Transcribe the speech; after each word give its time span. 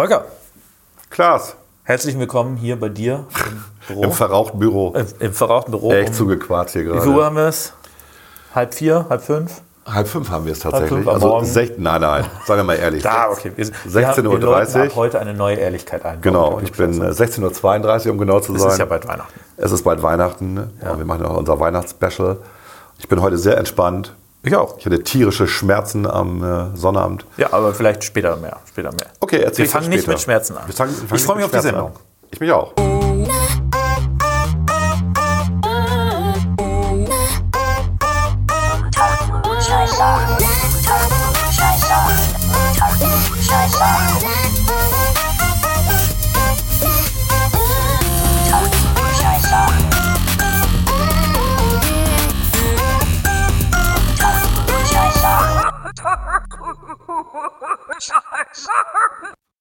Volker, 0.00 0.24
Klaas, 1.10 1.56
herzlich 1.84 2.18
willkommen 2.18 2.56
hier 2.56 2.80
bei 2.80 2.88
dir 2.88 3.26
im 3.90 4.02
im 4.02 4.12
verrauchten 4.12 4.58
Büro. 4.58 4.94
Im, 4.94 5.06
im 5.18 5.34
verrauchten 5.34 5.72
Büro. 5.72 5.92
Echt 5.92 6.08
Um- 6.08 6.14
zugequarzt 6.14 6.72
hier 6.72 6.86
Wie 6.86 7.00
viel 7.00 7.08
Uhr 7.08 7.14
gerade. 7.16 7.24
haben 7.26 7.36
wir 7.36 7.48
es? 7.48 7.74
Halb 8.54 8.72
vier, 8.72 9.04
halb 9.10 9.20
fünf? 9.20 9.60
Halb 9.84 10.08
fünf 10.08 10.30
haben 10.30 10.46
wir 10.46 10.52
es 10.52 10.60
tatsächlich. 10.60 11.06
also 11.06 11.40
sech, 11.44 11.72
nein, 11.76 12.00
nein, 12.00 12.24
sagen 12.46 12.60
wir 12.60 12.64
mal 12.64 12.76
ehrlich. 12.76 13.02
Da, 13.02 13.28
okay. 13.28 13.52
Wir, 13.54 13.66
sind- 13.66 13.76
16:30 13.76 13.94
wir 13.94 14.08
haben- 14.08 14.72
wir 14.74 14.84
Uhr. 14.86 14.96
heute 14.96 15.18
eine 15.20 15.34
neue 15.34 15.56
Ehrlichkeit 15.56 16.02
ein. 16.06 16.22
Genau, 16.22 16.60
ich 16.60 16.72
bin 16.72 16.98
äh, 17.02 17.10
16.32 17.10 18.06
Uhr, 18.06 18.12
um 18.12 18.16
genau 18.18 18.40
zu 18.40 18.54
Es 18.54 18.62
sein. 18.62 18.70
ist 18.72 18.78
ja 18.78 18.86
bald 18.86 19.06
Weihnachten. 19.06 19.38
Es 19.58 19.70
ist 19.70 19.82
bald 19.82 20.02
Weihnachten. 20.02 20.54
ne? 20.54 20.70
Ja. 20.82 20.96
Wir 20.96 21.04
machen 21.04 21.26
auch 21.26 21.36
unser 21.36 21.60
Weihnachtsspecial. 21.60 22.38
Ich 22.98 23.06
bin 23.06 23.20
heute 23.20 23.36
sehr 23.36 23.58
entspannt. 23.58 24.14
Ich 24.42 24.54
auch. 24.56 24.78
Ich 24.78 24.86
hatte 24.86 25.02
tierische 25.02 25.46
Schmerzen 25.46 26.06
am 26.06 26.42
äh, 26.42 26.76
Sonnabend. 26.76 27.26
Ja, 27.36 27.52
aber 27.52 27.74
vielleicht 27.74 28.04
später 28.04 28.36
mehr. 28.36 28.56
Später 28.66 28.90
mehr. 28.90 29.08
Okay, 29.20 29.40
erzähl 29.40 29.66
Wir 29.66 29.70
fangen 29.70 29.90
nicht 29.90 30.06
mit 30.06 30.20
Schmerzen 30.20 30.56
an. 30.56 30.66
Wir 30.66 30.74
fangen, 30.74 30.92
wir 30.92 31.08
fangen 31.08 31.18
Ich 31.18 31.24
freue 31.24 31.36
mich 31.36 31.44
auf 31.44 31.50
die 31.50 31.60
Sendung. 31.60 31.88
an. 31.88 31.92
Ich 32.30 32.40
mich 32.40 32.50
auch. 32.52 33.09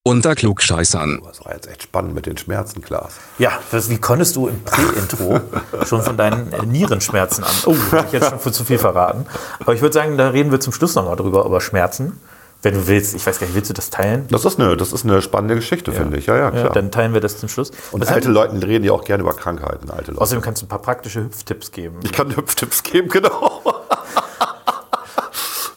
Unter 0.03 0.33
Klugscheißern. 0.33 1.21
Das 1.23 1.45
war 1.45 1.53
jetzt 1.53 1.67
echt 1.67 1.83
spannend 1.83 2.15
mit 2.15 2.25
den 2.25 2.37
Schmerzen, 2.37 2.81
Klaas. 2.81 3.13
Ja, 3.37 3.51
das, 3.69 3.89
wie 3.89 3.97
konntest 3.99 4.35
du 4.35 4.47
im 4.47 4.63
Prä-Intro 4.63 5.41
schon 5.85 6.01
von 6.01 6.17
deinen 6.17 6.51
äh, 6.53 6.65
Nierenschmerzen 6.65 7.43
an? 7.43 7.51
Oh, 7.65 7.75
hab 7.91 8.07
ich 8.07 8.13
jetzt 8.13 8.29
schon 8.29 8.39
für 8.39 8.51
zu 8.51 8.63
viel 8.63 8.79
verraten. 8.79 9.25
Aber 9.59 9.73
ich 9.73 9.81
würde 9.81 9.93
sagen, 9.93 10.17
da 10.17 10.29
reden 10.29 10.51
wir 10.51 10.59
zum 10.59 10.73
Schluss 10.73 10.95
nochmal 10.95 11.15
drüber, 11.15 11.45
über 11.45 11.61
Schmerzen. 11.61 12.19
Wenn 12.61 12.73
du 12.73 12.87
willst, 12.87 13.13
ich 13.15 13.25
weiß 13.25 13.39
gar 13.39 13.45
nicht, 13.47 13.55
willst 13.55 13.69
du 13.69 13.73
das 13.73 13.89
teilen? 13.89 14.27
Das 14.29 14.43
ist 14.45 14.59
eine, 14.59 14.75
das 14.75 14.91
ist 14.91 15.05
eine 15.05 15.21
spannende 15.21 15.55
Geschichte, 15.55 15.91
finde 15.93 16.17
ich. 16.17 16.25
Ja, 16.25 16.35
ja, 16.37 16.51
klar. 16.51 16.63
Ja, 16.65 16.69
dann 16.71 16.91
teilen 16.91 17.13
wir 17.13 17.21
das 17.21 17.37
zum 17.37 17.47
Schluss. 17.47 17.71
Und 17.91 18.01
Das 18.01 18.09
alte 18.09 18.27
haben- 18.27 18.33
Leute 18.33 18.67
reden 18.67 18.83
ja 18.83 18.91
auch 18.91 19.03
gerne 19.05 19.21
über 19.23 19.33
Krankheiten, 19.33 19.89
alte 19.91 20.11
Leute. 20.11 20.21
Außerdem 20.21 20.41
kannst 20.41 20.61
du 20.61 20.65
ein 20.65 20.69
paar 20.69 20.81
praktische 20.81 21.23
Hüpftipps 21.23 21.71
geben. 21.71 21.99
Ich 22.03 22.11
kann 22.11 22.35
Hüpftipps 22.35 22.83
geben, 22.83 23.07
genau. 23.09 23.61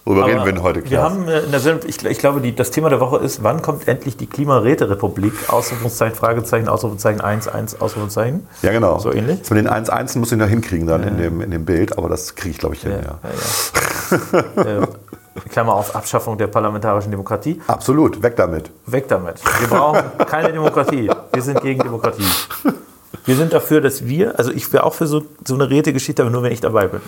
Worüber 0.05 0.27
reden 0.27 0.45
wir 0.45 0.53
denn 0.53 0.63
heute, 0.63 0.83
Wir 0.83 0.99
Klaas? 0.99 1.13
haben 1.13 1.29
äh, 1.29 1.41
in 1.41 1.51
der 1.53 1.61
Sendung, 1.61 1.89
ich, 1.89 2.05
ich 2.05 2.19
glaube, 2.19 2.41
die, 2.41 2.55
das 2.55 2.73
Thema 2.73 2.89
der 2.91 2.99
Woche 2.99 3.19
ist, 3.19 3.45
wann 3.45 3.63
kommt 3.63 3.87
endlich 3.87 4.17
die 4.17 4.27
Klimaräterepublik? 4.27 5.33
Ausrufungszeichen, 5.49 6.17
Fragezeichen, 6.17 6.69
Ausrufungszeichen, 6.69 7.21
1, 7.21 7.47
1, 7.47 7.81
Ausrufungszeichen. 7.81 8.47
Ja, 8.63 8.73
genau. 8.73 8.99
So 8.99 9.13
ähnlich? 9.13 9.41
Das 9.41 9.51
mit 9.51 9.65
den 9.65 9.69
1-1 9.73 10.19
muss 10.19 10.33
ich 10.33 10.39
noch 10.39 10.49
hinkriegen 10.49 10.89
dann 10.89 11.05
in, 11.05 11.19
dem, 11.19 11.41
in 11.41 11.53
dem 11.53 11.65
Bild, 11.65 11.97
aber 11.99 12.09
das 12.09 12.35
kriege 12.35 12.51
ich, 12.51 12.59
glaube 12.59 12.75
ich, 12.75 12.83
hin, 12.83 12.93
ja. 12.93 13.19
Ja, 13.23 14.69
ja. 14.69 14.83
äh, 14.83 14.87
Klammer 15.49 15.75
auf 15.75 15.95
Abschaffung 15.95 16.37
der 16.37 16.49
parlamentarischen 16.49 17.11
Demokratie. 17.11 17.61
Absolut, 17.67 18.23
weg 18.23 18.37
damit. 18.37 18.71
Weg 18.87 19.09
damit. 19.09 19.37
Wir 19.61 19.69
brauchen 19.69 20.03
keine 20.27 20.53
Demokratie. 20.53 21.11
Wir 21.33 21.43
sind 21.43 21.61
gegen 21.63 21.81
Demokratie. 21.81 22.25
Wir 23.25 23.37
sind 23.37 23.53
dafür, 23.53 23.81
dass 23.81 24.05
wir, 24.07 24.39
also 24.39 24.51
ich 24.51 24.71
wäre 24.73 24.85
auch 24.85 24.95
für 24.95 25.07
so, 25.07 25.23
so 25.47 25.55
eine 25.55 25.71
Rätegeschichte, 25.71 26.23
aber 26.23 26.31
nur 26.31 26.43
wenn 26.43 26.53
ich 26.53 26.61
dabei 26.61 26.89
bin. 26.89 27.01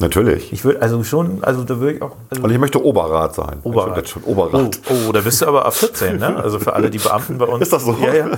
Natürlich. 0.00 0.52
Ich 0.52 0.64
würde 0.64 0.80
also 0.82 1.04
schon, 1.04 1.44
also 1.44 1.62
da 1.64 1.78
würde 1.78 1.96
ich 1.96 2.02
auch. 2.02 2.16
Also 2.30 2.42
Und 2.42 2.50
ich 2.50 2.58
möchte 2.58 2.82
Oberrat 2.84 3.34
sein. 3.34 3.58
Oberrat. 3.62 3.96
jetzt 3.98 4.10
schon 4.10 4.24
Oberrat. 4.24 4.80
Oh, 4.88 4.94
oh, 5.08 5.12
da 5.12 5.20
bist 5.20 5.42
du 5.42 5.46
aber 5.46 5.66
ab 5.66 5.74
14, 5.74 6.16
ne? 6.18 6.36
Also 6.42 6.58
für 6.58 6.72
alle 6.72 6.90
die 6.90 6.98
Beamten 6.98 7.38
bei 7.38 7.44
uns. 7.44 7.62
Ist 7.62 7.72
das 7.72 7.84
so? 7.84 7.96
Ja, 8.00 8.14
ja. 8.14 8.28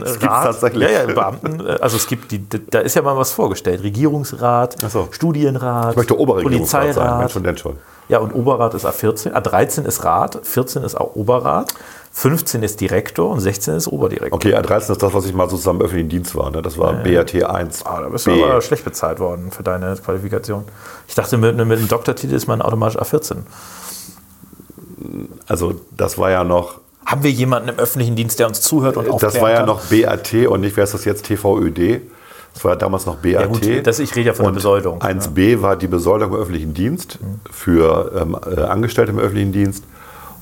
Das 0.00 0.18
gibt's 0.18 0.20
tatsächlich. 0.42 0.82
Ja, 0.90 1.06
ja, 1.06 1.06
Beamten. 1.06 1.66
äh, 1.66 1.78
Also 1.80 1.96
es 1.96 2.06
gibt 2.06 2.30
die, 2.32 2.42
da 2.70 2.80
ist 2.80 2.94
ja 2.96 3.02
mal 3.02 3.16
was 3.16 3.32
vorgestellt. 3.32 3.82
Regierungsrat, 3.82 4.76
so. 4.90 5.08
Studienrat, 5.10 5.92
Ich 5.92 5.96
möchte 5.96 6.18
Oberregierungsrat 6.18 6.94
sein. 6.94 7.18
Mensch, 7.18 7.32
Polizeirat. 7.32 7.32
schon 7.32 7.42
denn 7.44 7.56
schon. 7.56 7.76
Ja, 8.10 8.18
und 8.18 8.32
Oberrat 8.32 8.74
ist 8.74 8.84
ab 8.84 8.96
14. 8.96 9.34
Ah, 9.34 9.40
13 9.40 9.84
ist 9.84 10.02
Rat, 10.02 10.40
14 10.42 10.82
ist 10.82 10.96
auch 10.96 11.14
Oberrat, 11.14 11.72
15 12.10 12.64
ist 12.64 12.80
Direktor 12.80 13.30
und 13.30 13.38
16 13.38 13.74
ist 13.76 13.86
Oberdirektor. 13.86 14.34
Okay, 14.34 14.56
A13 14.56 14.90
ist 14.90 15.02
das, 15.02 15.14
was 15.14 15.26
ich 15.26 15.32
mal 15.32 15.48
sozusagen 15.48 15.78
im 15.78 15.84
öffentlichen 15.84 16.08
Dienst 16.08 16.34
war. 16.34 16.50
Ne? 16.50 16.60
Das 16.60 16.76
war 16.76 16.92
BAT 16.94 17.32
1. 17.32 17.86
Ah, 17.86 18.00
da 18.00 18.08
bist 18.08 18.26
du 18.26 18.32
B. 18.32 18.42
aber 18.42 18.60
schlecht 18.62 18.84
bezahlt 18.84 19.20
worden 19.20 19.52
für 19.52 19.62
deine 19.62 19.94
Qualifikation. 19.94 20.64
Ich 21.06 21.14
dachte, 21.14 21.36
mit, 21.36 21.56
mit 21.56 21.78
dem 21.78 21.86
Doktortitel 21.86 22.34
ist 22.34 22.48
man 22.48 22.62
automatisch 22.62 22.98
A14. 23.00 23.36
Also 25.46 25.80
das 25.96 26.18
war 26.18 26.32
ja 26.32 26.42
noch, 26.42 26.80
Haben 27.06 27.22
wir 27.22 27.30
jemanden 27.30 27.68
im 27.68 27.78
öffentlichen 27.78 28.16
Dienst, 28.16 28.40
der 28.40 28.48
uns 28.48 28.60
zuhört 28.60 28.96
und 28.96 29.08
aufklären 29.08 29.32
das 29.32 29.40
war 29.40 29.52
ja 29.52 29.64
noch 29.64 29.82
BAT 29.82 30.34
und 30.48 30.62
nicht, 30.62 30.76
wer 30.76 30.82
ist 30.82 30.94
das 30.94 31.04
jetzt, 31.04 31.26
TVÖD. 31.26 32.02
Das 32.54 32.64
war 32.64 32.72
ja 32.72 32.76
damals 32.76 33.06
noch 33.06 33.16
BAT. 33.16 33.32
Ja, 33.32 33.46
gut, 33.46 33.86
das, 33.86 33.98
ich 34.00 34.14
rede 34.16 34.28
ja 34.28 34.32
von 34.34 34.44
der 34.44 34.48
Und 34.50 34.54
Besoldung. 34.56 35.00
1b 35.00 35.62
war 35.62 35.76
die 35.76 35.86
Besoldung 35.86 36.32
im 36.32 36.36
öffentlichen 36.40 36.74
Dienst 36.74 37.18
für 37.50 38.12
ähm, 38.20 38.36
äh, 38.56 38.60
Angestellte 38.62 39.12
im 39.12 39.18
öffentlichen 39.18 39.52
Dienst. 39.52 39.84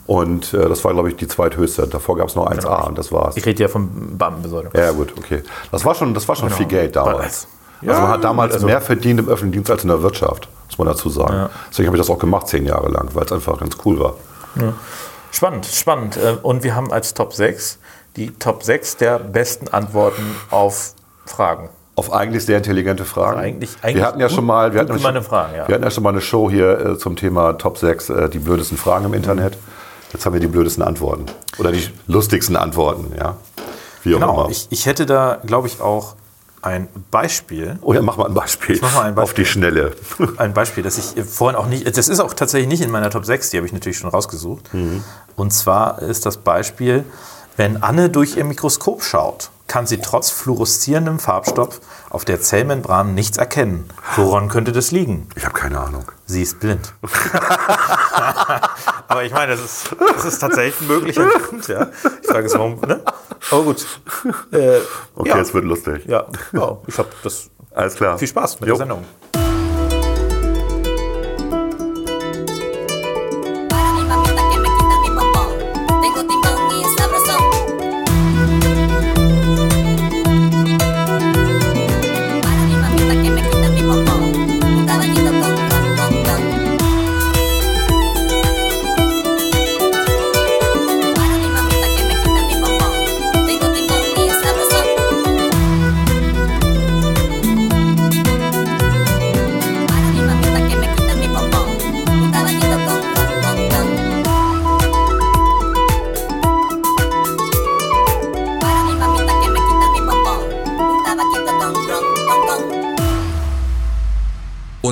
Und 0.07 0.55
äh, 0.55 0.69
das 0.69 0.83
war, 0.85 0.95
glaube 0.95 1.11
ich, 1.11 1.17
die 1.17 1.29
zweithöchste. 1.29 1.87
Davor 1.87 2.17
gab 2.17 2.29
es 2.29 2.35
noch 2.35 2.51
1a 2.51 2.87
und 2.89 2.97
das 2.97 3.13
war's. 3.13 3.37
Ich 3.37 3.45
rede 3.45 3.63
ja 3.63 3.69
von 3.69 4.17
Beamtenbesoldung. 4.17 4.73
Ja, 4.75 4.85
ja, 4.85 4.91
gut, 4.93 5.13
okay. 5.19 5.43
Das 5.71 5.85
war 5.85 5.95
schon, 5.95 6.15
das 6.15 6.27
war 6.27 6.35
schon 6.35 6.49
viel 6.51 6.67
Geld 6.67 6.97
damals. 6.97 7.47
Ja, 7.83 7.91
also 7.91 8.03
man 8.03 8.11
hat 8.13 8.25
damals 8.25 8.55
also- 8.55 8.67
mehr 8.67 8.81
verdient 8.81 9.21
im 9.21 9.29
öffentlichen 9.29 9.53
Dienst 9.53 9.71
als 9.71 9.83
in 9.83 9.89
der 9.89 10.03
Wirtschaft, 10.03 10.49
muss 10.67 10.79
man 10.79 10.89
dazu 10.89 11.11
sagen. 11.11 11.51
Deswegen 11.71 11.89
habe 11.89 11.97
ich 11.99 12.01
das 12.01 12.11
auch 12.11 12.19
gemacht, 12.19 12.49
zehn 12.49 12.65
Jahre 12.67 12.89
lang, 12.89 13.11
weil 13.15 13.25
es 13.27 13.33
einfach 13.33 13.59
ganz 13.61 13.77
cool 13.85 14.01
war. 14.01 14.15
Spannend, 15.31 15.67
spannend. 15.67 16.17
Äh, 16.17 16.37
Und 16.43 16.65
wir 16.65 16.75
haben 16.75 16.91
als 16.91 17.13
Top 17.15 17.35
6 17.35 17.79
die 18.17 18.31
Top 18.33 18.63
6 18.65 18.97
der 18.97 19.19
besten 19.19 19.69
Antworten 19.69 20.23
auf 20.51 20.95
Fragen. 21.27 21.69
Auf 21.99 22.13
eigentlich 22.13 22.45
sehr 22.45 22.59
intelligente 22.59 23.05
Fragen. 23.05 23.41
Eigentlich- 23.41 23.71
eigentlich 23.83 23.97
wir 23.97 24.07
hatten 24.07 24.21
ja 24.21 24.29
gut- 24.29 24.37
schon 24.37 24.47
mal, 24.47 24.73
wir 24.73 24.81
hatten 24.81 24.99
schon, 24.99 25.23
Fragen, 25.25 25.55
ja. 25.57 25.67
wir 25.67 25.75
hatten 25.75 25.85
ja 25.85 25.91
schon 25.91 26.05
mal 26.05 26.11
eine 26.11 26.21
Show 26.21 26.49
hier 26.49 26.79
äh, 26.79 26.99
zum 26.99 27.17
Thema 27.17 27.55
Top 27.55 27.77
6, 27.79 28.09
äh, 28.11 28.29
die 28.29 28.39
blödesten 28.39 28.79
Fragen 28.79 29.05
im 29.07 29.15
Internet. 29.15 29.59
Jetzt 30.13 30.25
haben 30.25 30.33
wir 30.33 30.41
die 30.41 30.47
blödesten 30.47 30.83
Antworten. 30.85 31.27
Oder 31.59 31.73
die 31.73 31.89
lustigsten 32.07 32.57
Antworten, 32.57 33.13
ja. 33.19 33.37
Wie 34.05 34.15
auch 34.15 34.21
Genau, 34.21 34.41
immer. 34.43 34.51
ich, 34.51 34.69
ich 34.71 34.87
hätte 34.87 35.07
da, 35.07 35.39
glaube 35.45 35.67
ich, 35.67 35.81
auch 35.81 36.15
ein 36.63 36.89
Beispiel. 37.11 37.79
oh 37.83 37.93
ja, 37.93 38.01
mach 38.03 38.17
mal 38.17 38.27
ein 38.27 38.35
Beispiel. 38.35 38.79
mach 38.81 38.95
mal 38.95 39.03
ein 39.05 39.19
Auf 39.19 39.35
die 39.35 39.45
Schnelle. 39.45 39.93
Ein 40.39 40.55
Beispiel, 40.55 40.83
das 40.85 40.99
ich 40.99 41.25
vorhin 41.25 41.57
auch 41.59 41.67
nicht, 41.67 41.97
das 41.97 42.09
ist 42.09 42.21
auch 42.21 42.33
tatsächlich 42.35 42.69
nicht 42.69 42.81
in 42.83 42.91
meiner 42.91 43.11
Top 43.11 43.25
6, 43.25 43.51
die 43.51 43.57
habe 43.59 43.67
ich 43.67 43.73
natürlich 43.73 43.99
schon 43.99 44.11
rausgesucht. 44.11 44.71
Und 45.37 45.53
zwar 45.53 46.01
ist 46.03 46.27
das 46.27 46.37
Beispiel, 46.39 47.05
wenn 47.59 47.83
Anne 47.83 48.09
durch 48.09 48.37
ihr 48.37 48.45
Mikroskop 48.45 49.03
schaut, 49.03 49.51
kann 49.67 49.87
sie 49.87 49.99
trotz 49.99 50.31
fluoreszierendem 50.31 51.19
Farbstoff 51.19 51.81
auf 52.09 52.25
der 52.25 52.41
Zellmembran 52.41 53.15
nichts 53.15 53.37
erkennen. 53.37 53.91
Woran 54.17 54.49
könnte 54.49 54.73
das 54.73 54.93
liegen? 54.93 55.29
Ich 55.37 55.45
habe 55.45 55.55
keine 55.55 55.79
Ahnung. 55.81 56.05
Sie 56.25 56.43
ist 56.43 56.61
blind. 56.61 56.95
Aber 59.09 59.25
ich 59.25 59.33
meine, 59.33 59.53
das 59.53 59.61
ist, 59.65 59.97
das 60.15 60.25
ist 60.25 60.39
tatsächlich 60.39 60.81
ein 60.81 60.87
möglicher 60.87 61.27
Grund, 61.27 61.67
ja. 61.69 61.89
Ich 62.23 62.29
frage 62.29 62.47
es 62.47 62.55
warum, 62.55 62.81
ne? 62.81 63.01
Aber 63.51 63.63
gut. 63.65 63.85
Äh, 64.53 64.79
Okay, 65.17 65.31
ja. 65.31 65.39
es 65.39 65.53
wird 65.53 65.65
lustig. 65.65 66.05
Ja, 66.07 66.27
ja 66.53 66.79
ich 66.87 66.97
habe 66.97 67.09
das. 67.25 67.51
Alles 67.75 67.95
klar. 67.97 68.17
Viel 68.19 68.29
Spaß 68.29 68.61
mit 68.61 68.69
Jo. 68.69 68.77
der 68.77 68.87
Sendung. 68.87 69.05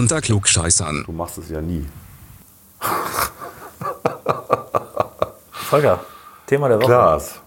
Unter 0.07 0.21
Klugscheißern. 0.21 1.03
Du 1.05 1.11
machst 1.11 1.37
es 1.39 1.51
ja 1.51 1.61
nie. 1.61 1.85
Volker, 5.51 5.99
Thema 6.47 6.69
der 6.69 6.79
Woche. 6.79 6.87
Klaas. 6.87 7.41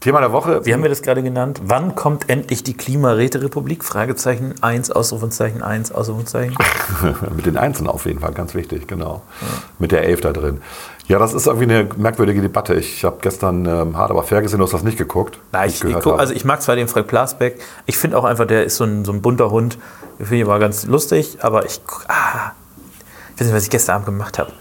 Thema 0.00 0.20
der 0.20 0.32
Woche. 0.32 0.64
Wie 0.64 0.72
haben 0.72 0.82
wir 0.82 0.88
das 0.88 1.02
gerade 1.02 1.22
genannt? 1.22 1.60
Wann 1.62 1.94
kommt 1.94 2.30
endlich 2.30 2.62
die 2.64 2.74
Klimaräte-Republik? 2.74 3.84
Fragezeichen 3.84 4.54
1, 4.62 4.90
Ausrufungszeichen 4.90 5.62
1, 5.62 5.92
Ausrufungszeichen. 5.92 6.56
Mit 7.36 7.44
den 7.44 7.58
Einzelnen 7.58 7.90
auf 7.90 8.06
jeden 8.06 8.20
Fall, 8.20 8.32
ganz 8.32 8.54
wichtig, 8.54 8.88
genau. 8.88 9.20
Mit 9.78 9.92
der 9.92 10.04
Elf 10.04 10.22
da 10.22 10.32
drin. 10.32 10.62
Ja, 11.06 11.18
das 11.18 11.34
ist 11.34 11.46
irgendwie 11.46 11.64
eine 11.64 11.86
merkwürdige 11.98 12.40
Debatte. 12.40 12.74
Ich 12.76 13.04
habe 13.04 13.18
gestern 13.20 13.66
ähm, 13.66 13.98
hart 13.98 14.10
aber 14.10 14.22
fair 14.22 14.40
gesehen, 14.40 14.58
du 14.60 14.64
hast 14.64 14.72
das 14.72 14.84
nicht 14.84 14.96
geguckt. 14.96 15.38
Wie 15.52 15.66
ich, 15.66 15.84
ich, 15.84 15.92
guck, 15.94 16.06
habe. 16.06 16.18
also 16.18 16.32
ich 16.32 16.46
mag 16.46 16.62
zwar 16.62 16.76
den 16.76 16.88
Frank 16.88 17.06
Plasbeck, 17.08 17.60
ich 17.84 17.98
finde 17.98 18.16
auch 18.16 18.24
einfach, 18.24 18.46
der 18.46 18.64
ist 18.64 18.76
so 18.76 18.84
ein, 18.84 19.04
so 19.04 19.12
ein 19.12 19.20
bunter 19.20 19.50
Hund. 19.50 19.76
Ich 20.18 20.28
finde 20.28 20.42
ihn 20.42 20.46
mal 20.46 20.60
ganz 20.60 20.86
lustig, 20.86 21.38
aber 21.42 21.66
ich, 21.66 21.82
guck- 21.86 22.06
ah, 22.08 22.52
ich 23.34 23.40
weiß 23.40 23.46
nicht, 23.48 23.56
was 23.56 23.64
ich 23.64 23.70
gestern 23.70 23.96
Abend 23.96 24.06
gemacht 24.06 24.38
habe. 24.38 24.52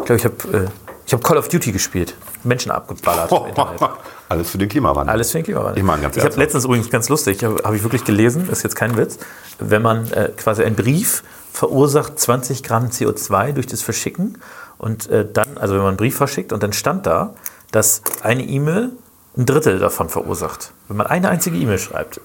Ich 0.00 0.04
glaube, 0.06 0.16
ich 0.16 0.24
habe 0.24 0.64
äh, 0.66 0.87
ich 1.08 1.14
hab 1.14 1.24
Call 1.24 1.38
of 1.38 1.48
Duty 1.48 1.72
gespielt. 1.72 2.14
Menschen 2.44 2.70
abgeballert 2.70 3.32
Internet. 3.32 3.80
Alles 4.28 4.50
für 4.50 4.58
den 4.58 4.68
Klimawandel. 4.68 5.10
Alles 5.10 5.30
für 5.30 5.38
den 5.38 5.44
Klimawandel. 5.44 5.78
Ich 5.78 5.82
meine, 5.82 6.02
ganz 6.02 6.18
ich 6.18 6.22
habe 6.22 6.36
letztens 6.36 6.66
übrigens 6.66 6.90
ganz 6.90 7.08
lustig, 7.08 7.42
habe 7.42 7.62
hab 7.64 7.72
ich 7.72 7.82
wirklich 7.82 8.04
gelesen, 8.04 8.50
ist 8.50 8.62
jetzt 8.62 8.76
kein 8.76 8.94
Witz, 8.98 9.18
wenn 9.58 9.80
man 9.80 10.12
äh, 10.12 10.32
quasi 10.36 10.64
einen 10.64 10.76
Brief 10.76 11.24
verursacht 11.50 12.18
20 12.20 12.62
Gramm 12.62 12.88
CO2 12.88 13.52
durch 13.52 13.66
das 13.66 13.80
Verschicken 13.80 14.36
und 14.76 15.08
äh, 15.08 15.26
dann, 15.32 15.56
also 15.56 15.76
wenn 15.76 15.80
man 15.80 15.88
einen 15.88 15.96
Brief 15.96 16.14
verschickt 16.14 16.52
und 16.52 16.62
dann 16.62 16.74
stand 16.74 17.06
da, 17.06 17.32
dass 17.70 18.02
eine 18.20 18.42
E-Mail 18.42 18.92
ein 19.34 19.46
Drittel 19.46 19.78
davon 19.78 20.10
verursacht. 20.10 20.72
Wenn 20.88 20.98
man 20.98 21.06
eine 21.06 21.30
einzige 21.30 21.56
E-Mail 21.56 21.78
schreibt. 21.78 22.20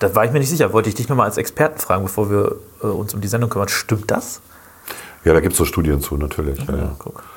Da 0.00 0.12
war 0.16 0.24
ich 0.24 0.32
mir 0.32 0.40
nicht 0.40 0.50
sicher, 0.50 0.72
wollte 0.72 0.88
ich 0.88 0.96
dich 0.96 1.08
nochmal 1.08 1.26
als 1.26 1.36
Experten 1.36 1.78
fragen, 1.78 2.02
bevor 2.02 2.30
wir 2.32 2.56
äh, 2.82 2.88
uns 2.88 3.14
um 3.14 3.20
die 3.20 3.28
Sendung 3.28 3.48
kümmern. 3.48 3.68
Stimmt 3.68 4.10
das? 4.10 4.40
Ja, 5.24 5.34
da 5.34 5.38
gibt 5.38 5.52
es 5.52 5.58
so 5.58 5.64
Studien 5.64 6.00
zu, 6.00 6.16
natürlich. 6.16 6.58
Ja, 6.66 6.76
ja. 6.76 6.96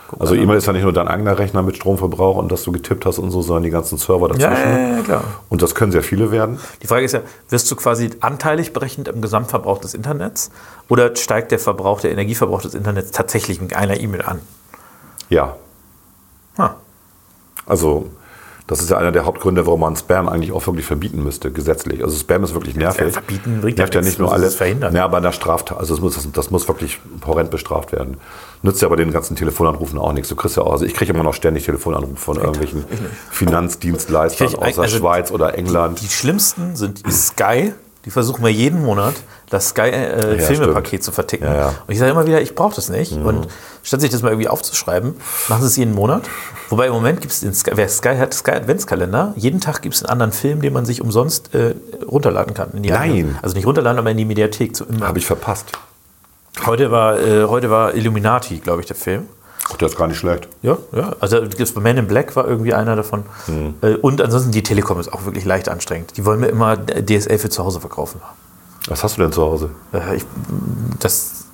Guck, 0.09 0.21
also. 0.21 0.35
E-Mail 0.35 0.57
ist 0.57 0.65
ja 0.65 0.73
nicht 0.73 0.83
nur 0.83 0.93
dein 0.93 1.07
eigener 1.07 1.37
Rechner 1.37 1.61
mit 1.61 1.77
Stromverbrauch 1.77 2.37
und 2.37 2.51
dass 2.51 2.63
du 2.63 2.71
getippt 2.71 3.05
hast 3.05 3.19
und 3.19 3.31
so, 3.31 3.41
sondern 3.41 3.63
die 3.63 3.69
ganzen 3.69 3.97
Server 3.97 4.27
dazwischen. 4.27 4.51
Ja, 4.51 4.79
ja, 4.79 4.95
ja, 4.97 5.01
klar. 5.01 5.23
Und 5.49 5.61
das 5.61 5.75
können 5.75 5.91
sehr 5.91 6.03
viele 6.03 6.31
werden. 6.31 6.59
Die 6.81 6.87
Frage 6.87 7.05
ist 7.05 7.13
ja, 7.13 7.21
wirst 7.49 7.69
du 7.71 7.75
quasi 7.75 8.09
anteilig 8.19 8.73
berechnet 8.73 9.07
im 9.07 9.21
Gesamtverbrauch 9.21 9.79
des 9.79 9.93
Internets 9.93 10.51
oder 10.89 11.15
steigt 11.15 11.51
der 11.51 11.59
Verbrauch, 11.59 12.01
der 12.01 12.11
Energieverbrauch 12.11 12.61
des 12.61 12.73
Internets 12.73 13.11
tatsächlich 13.11 13.61
mit 13.61 13.75
einer 13.75 13.99
E-Mail 13.99 14.23
an? 14.23 14.41
Ja. 15.29 15.55
Ha. 16.57 16.75
Also, 17.65 18.09
das 18.69 18.81
ist 18.81 18.91
ja 18.91 18.97
einer 18.99 19.11
der 19.11 19.25
Hauptgründe, 19.25 19.65
warum 19.65 19.79
man 19.79 19.95
Spam 19.95 20.29
eigentlich 20.29 20.51
auch 20.51 20.67
wirklich 20.67 20.85
verbieten 20.85 21.23
müsste, 21.23 21.51
gesetzlich. 21.51 22.03
Also 22.03 22.15
Spam 22.15 22.43
ist 22.43 22.53
wirklich 22.53 22.75
nervig. 22.75 23.13
verbieten 23.13 23.61
bringt 23.61 23.79
ja 23.79 23.85
Nervt 23.85 23.95
ja 23.95 24.01
nicht 24.01 24.19
nur 24.19 24.31
alles. 24.31 24.53
verhindern. 24.53 24.95
Ja, 24.95 25.05
aber 25.05 25.17
in 25.17 25.23
der 25.23 25.31
Straftat, 25.31 25.79
also 25.79 25.95
das 25.95 26.03
muss, 26.03 26.13
das, 26.13 26.31
das 26.31 26.51
muss 26.51 26.67
wirklich 26.67 26.99
horrend 27.25 27.49
bestraft 27.49 27.91
werden. 27.93 28.17
Nützt 28.61 28.79
ja 28.83 28.87
bei 28.87 28.95
den 28.95 29.11
ganzen 29.11 29.35
Telefonanrufen 29.35 29.97
auch 29.97 30.13
nichts. 30.13 30.29
Du 30.29 30.35
kriegst 30.35 30.55
ja 30.55 30.61
auch, 30.61 30.71
also 30.71 30.85
ich 30.85 30.93
kriege 30.93 31.11
immer 31.11 31.23
noch 31.23 31.33
ständig 31.33 31.65
Telefonanrufe 31.65 32.15
von 32.17 32.37
irgendwelchen 32.37 32.85
Finanzdienstleistern 33.31 34.49
krieg 34.49 34.59
aus 34.59 34.75
der 34.75 34.83
also 34.83 34.97
Schweiz 34.99 35.31
oder 35.31 35.57
England. 35.57 35.99
Die 36.03 36.07
schlimmsten 36.07 36.75
sind 36.75 37.07
die 37.07 37.11
Sky. 37.11 37.73
Die 38.05 38.11
versuchen 38.11 38.41
wir 38.43 38.49
jeden 38.51 38.81
Monat, 38.81 39.13
das 39.49 39.69
Sky-Filme-Paket 39.69 40.87
stimmt. 40.87 41.03
zu 41.03 41.11
verticken. 41.11 41.43
Ja, 41.45 41.53
ja. 41.55 41.67
Und 41.67 41.91
ich 41.93 41.99
sage 41.99 42.11
immer 42.11 42.25
wieder, 42.25 42.41
ich 42.41 42.55
brauche 42.55 42.73
das 42.73 42.87
nicht. 42.89 43.11
Und 43.11 43.47
statt 43.83 43.99
sich 43.99 44.09
das 44.09 44.21
mal 44.21 44.29
irgendwie 44.29 44.47
aufzuschreiben, 44.47 45.15
machen 45.49 45.61
sie 45.61 45.67
es 45.67 45.75
jeden 45.75 45.93
Monat. 45.93 46.23
Wobei 46.69 46.87
im 46.87 46.93
Moment 46.93 47.19
gibt 47.19 47.33
es 47.33 47.41
den 47.41 47.53
Sky, 47.53 47.71
wer 47.75 47.89
Sky 47.89 48.15
hat, 48.17 48.33
Sky 48.33 48.51
Adventskalender. 48.51 49.33
Jeden 49.35 49.59
Tag 49.59 49.81
gibt 49.81 49.95
es 49.95 50.03
einen 50.03 50.11
anderen 50.11 50.31
Film, 50.31 50.61
den 50.61 50.71
man 50.71 50.85
sich 50.85 51.01
umsonst 51.01 51.53
äh, 51.53 51.75
runterladen 52.09 52.53
kann. 52.53 52.69
Nein. 52.73 52.93
eigene- 52.93 53.35
Also 53.41 53.55
nicht 53.55 53.65
runterladen, 53.67 53.99
aber 53.99 54.11
in 54.11 54.17
die 54.17 54.25
Mediathek. 54.25 54.75
Zu 54.75 54.85
immer. 54.85 55.05
Habe 55.07 55.19
ich 55.19 55.25
verpasst. 55.25 55.65
Heute 56.65 56.91
war, 56.91 57.19
äh, 57.19 57.45
heute 57.45 57.69
war 57.69 57.95
Illuminati, 57.95 58.59
glaube 58.59 58.81
ich, 58.81 58.87
der 58.87 58.95
Film. 58.95 59.27
Ach, 59.71 59.77
der 59.77 59.87
ist 59.87 59.97
gar 59.97 60.07
nicht 60.07 60.17
schlecht. 60.17 60.47
Ja, 60.61 60.77
ja. 60.91 61.13
Also 61.19 61.41
Man 61.75 61.97
in 61.97 62.07
Black 62.07 62.35
war 62.35 62.47
irgendwie 62.47 62.73
einer 62.73 62.95
davon. 62.95 63.23
Hm. 63.45 63.75
Äh, 63.81 63.95
Und 63.95 64.21
ansonsten 64.21 64.51
die 64.51 64.63
Telekom 64.63 64.99
ist 64.99 65.11
auch 65.13 65.25
wirklich 65.25 65.45
leicht 65.45 65.69
anstrengend. 65.69 66.17
Die 66.17 66.25
wollen 66.25 66.39
mir 66.39 66.47
immer 66.47 66.75
DSL 66.77 67.37
für 67.37 67.49
zu 67.49 67.63
Hause 67.63 67.79
verkaufen. 67.79 68.19
Was 68.87 69.03
hast 69.03 69.17
du 69.17 69.21
denn 69.21 69.31
zu 69.31 69.41
Hause? 69.43 69.69
Äh, 69.93 70.15
Ich, 70.17 70.25
das, 70.99 71.45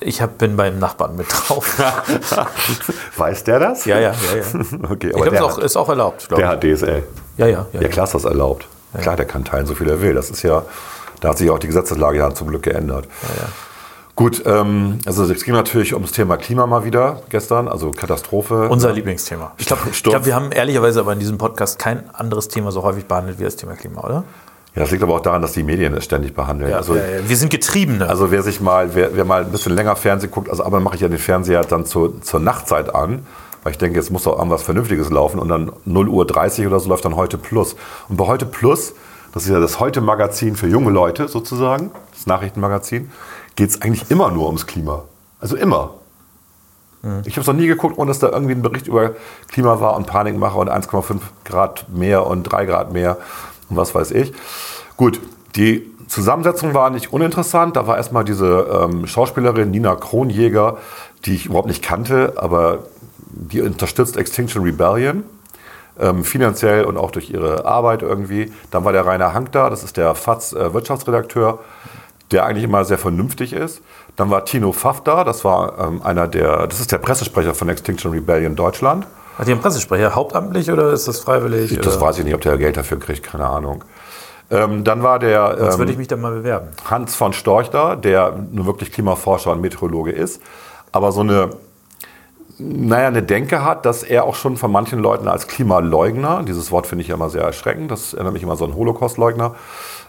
ich 0.00 0.20
hab, 0.20 0.38
bin 0.38 0.56
beim 0.56 0.78
Nachbarn 0.80 1.14
mit 1.16 1.26
drauf. 1.30 1.78
Weiß 3.16 3.44
der 3.44 3.58
das? 3.60 3.84
ja, 3.84 3.98
ja, 3.98 4.12
ja, 4.12 4.36
ja. 4.36 4.44
Okay, 4.90 5.08
Ich 5.08 5.12
glaube, 5.12 5.30
der, 5.30 5.32
ist, 5.34 5.40
auch- 5.42 5.58
ist 5.58 5.76
auch 5.76 5.88
erlaubt. 5.88 6.28
der 6.30 6.38
ich. 6.38 6.44
hat 6.46 6.62
DSL. 6.64 7.02
Ja, 7.36 7.46
ja, 7.46 7.66
ja. 7.72 7.80
Ja, 7.80 7.88
klar 7.88 8.04
ist 8.04 8.14
das 8.14 8.24
erlaubt. 8.24 8.66
Klar, 9.00 9.16
der 9.16 9.24
kann 9.26 9.44
teilen, 9.44 9.66
so 9.66 9.74
viel 9.74 9.88
er 9.88 10.02
will. 10.02 10.12
Das 10.14 10.28
ist 10.28 10.42
ja, 10.42 10.64
da 11.20 11.30
hat 11.30 11.38
sich 11.38 11.48
auch 11.50 11.58
die 11.58 11.66
Gesetzeslage 11.68 12.18
ja 12.18 12.34
zum 12.34 12.48
Glück 12.48 12.62
geändert. 12.64 13.06
Gut, 14.14 14.42
ähm, 14.44 14.98
also 15.06 15.24
es 15.24 15.44
ging 15.44 15.54
natürlich 15.54 15.94
ums 15.94 16.12
Thema 16.12 16.36
Klima 16.36 16.66
mal 16.66 16.84
wieder 16.84 17.22
gestern, 17.30 17.66
also 17.66 17.90
Katastrophe. 17.92 18.68
Unser 18.68 18.92
Lieblingsthema. 18.92 19.52
Ich 19.56 19.66
glaube, 19.66 19.82
glaub, 20.02 20.26
wir 20.26 20.34
haben 20.34 20.52
ehrlicherweise 20.52 21.00
aber 21.00 21.14
in 21.14 21.18
diesem 21.18 21.38
Podcast 21.38 21.78
kein 21.78 22.10
anderes 22.14 22.48
Thema 22.48 22.72
so 22.72 22.82
häufig 22.82 23.06
behandelt 23.06 23.38
wie 23.38 23.44
das 23.44 23.56
Thema 23.56 23.74
Klima, 23.74 24.02
oder? 24.04 24.24
ja, 24.74 24.80
das 24.80 24.90
liegt 24.90 25.02
aber 25.02 25.14
auch 25.14 25.20
daran, 25.20 25.42
dass 25.42 25.52
die 25.52 25.62
Medien 25.62 25.94
es 25.94 26.04
ständig 26.04 26.34
behandeln. 26.34 26.72
also, 26.72 26.94
ja, 26.94 27.02
ja. 27.02 27.28
Wir 27.28 27.36
sind 27.36 27.50
Getriebene. 27.50 28.08
also 28.08 28.30
wer 28.30 28.42
sich 28.42 28.60
mal, 28.60 28.94
wer, 28.94 29.14
wer 29.14 29.24
mal 29.24 29.44
ein 29.44 29.52
bisschen 29.52 29.74
länger 29.74 29.96
Fernsehen 29.96 30.30
guckt, 30.30 30.48
also 30.48 30.64
aber 30.64 30.80
mache 30.80 30.94
ich 30.94 31.02
ja 31.02 31.08
den 31.08 31.18
Fernseher 31.18 31.62
dann 31.62 31.84
zur, 31.84 32.22
zur 32.22 32.40
Nachtzeit 32.40 32.94
an, 32.94 33.26
weil 33.62 33.72
ich 33.72 33.78
denke, 33.78 33.98
jetzt 33.98 34.10
muss 34.10 34.22
doch 34.22 34.38
irgendwas 34.38 34.62
Vernünftiges 34.62 35.10
laufen 35.10 35.38
und 35.38 35.48
dann 35.48 35.72
0 35.84 36.08
Uhr 36.08 36.26
30 36.26 36.66
oder 36.66 36.80
so 36.80 36.88
läuft 36.88 37.04
dann 37.04 37.16
heute 37.16 37.36
Plus. 37.36 37.76
Und 38.08 38.16
bei 38.16 38.26
heute 38.26 38.46
Plus, 38.46 38.94
das 39.34 39.44
ist 39.44 39.50
ja 39.50 39.60
das 39.60 39.78
Heute-Magazin 39.78 40.56
für 40.56 40.68
junge 40.68 40.90
Leute 40.90 41.28
sozusagen, 41.28 41.90
das 42.14 42.26
Nachrichtenmagazin, 42.26 43.10
geht 43.62 43.70
es 43.70 43.80
eigentlich 43.80 44.10
immer 44.10 44.32
nur 44.32 44.46
ums 44.46 44.66
Klima. 44.66 45.04
Also 45.38 45.54
immer. 45.54 45.94
Ich 47.24 47.34
habe 47.34 47.42
es 47.42 47.46
noch 47.46 47.54
nie 47.54 47.68
geguckt, 47.68 47.96
ohne 47.96 48.08
dass 48.08 48.18
da 48.18 48.28
irgendwie 48.28 48.54
ein 48.54 48.62
Bericht 48.62 48.88
über 48.88 49.12
Klima 49.46 49.80
war 49.80 49.94
und 49.94 50.08
Panikmache 50.08 50.58
und 50.58 50.68
1,5 50.68 51.20
Grad 51.44 51.86
mehr 51.88 52.26
und 52.26 52.42
3 52.42 52.64
Grad 52.64 52.92
mehr 52.92 53.18
und 53.70 53.76
was 53.76 53.94
weiß 53.94 54.10
ich. 54.10 54.32
Gut, 54.96 55.20
die 55.54 55.88
Zusammensetzung 56.08 56.74
war 56.74 56.90
nicht 56.90 57.12
uninteressant. 57.12 57.76
Da 57.76 57.86
war 57.86 57.98
erstmal 57.98 58.24
diese 58.24 58.66
ähm, 58.82 59.06
Schauspielerin 59.06 59.70
Nina 59.70 59.94
Kronjäger, 59.94 60.78
die 61.24 61.36
ich 61.36 61.46
überhaupt 61.46 61.68
nicht 61.68 61.84
kannte, 61.84 62.32
aber 62.34 62.80
die 63.18 63.60
unterstützt 63.60 64.16
Extinction 64.16 64.64
Rebellion. 64.64 65.22
Ähm, 66.00 66.24
finanziell 66.24 66.84
und 66.84 66.96
auch 66.96 67.12
durch 67.12 67.30
ihre 67.30 67.64
Arbeit 67.64 68.02
irgendwie. 68.02 68.50
Dann 68.72 68.84
war 68.84 68.92
der 68.92 69.06
Rainer 69.06 69.34
Hank 69.34 69.52
da, 69.52 69.70
das 69.70 69.84
ist 69.84 69.98
der 69.98 70.16
FATS 70.16 70.52
äh, 70.52 70.74
Wirtschaftsredakteur, 70.74 71.60
der 72.32 72.44
eigentlich 72.44 72.64
immer 72.64 72.84
sehr 72.84 72.98
vernünftig 72.98 73.52
ist. 73.52 73.82
Dann 74.16 74.30
war 74.30 74.44
Tino 74.44 74.72
Pfaff 74.72 75.02
da, 75.02 75.24
das 75.24 75.44
war 75.44 75.78
ähm, 75.78 76.02
einer 76.02 76.28
der, 76.28 76.66
das 76.66 76.80
ist 76.80 76.92
der 76.92 76.98
Pressesprecher 76.98 77.54
von 77.54 77.68
Extinction 77.68 78.12
Rebellion 78.12 78.56
Deutschland. 78.56 79.06
Hat 79.38 79.46
die 79.46 79.52
einen 79.52 79.60
Pressesprecher 79.60 80.14
hauptamtlich 80.14 80.70
oder 80.70 80.92
ist 80.92 81.08
das 81.08 81.20
freiwillig? 81.20 81.78
Das 81.80 81.96
oder? 81.96 82.06
weiß 82.06 82.18
ich 82.18 82.24
nicht, 82.24 82.34
ob 82.34 82.42
der 82.42 82.58
Geld 82.58 82.76
dafür 82.76 82.98
kriegt, 82.98 83.22
keine 83.22 83.46
Ahnung. 83.46 83.84
Ähm, 84.50 84.84
dann 84.84 85.02
war 85.02 85.18
der 85.18 85.56
Sonst 85.56 85.74
ähm, 85.74 85.78
würde 85.78 85.92
ich 85.92 85.98
mich 85.98 86.08
dann 86.08 86.20
mal 86.20 86.32
bewerben. 86.32 86.68
Hans 86.90 87.14
von 87.14 87.32
Storch 87.32 87.70
da, 87.70 87.96
der 87.96 88.32
nun 88.52 88.66
wirklich 88.66 88.92
Klimaforscher 88.92 89.50
und 89.50 89.62
Meteorologe 89.62 90.12
ist, 90.12 90.42
aber 90.92 91.10
so 91.10 91.20
eine, 91.20 91.50
naja, 92.58 93.08
eine 93.08 93.22
Denke 93.22 93.64
hat, 93.64 93.86
dass 93.86 94.02
er 94.02 94.24
auch 94.24 94.34
schon 94.34 94.58
von 94.58 94.70
manchen 94.70 94.98
Leuten 94.98 95.26
als 95.26 95.46
Klimaleugner, 95.46 96.42
dieses 96.42 96.70
Wort 96.70 96.86
finde 96.86 97.02
ich 97.02 97.08
ja 97.08 97.14
immer 97.14 97.30
sehr 97.30 97.42
erschreckend, 97.42 97.90
das 97.90 98.12
erinnert 98.12 98.34
mich 98.34 98.42
immer 98.42 98.56
so 98.56 98.66
an 98.66 98.74
Holocaustleugner, 98.74 99.54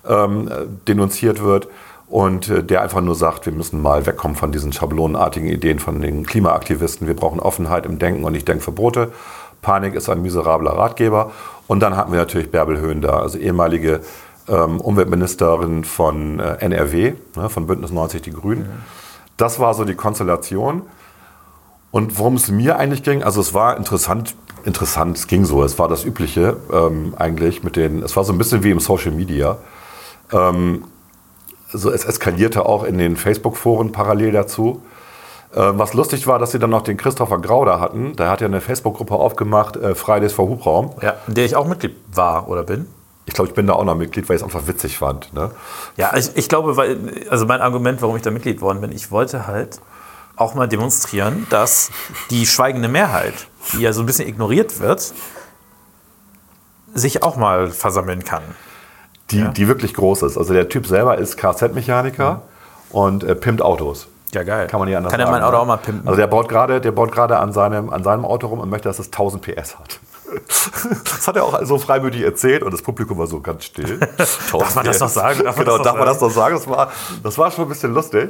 ähm, 0.08 0.50
äh, 0.50 0.65
denunziert 0.88 1.42
wird 1.42 1.70
und 2.13 2.48
äh, 2.48 2.63
der 2.63 2.84
einfach 2.84 3.01
nur 3.01 3.15
sagt, 3.15 3.48
wir 3.48 3.53
müssen 3.53 3.82
mal 3.82 4.05
wegkommen 4.05 4.38
von 4.38 4.51
diesen 4.51 4.72
schablonenartigen 4.72 5.50
Ideen 5.50 5.79
von 5.79 6.00
den 6.00 6.27
Klimaaktivisten, 6.27 7.08
wir 7.08 7.15
brauchen 7.15 7.39
Offenheit 7.39 7.88
im 7.88 7.98
Denken 7.98 8.24
und 8.24 8.34
nicht 8.34 8.48
Denkverbote. 8.48 9.12
Panik 9.63 9.96
ist 9.96 10.10
ein 10.10 10.22
miserabler 10.22 10.74
Ratgeber. 10.74 11.32
Und 11.65 11.79
dann 11.79 11.98
hatten 11.98 12.12
wir 12.12 12.20
natürlich 12.20 12.51
Bärbel 12.51 12.79
Höhn 12.79 13.01
da, 13.01 13.17
also 13.17 13.39
ehemalige 13.39 14.01
ähm, 14.48 14.79
Umweltministerin 14.79 15.84
von 15.86 16.39
äh, 16.39 16.58
NRW, 16.60 17.13
ne, 17.36 17.50
von 17.50 17.65
Bündnis 17.65 17.89
90 17.89 18.22
Die 18.22 18.32
Grünen. 18.32 18.70
Das 19.38 19.60
war 19.60 19.74
so 19.74 19.84
die 19.84 19.96
Konstellation. 19.96 20.84
Und 21.89 22.20
worum 22.20 22.36
es 22.36 22.51
mir 22.51 22.77
eigentlich 22.77 23.01
ging, 23.01 23.24
also 23.24 23.41
es 23.41 23.55
war 23.55 23.75
interessant, 23.75 24.36
interessant, 24.65 25.17
es 25.17 25.25
ging 25.25 25.46
so, 25.46 25.63
es 25.63 25.79
war 25.79 25.88
das 25.88 26.05
Übliche 26.05 26.58
ähm, 26.72 27.15
eigentlich 27.17 27.63
mit 27.63 27.75
den, 27.75 28.03
es 28.03 28.15
war 28.15 28.24
so 28.24 28.34
ein 28.34 28.38
bisschen 28.38 28.63
wie 28.63 28.70
im 28.70 28.79
Social 28.79 29.13
Media. 29.13 29.58
Ähm, 30.32 30.84
so, 31.74 31.92
es 31.92 32.06
eskalierte 32.06 32.65
auch 32.65 32.84
in 32.84 32.98
den 32.98 33.18
Facebook-Foren 33.18 33.92
parallel 33.92 34.32
dazu. 34.32 34.82
Ähm, 35.56 35.77
was 35.77 35.94
lustig 35.94 36.25
war, 36.25 36.39
dass 36.39 36.51
sie 36.51 36.60
dann 36.60 36.72
noch 36.72 36.82
den 36.82 36.98
Christopher 36.98 37.39
Grauder 37.39 37.80
hatten. 37.80 38.15
Der 38.15 38.30
hat 38.30 38.42
ja 38.42 38.48
eine 38.48 38.62
Facebook-Gruppe 38.62 39.13
aufgemacht, 39.13 39.75
äh, 39.75 39.94
Fridays 39.94 40.34
for 40.34 40.48
Hubraum. 40.48 40.92
Ja, 41.01 41.15
in 41.27 41.36
der 41.36 41.46
ich 41.46 41.56
auch 41.56 41.68
Mitglied 41.68 41.96
war 42.13 42.48
oder 42.48 42.63
bin. 42.63 42.88
Ich 43.25 43.34
glaube, 43.34 43.50
ich 43.50 43.56
bin 43.56 43.68
da 43.68 43.74
auch 43.74 43.86
noch 43.86 43.96
Mitglied, 43.96 44.27
weil 44.27 44.36
ich 44.36 44.42
es 44.42 44.44
einfach 44.44 44.68
witzig 44.68 44.98
fand. 44.98 45.34
Ne? 45.34 45.51
Ja, 45.96 46.15
ich, 46.15 46.36
ich 46.36 46.50
glaube, 46.50 46.75
weil, 46.75 46.98
also 47.30 47.46
mein 47.46 47.62
Argument, 47.62 48.01
warum 48.01 48.15
ich 48.15 48.22
da 48.22 48.32
Mitglied 48.32 48.62
worden 48.62 48.82
bin, 48.82 48.92
ich 48.92 49.12
wollte 49.12 49.48
halt 49.48 49.80
auch 50.36 50.56
mal 50.56 50.68
demonstrieren, 50.68 51.46
dass 51.50 51.92
die 52.32 52.46
schweigende 52.46 52.89
Mehrheit, 52.89 53.34
die 53.72 53.82
ja 53.82 53.94
so 53.94 54.01
ein 54.01 54.08
bisschen 54.08 54.27
ignoriert 54.27 54.80
wird, 54.80 55.13
sich 56.94 57.24
auch 57.24 57.38
mal 57.38 57.70
versammeln 57.70 58.24
kann. 58.24 58.44
Die, 59.34 59.54
die 59.54 59.68
wirklich 59.68 59.94
groß 59.94 60.24
ist. 60.24 60.38
Also 60.38 60.54
der 60.54 60.70
Typ 60.70 60.88
selber 60.88 61.18
ist 61.18 61.38
Kfz-Mechaniker 61.38 62.42
und 62.92 63.24
äh, 63.24 63.36
pimpt 63.36 63.62
Autos. 63.62 64.08
Ja, 64.34 64.44
geil. 64.44 64.68
Kann 64.68 64.80
man 64.80 64.88
nicht 64.88 64.98
anders 64.98 65.12
Kann 65.12 65.20
er 65.20 65.30
mein 65.30 65.44
Auto 65.44 65.58
ne? 65.58 65.60
auch 65.60 65.66
mal 65.66 65.78
pimpen? 65.78 66.08
Also 66.08 66.18
der 66.18 66.28
baut 66.28 66.50
gerade, 66.50 66.82
der 66.82 66.92
baut 66.92 67.12
gerade 67.12 67.38
an 67.38 67.54
seinem, 67.54 67.90
an 67.92 68.04
seinem 68.04 68.25
Auto 68.25 68.48
rum 68.48 68.60
und 68.60 68.70
möchte, 68.70 68.90
dass 68.90 69.00
es 69.00 69.08
1000 69.08 69.44
PS 69.44 69.78
hat. 69.78 70.00
Das 71.04 71.28
hat 71.28 71.36
er 71.36 71.44
auch 71.44 71.63
so 71.63 71.78
freimütig 71.78 72.22
erzählt 72.22 72.63
und 72.63 72.74
das 72.74 72.82
Publikum 72.82 73.18
war 73.18 73.28
so 73.28 73.40
ganz 73.40 73.66
still. 73.66 74.00
Darf 74.18 74.75
man 74.75 74.86
das 74.86 75.00
noch 75.00 75.10
sagen? 75.10 75.44
Darf 75.44 75.56
man 75.56 75.66
genau, 75.66 75.78
das 75.78 75.86
noch 75.86 75.94
darf 75.94 75.98
man 75.98 76.08
das 76.08 76.20
sagen? 76.20 76.56
noch 76.56 76.62
sagen? 76.62 76.66
Das 76.66 76.68
war, 76.68 76.92
das 77.24 77.38
war 77.38 77.52
schon 77.52 77.66
ein 77.66 77.70
bisschen 77.70 77.94
lustig. 77.94 78.30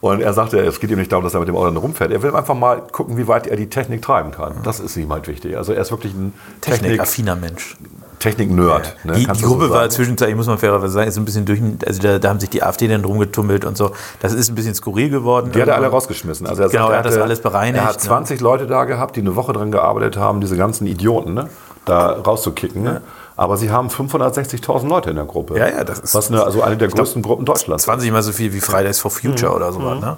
Und 0.00 0.22
er 0.22 0.32
sagte, 0.32 0.58
es 0.60 0.80
geht 0.80 0.90
ihm 0.90 0.98
nicht 0.98 1.12
darum, 1.12 1.24
dass 1.24 1.34
er 1.34 1.40
mit 1.40 1.48
dem 1.48 1.56
Auto 1.56 1.78
rumfährt. 1.78 2.10
Er 2.10 2.22
will 2.22 2.34
einfach 2.34 2.54
mal 2.54 2.80
gucken, 2.92 3.18
wie 3.18 3.28
weit 3.28 3.46
er 3.46 3.56
die 3.56 3.68
Technik 3.68 4.00
treiben 4.00 4.30
kann. 4.30 4.62
Das 4.62 4.80
ist 4.80 4.96
ihm 4.96 5.12
halt 5.12 5.28
wichtig. 5.28 5.56
Also 5.56 5.72
er 5.72 5.82
ist 5.82 5.90
wirklich 5.90 6.14
ein 6.14 6.32
Technik, 6.60 6.82
Technikaffiner 6.82 7.36
Mensch. 7.36 7.76
Technik-Nerd. 8.20 8.96
ne? 9.04 9.14
Die, 9.14 9.20
die 9.20 9.26
du 9.26 9.34
so 9.34 9.46
Gruppe 9.48 9.70
war 9.70 9.88
zwischenzeitlich, 9.90 10.36
muss 10.36 10.46
man 10.46 10.58
fairerweise 10.58 10.92
sagen, 10.92 11.08
ist 11.08 11.16
ein 11.16 11.24
bisschen 11.24 11.44
durch, 11.46 11.60
also 11.84 12.00
da, 12.02 12.18
da 12.20 12.28
haben 12.28 12.38
sich 12.38 12.50
die 12.50 12.62
AfD 12.62 12.86
dann 12.86 13.02
drum 13.02 13.18
getummelt 13.18 13.64
und 13.64 13.76
so. 13.76 13.90
Das 14.20 14.32
ist 14.32 14.48
ein 14.48 14.54
bisschen 14.54 14.74
skurril 14.74 15.10
geworden. 15.10 15.50
Die 15.52 15.60
hat 15.60 15.68
er 15.68 15.74
alle 15.76 15.88
rausgeschmissen. 15.88 16.46
Also 16.46 16.62
er 16.62 16.68
Genau, 16.68 16.84
sagt, 16.84 16.92
er 16.92 16.98
hat 16.98 17.06
das 17.06 17.16
alles 17.18 17.40
bereinigt, 17.40 17.76
Er 17.82 17.86
hat 17.88 17.96
ne? 17.96 18.00
20 18.02 18.40
Leute 18.40 18.66
da 18.68 18.84
gehabt, 18.84 19.16
die 19.16 19.20
eine 19.20 19.34
Woche 19.34 19.52
dran 19.52 19.72
gearbeitet 19.72 20.16
haben, 20.16 20.40
diese 20.40 20.56
ganzen 20.56 20.86
Idioten 20.86 21.34
ne, 21.34 21.48
da 21.86 22.10
rauszukicken. 22.12 22.82
Ne? 22.82 23.00
Aber 23.36 23.56
sie 23.56 23.70
haben 23.70 23.88
560.000 23.88 24.86
Leute 24.86 25.10
in 25.10 25.16
der 25.16 25.24
Gruppe. 25.24 25.58
Ja, 25.58 25.68
ja, 25.68 25.82
das 25.84 25.98
ist- 26.00 26.14
Was 26.14 26.28
eine, 26.30 26.42
also 26.44 26.62
eine 26.62 26.76
der 26.76 26.88
größten 26.88 27.22
Gruppen 27.22 27.46
Deutschlands. 27.46 27.84
20 27.84 28.12
mal 28.12 28.22
so 28.22 28.32
viel 28.32 28.52
wie 28.52 28.60
Fridays 28.60 29.00
for 29.00 29.10
Mhm. 29.10 29.30
Future 29.30 29.54
oder 29.54 29.72
sowas. 29.72 29.98
Ne? 30.00 30.16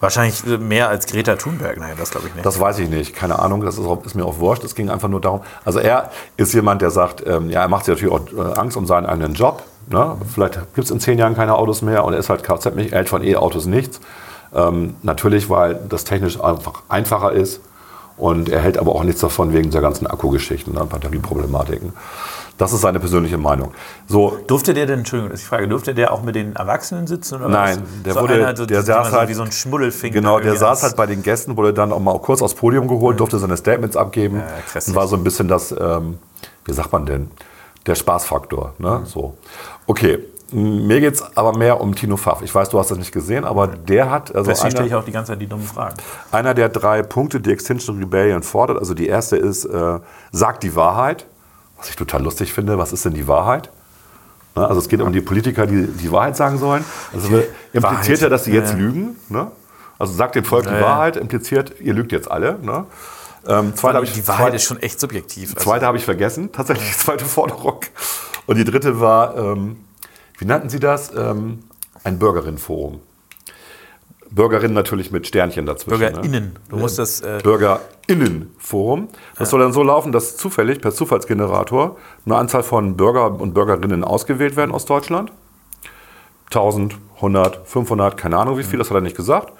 Wahrscheinlich 0.00 0.42
mehr 0.44 0.88
als 0.88 1.06
Greta 1.06 1.36
Thunberg. 1.36 1.78
Nein, 1.78 1.94
das 1.98 2.10
glaube 2.10 2.28
ich 2.28 2.34
nicht. 2.34 2.46
Das 2.46 2.58
weiß 2.58 2.78
ich 2.78 2.88
nicht, 2.88 3.14
keine 3.14 3.38
Ahnung, 3.38 3.60
das 3.60 3.76
ist, 3.76 3.86
ist 4.06 4.14
mir 4.14 4.24
auch 4.24 4.38
wurscht. 4.38 4.64
Es 4.64 4.74
ging 4.74 4.88
einfach 4.88 5.08
nur 5.08 5.20
darum, 5.20 5.42
also 5.64 5.78
er 5.78 6.10
ist 6.38 6.54
jemand, 6.54 6.80
der 6.80 6.90
sagt, 6.90 7.22
ähm, 7.26 7.50
ja, 7.50 7.60
er 7.60 7.68
macht 7.68 7.84
sich 7.84 7.94
natürlich 7.94 8.14
auch 8.14 8.32
äh, 8.32 8.58
Angst 8.58 8.78
um 8.78 8.86
seinen 8.86 9.04
eigenen 9.04 9.34
Job. 9.34 9.62
Ne? 9.90 10.16
Vielleicht 10.32 10.54
gibt 10.74 10.86
es 10.86 10.90
in 10.90 11.00
zehn 11.00 11.18
Jahren 11.18 11.36
keine 11.36 11.54
Autos 11.54 11.82
mehr 11.82 12.04
und 12.04 12.14
er 12.14 12.18
ist 12.18 12.30
halt 12.30 12.42
Kfz, 12.42 12.66
er 12.66 12.76
hält 12.76 13.10
von 13.10 13.22
E-Autos 13.22 13.66
nichts. 13.66 14.00
Ähm, 14.54 14.96
natürlich, 15.02 15.50
weil 15.50 15.78
das 15.88 16.04
technisch 16.04 16.40
einfach 16.40 16.82
einfacher 16.88 17.32
ist 17.32 17.60
und 18.16 18.48
er 18.48 18.60
hält 18.60 18.78
aber 18.78 18.94
auch 18.94 19.04
nichts 19.04 19.20
davon 19.20 19.52
wegen 19.52 19.70
der 19.70 19.80
ganzen 19.80 20.06
Akkugeschichten, 20.06 20.74
ne? 20.74 20.84
Batterieproblematiken. 20.84 21.92
Das 22.60 22.74
ist 22.74 22.82
seine 22.82 23.00
persönliche 23.00 23.38
Meinung. 23.38 23.72
So, 24.06 24.36
Durfte 24.46 24.74
der 24.74 24.84
denn, 24.84 24.98
Entschuldigung, 24.98 25.30
das 25.30 25.40
ist 25.40 25.46
die 25.46 25.48
Frage, 25.48 25.66
durfte 25.66 25.94
der 25.94 26.12
auch 26.12 26.22
mit 26.22 26.34
den 26.34 26.54
Erwachsenen 26.54 27.06
sitzen? 27.06 27.36
Oder 27.36 27.48
Nein, 27.48 27.78
was? 27.80 28.02
der 28.04 28.12
so 28.12 28.20
wurde, 28.20 28.34
einer, 28.34 28.54
so, 28.54 28.66
der 28.66 28.82
saß 28.82 29.04
man 29.04 29.12
so 29.12 29.18
halt 29.18 29.28
wie 29.30 29.34
so 29.34 29.42
ein 29.44 29.50
Schmuddelfinger. 29.50 30.12
Genau, 30.12 30.40
der 30.40 30.56
saß 30.56 30.82
halt 30.82 30.94
bei 30.94 31.06
den 31.06 31.22
Gästen, 31.22 31.56
wurde 31.56 31.72
dann 31.72 31.90
auch 31.90 32.00
mal 32.00 32.18
kurz 32.18 32.42
aufs 32.42 32.54
Podium 32.54 32.86
geholt, 32.86 33.18
durfte 33.18 33.38
seine 33.38 33.56
Statements 33.56 33.96
abgeben 33.96 34.42
krass. 34.70 34.88
und 34.88 34.94
war 34.94 35.08
so 35.08 35.16
ein 35.16 35.24
bisschen 35.24 35.48
das, 35.48 35.72
ähm, 35.72 36.18
wie 36.66 36.74
sagt 36.74 36.92
man 36.92 37.06
denn, 37.06 37.30
der 37.86 37.94
Spaßfaktor. 37.94 38.74
Ne? 38.76 39.04
So, 39.06 39.38
okay. 39.86 40.18
Mir 40.52 41.00
geht 41.00 41.14
es 41.14 41.36
aber 41.38 41.56
mehr 41.56 41.80
um 41.80 41.94
Tino 41.94 42.18
Pfaff. 42.18 42.42
Ich 42.42 42.54
weiß, 42.54 42.68
du 42.68 42.78
hast 42.78 42.90
das 42.90 42.98
nicht 42.98 43.12
gesehen, 43.12 43.46
aber 43.46 43.68
der 43.68 44.10
hat 44.10 44.34
also 44.34 44.50
Deswegen 44.50 44.72
stelle 44.72 44.88
ich 44.88 44.94
auch 44.94 45.04
die 45.04 45.12
ganze 45.12 45.32
Zeit 45.32 45.40
die 45.40 45.46
dummen 45.46 45.64
Fragen. 45.64 45.94
einer 46.30 46.52
der 46.52 46.68
drei 46.68 47.02
Punkte, 47.04 47.40
die 47.40 47.52
Extinction 47.52 47.98
Rebellion 47.98 48.42
fordert. 48.42 48.76
Also 48.76 48.92
die 48.92 49.06
erste 49.06 49.38
ist, 49.38 49.64
äh, 49.64 50.00
sagt 50.32 50.64
die 50.64 50.74
Wahrheit, 50.74 51.24
was 51.80 51.88
ich 51.88 51.96
total 51.96 52.22
lustig 52.22 52.52
finde. 52.52 52.78
Was 52.78 52.92
ist 52.92 53.04
denn 53.04 53.14
die 53.14 53.26
Wahrheit? 53.26 53.70
Ne, 54.54 54.66
Also 54.66 54.80
es 54.80 54.88
geht 54.88 55.00
um 55.00 55.12
die 55.12 55.20
Politiker, 55.20 55.66
die 55.66 55.86
die 55.86 56.12
Wahrheit 56.12 56.36
sagen 56.36 56.58
sollen. 56.58 56.84
Also 57.12 57.42
impliziert 57.72 58.20
ja, 58.20 58.28
dass 58.28 58.44
sie 58.44 58.52
jetzt 58.52 58.72
ja. 58.72 58.76
lügen. 58.78 59.16
Ne? 59.28 59.50
Also 59.98 60.12
sagt 60.12 60.34
dem 60.34 60.44
Volk 60.44 60.66
Ja, 60.66 60.76
die. 60.76 60.82
Wahrheit, 60.82 61.16
impliziert, 61.16 61.74
ihr 61.80 61.94
lügt 61.94 62.12
jetzt 62.12 62.30
alle. 62.30 62.58
Ne? 62.60 62.84
Ähm, 63.46 63.74
zweite 63.74 63.96
habe 63.96 64.04
ich, 64.06 64.12
die 64.12 64.26
Wahrheit 64.28 64.46
zweit- 64.48 64.54
ist 64.54 64.64
schon 64.64 64.80
echt 64.80 65.00
subjektiv. 65.00 65.54
Also, 65.54 65.64
zweite 65.64 65.86
habe 65.86 65.96
ich 65.96 66.04
vergessen, 66.04 66.52
tatsächlich 66.52 66.90
die 66.90 66.96
zweite 66.98 67.24
Forderung. 67.24 67.80
Und 68.46 68.56
die 68.56 68.64
dritte 68.64 69.00
war, 69.00 69.36
ähm, 69.36 69.76
wie 70.38 70.44
nannten 70.44 70.68
Sie 70.68 70.80
das? 70.80 71.10
Ähm, 71.16 71.60
ein 72.04 72.18
Bürgerinnenforum. 72.18 73.00
Bürgerinnen 74.30 74.74
natürlich 74.74 75.10
mit 75.10 75.26
Sternchen 75.26 75.66
dazwischen. 75.66 76.00
Ne? 76.00 76.10
BürgerInnen. 76.10 76.56
Du 76.68 76.76
musst 76.76 76.98
das. 76.98 77.20
Äh, 77.20 77.40
Bürgerinnenforum. 77.42 79.08
Das 79.36 79.50
soll 79.50 79.60
dann 79.60 79.72
so 79.72 79.82
laufen, 79.82 80.12
dass 80.12 80.36
zufällig 80.36 80.80
per 80.80 80.92
Zufallsgenerator 80.92 81.96
eine 82.24 82.36
Anzahl 82.36 82.62
von 82.62 82.96
Bürger 82.96 83.40
und 83.40 83.54
Bürgerinnen 83.54 84.04
ausgewählt 84.04 84.56
werden 84.56 84.72
aus 84.72 84.84
Deutschland. 84.84 85.32
1000, 86.46 86.96
100, 87.16 87.60
500, 87.64 88.16
keine 88.16 88.36
Ahnung 88.36 88.58
wie 88.58 88.64
viel, 88.64 88.78
das 88.78 88.90
hat 88.90 88.96
er 88.96 89.00
nicht 89.00 89.16
gesagt. 89.16 89.52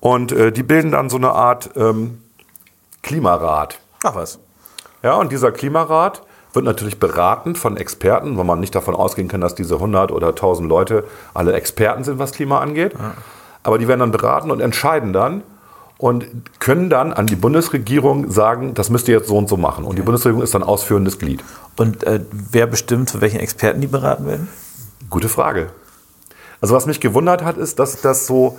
Und 0.00 0.32
äh, 0.32 0.52
die 0.52 0.62
bilden 0.62 0.92
dann 0.92 1.10
so 1.10 1.16
eine 1.16 1.32
Art 1.32 1.70
ähm, 1.76 2.22
Klimarat. 3.02 3.80
ach 4.04 4.14
was. 4.14 4.38
Ja, 5.02 5.14
und 5.14 5.32
dieser 5.32 5.50
Klimarat 5.52 6.22
wird 6.52 6.64
natürlich 6.64 6.98
beraten 6.98 7.54
von 7.54 7.76
Experten, 7.76 8.36
weil 8.36 8.44
man 8.44 8.60
nicht 8.60 8.74
davon 8.74 8.94
ausgehen 8.94 9.28
kann, 9.28 9.40
dass 9.40 9.54
diese 9.54 9.74
100 9.74 10.10
oder 10.12 10.28
1000 10.28 10.68
Leute 10.68 11.04
alle 11.32 11.52
Experten 11.52 12.04
sind, 12.04 12.18
was 12.18 12.32
Klima 12.32 12.58
angeht. 12.60 12.94
Aber 13.62 13.78
die 13.78 13.88
werden 13.88 14.00
dann 14.00 14.10
beraten 14.10 14.50
und 14.50 14.60
entscheiden 14.60 15.12
dann 15.12 15.42
und 15.98 16.26
können 16.60 16.88
dann 16.88 17.12
an 17.12 17.26
die 17.26 17.36
Bundesregierung 17.36 18.30
sagen, 18.30 18.74
das 18.74 18.88
müsst 18.88 19.08
ihr 19.08 19.18
jetzt 19.18 19.28
so 19.28 19.36
und 19.36 19.48
so 19.48 19.56
machen. 19.56 19.84
Und 19.84 19.96
die 19.96 20.02
Bundesregierung 20.02 20.42
ist 20.42 20.54
dann 20.54 20.62
ausführendes 20.62 21.18
Glied. 21.18 21.44
Und 21.76 22.04
äh, 22.04 22.20
wer 22.30 22.66
bestimmt, 22.66 23.10
für 23.10 23.20
welchen 23.20 23.40
Experten 23.40 23.80
die 23.80 23.86
beraten 23.86 24.26
werden? 24.26 24.48
Gute 25.10 25.28
Frage. 25.28 25.70
Also 26.60 26.74
was 26.74 26.86
mich 26.86 27.00
gewundert 27.00 27.44
hat, 27.44 27.56
ist, 27.56 27.78
dass 27.78 28.00
das 28.00 28.26
so, 28.26 28.58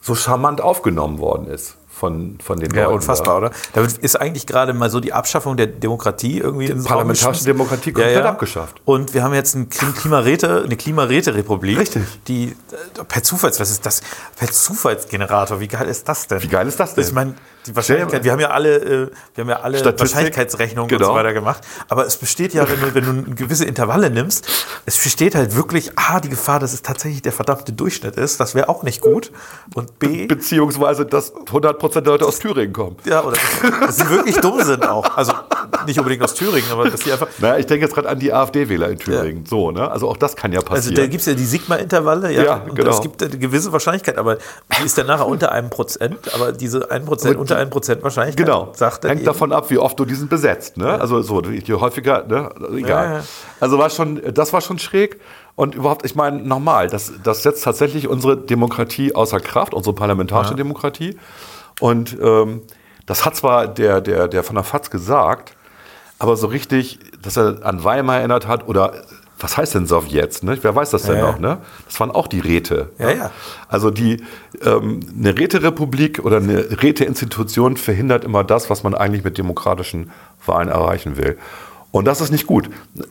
so 0.00 0.14
charmant 0.14 0.60
aufgenommen 0.60 1.18
worden 1.18 1.46
ist 1.48 1.76
von, 1.98 2.36
von 2.44 2.60
den 2.60 2.74
Ja, 2.74 2.82
Leuten. 2.84 2.96
unfassbar, 2.96 3.40
da. 3.40 3.46
oder? 3.46 3.56
Damit 3.72 3.92
ist 3.98 4.16
eigentlich 4.20 4.46
gerade 4.46 4.74
mal 4.74 4.90
so 4.90 5.00
die 5.00 5.12
Abschaffung 5.14 5.56
der 5.56 5.66
Demokratie 5.66 6.38
irgendwie 6.40 6.70
Raum 6.70 6.84
parlamentarische. 6.84 7.44
Demokratie 7.44 7.92
komplett 7.92 8.22
abgeschafft. 8.24 8.82
Und 8.84 9.14
wir 9.14 9.22
haben 9.22 9.32
jetzt 9.32 9.54
ein 9.54 9.70
Klim- 9.70 9.94
Klimaräte, 9.94 10.62
eine 10.64 10.76
Klimaräte-Republik. 10.76 11.78
Richtig. 11.78 12.02
Die 12.28 12.48
äh, 12.48 13.04
per 13.08 13.22
Zufalls, 13.22 13.58
was 13.60 13.70
ist 13.70 13.86
das? 13.86 14.02
Per 14.36 14.48
Zufallsgenerator, 14.50 15.58
wie 15.60 15.68
geil 15.68 15.88
ist 15.88 16.06
das 16.08 16.26
denn? 16.26 16.42
Wie 16.42 16.48
geil 16.48 16.68
ist 16.68 16.78
das 16.78 16.94
denn? 16.94 17.04
Ich 17.04 17.12
meine, 17.12 17.34
die 17.66 17.76
Wahrscheinlichkeit, 17.76 18.24
wir 18.24 18.32
haben 18.32 18.40
ja 18.40 18.50
alle, 18.50 18.76
äh, 18.76 19.10
wir 19.34 19.42
haben 19.42 19.48
ja 19.50 19.60
alle 19.60 19.78
Statistik. 19.78 20.00
Wahrscheinlichkeitsrechnungen 20.00 20.90
und 20.90 20.98
Genau. 20.98 21.10
so 21.10 21.14
weiter 21.14 21.32
gemacht. 21.32 21.62
Aber 21.88 22.06
es 22.06 22.16
besteht 22.16 22.54
ja, 22.54 22.66
wenn 22.68 22.80
du, 22.80 22.94
wenn 22.94 23.24
du 23.24 23.34
gewisse 23.34 23.64
Intervalle 23.64 24.10
nimmst, 24.10 24.46
es 24.86 24.96
besteht 25.02 25.34
halt 25.34 25.54
wirklich 25.56 25.98
A, 25.98 26.20
die 26.20 26.28
Gefahr, 26.28 26.58
dass 26.60 26.72
es 26.72 26.82
tatsächlich 26.82 27.22
der 27.22 27.32
verdammte 27.32 27.72
Durchschnitt 27.72 28.16
ist. 28.16 28.38
Das 28.40 28.54
wäre 28.54 28.68
auch 28.68 28.82
nicht 28.82 29.00
gut. 29.00 29.32
Und 29.74 29.98
B, 29.98 30.26
Beziehungsweise, 30.26 31.06
dass 31.06 31.34
100% 31.34 32.00
der 32.00 32.12
Leute 32.12 32.26
aus 32.26 32.38
Thüringen 32.38 32.72
kommen. 32.72 32.96
ja, 33.04 33.22
oder 33.22 33.36
dass 33.80 33.96
sie 33.96 34.08
wirklich 34.10 34.36
dumm 34.38 34.62
sind 34.62 34.86
auch. 34.86 35.16
Also 35.16 35.32
nicht 35.86 35.98
unbedingt 35.98 36.22
aus 36.22 36.34
Thüringen, 36.34 36.70
aber 36.70 36.88
dass 36.90 37.00
sie 37.00 37.12
einfach. 37.12 37.28
Naja, 37.38 37.58
ich 37.58 37.66
denke 37.66 37.84
jetzt 37.86 37.94
gerade 37.94 38.08
an 38.08 38.18
die 38.18 38.32
AfD-Wähler 38.32 38.90
in 38.90 38.98
Thüringen. 38.98 39.46
So, 39.46 39.70
ne? 39.70 39.90
Also 39.90 40.08
auch 40.08 40.16
das 40.16 40.36
kann 40.36 40.52
ja 40.52 40.60
Also 40.60 40.70
passieren. 40.70 40.96
da 40.96 41.06
gibt 41.06 41.20
es 41.20 41.26
ja 41.26 41.34
die 41.34 41.44
Sigma-Intervalle, 41.44 42.32
ja, 42.32 42.42
Ja, 42.44 42.54
und 42.68 42.74
genau. 42.74 42.90
es 42.90 43.00
gibt 43.00 43.22
eine 43.22 43.36
gewisse 43.38 43.72
Wahrscheinlichkeit, 43.72 44.18
aber 44.18 44.36
die 44.36 44.84
ist 44.84 44.96
dann 44.98 45.06
nachher 45.06 45.26
unter 45.28 45.52
einem 45.52 45.70
Prozent, 45.70 46.34
aber 46.34 46.52
diese 46.52 46.90
1 46.90 47.06
Prozent, 47.06 47.36
unter 47.36 47.56
einem 47.56 47.70
Prozent 47.70 48.02
Wahrscheinlichkeit 48.02 48.46
Genau. 48.46 48.72
sagt 48.74 49.04
Hängt 49.04 49.16
eben, 49.16 49.24
davon 49.24 49.52
ab, 49.52 49.70
wie 49.70 49.78
oft 49.78 49.98
du 49.98 50.04
diesen 50.04 50.28
besetzt. 50.28 50.76
Ne? 50.76 51.00
Also 51.00 51.22
so, 51.22 51.42
je 51.42 51.74
häufiger, 51.74 52.24
ne? 52.26 52.50
egal. 52.76 53.04
Ja, 53.06 53.12
ja. 53.18 53.24
Also 53.60 53.78
war 53.78 53.90
schon, 53.90 54.20
das 54.34 54.52
war 54.52 54.60
schon 54.60 54.78
schräg. 54.78 55.18
Und 55.54 55.74
überhaupt, 55.74 56.04
ich 56.04 56.14
meine, 56.14 56.42
nochmal, 56.42 56.88
das, 56.88 57.12
das 57.24 57.42
setzt 57.42 57.64
tatsächlich 57.64 58.08
unsere 58.08 58.36
Demokratie 58.36 59.14
außer 59.14 59.40
Kraft, 59.40 59.72
unsere 59.72 59.94
parlamentarische 59.94 60.54
Demokratie. 60.54 61.16
Und 61.80 62.16
ähm, 62.22 62.62
das 63.06 63.24
hat 63.24 63.36
zwar 63.36 63.68
der, 63.68 64.00
der, 64.00 64.28
der 64.28 64.42
von 64.42 64.56
der 64.56 64.64
FAZ 64.64 64.90
gesagt, 64.90 65.54
aber 66.18 66.36
so 66.36 66.46
richtig, 66.46 66.98
dass 67.22 67.36
er 67.36 67.64
an 67.64 67.84
Weimar 67.84 68.18
erinnert 68.18 68.46
hat 68.46 68.68
oder 68.68 68.92
was 69.38 69.56
heißt 69.56 69.74
denn 69.74 69.86
Sowjets? 69.86 70.42
Ne? 70.42 70.58
Wer 70.62 70.74
weiß 70.74 70.90
das 70.90 71.02
denn 71.02 71.16
Ja, 71.16 71.30
noch? 71.30 71.38
Ne? 71.38 71.58
Das 71.84 72.00
waren 72.00 72.10
auch 72.10 72.26
die 72.26 72.40
Räte. 72.40 72.90
Ja, 72.98 73.06
ne? 73.06 73.16
ja. 73.16 73.30
Also 73.68 73.90
die, 73.90 74.22
ähm, 74.64 75.00
eine 75.18 75.36
Räterepublik 75.36 76.24
oder 76.24 76.38
eine 76.38 76.82
Räteinstitution 76.82 77.76
verhindert 77.76 78.24
immer 78.24 78.44
das, 78.44 78.70
was 78.70 78.82
man 78.82 78.94
eigentlich 78.94 79.24
mit 79.24 79.36
demokratischen 79.36 80.10
Wahlen 80.46 80.68
erreichen 80.68 81.18
will. 81.18 81.36
Und 81.90 82.06
das 82.06 82.20
ist 82.20 82.30
nicht 82.30 82.46
gut. 82.46 82.70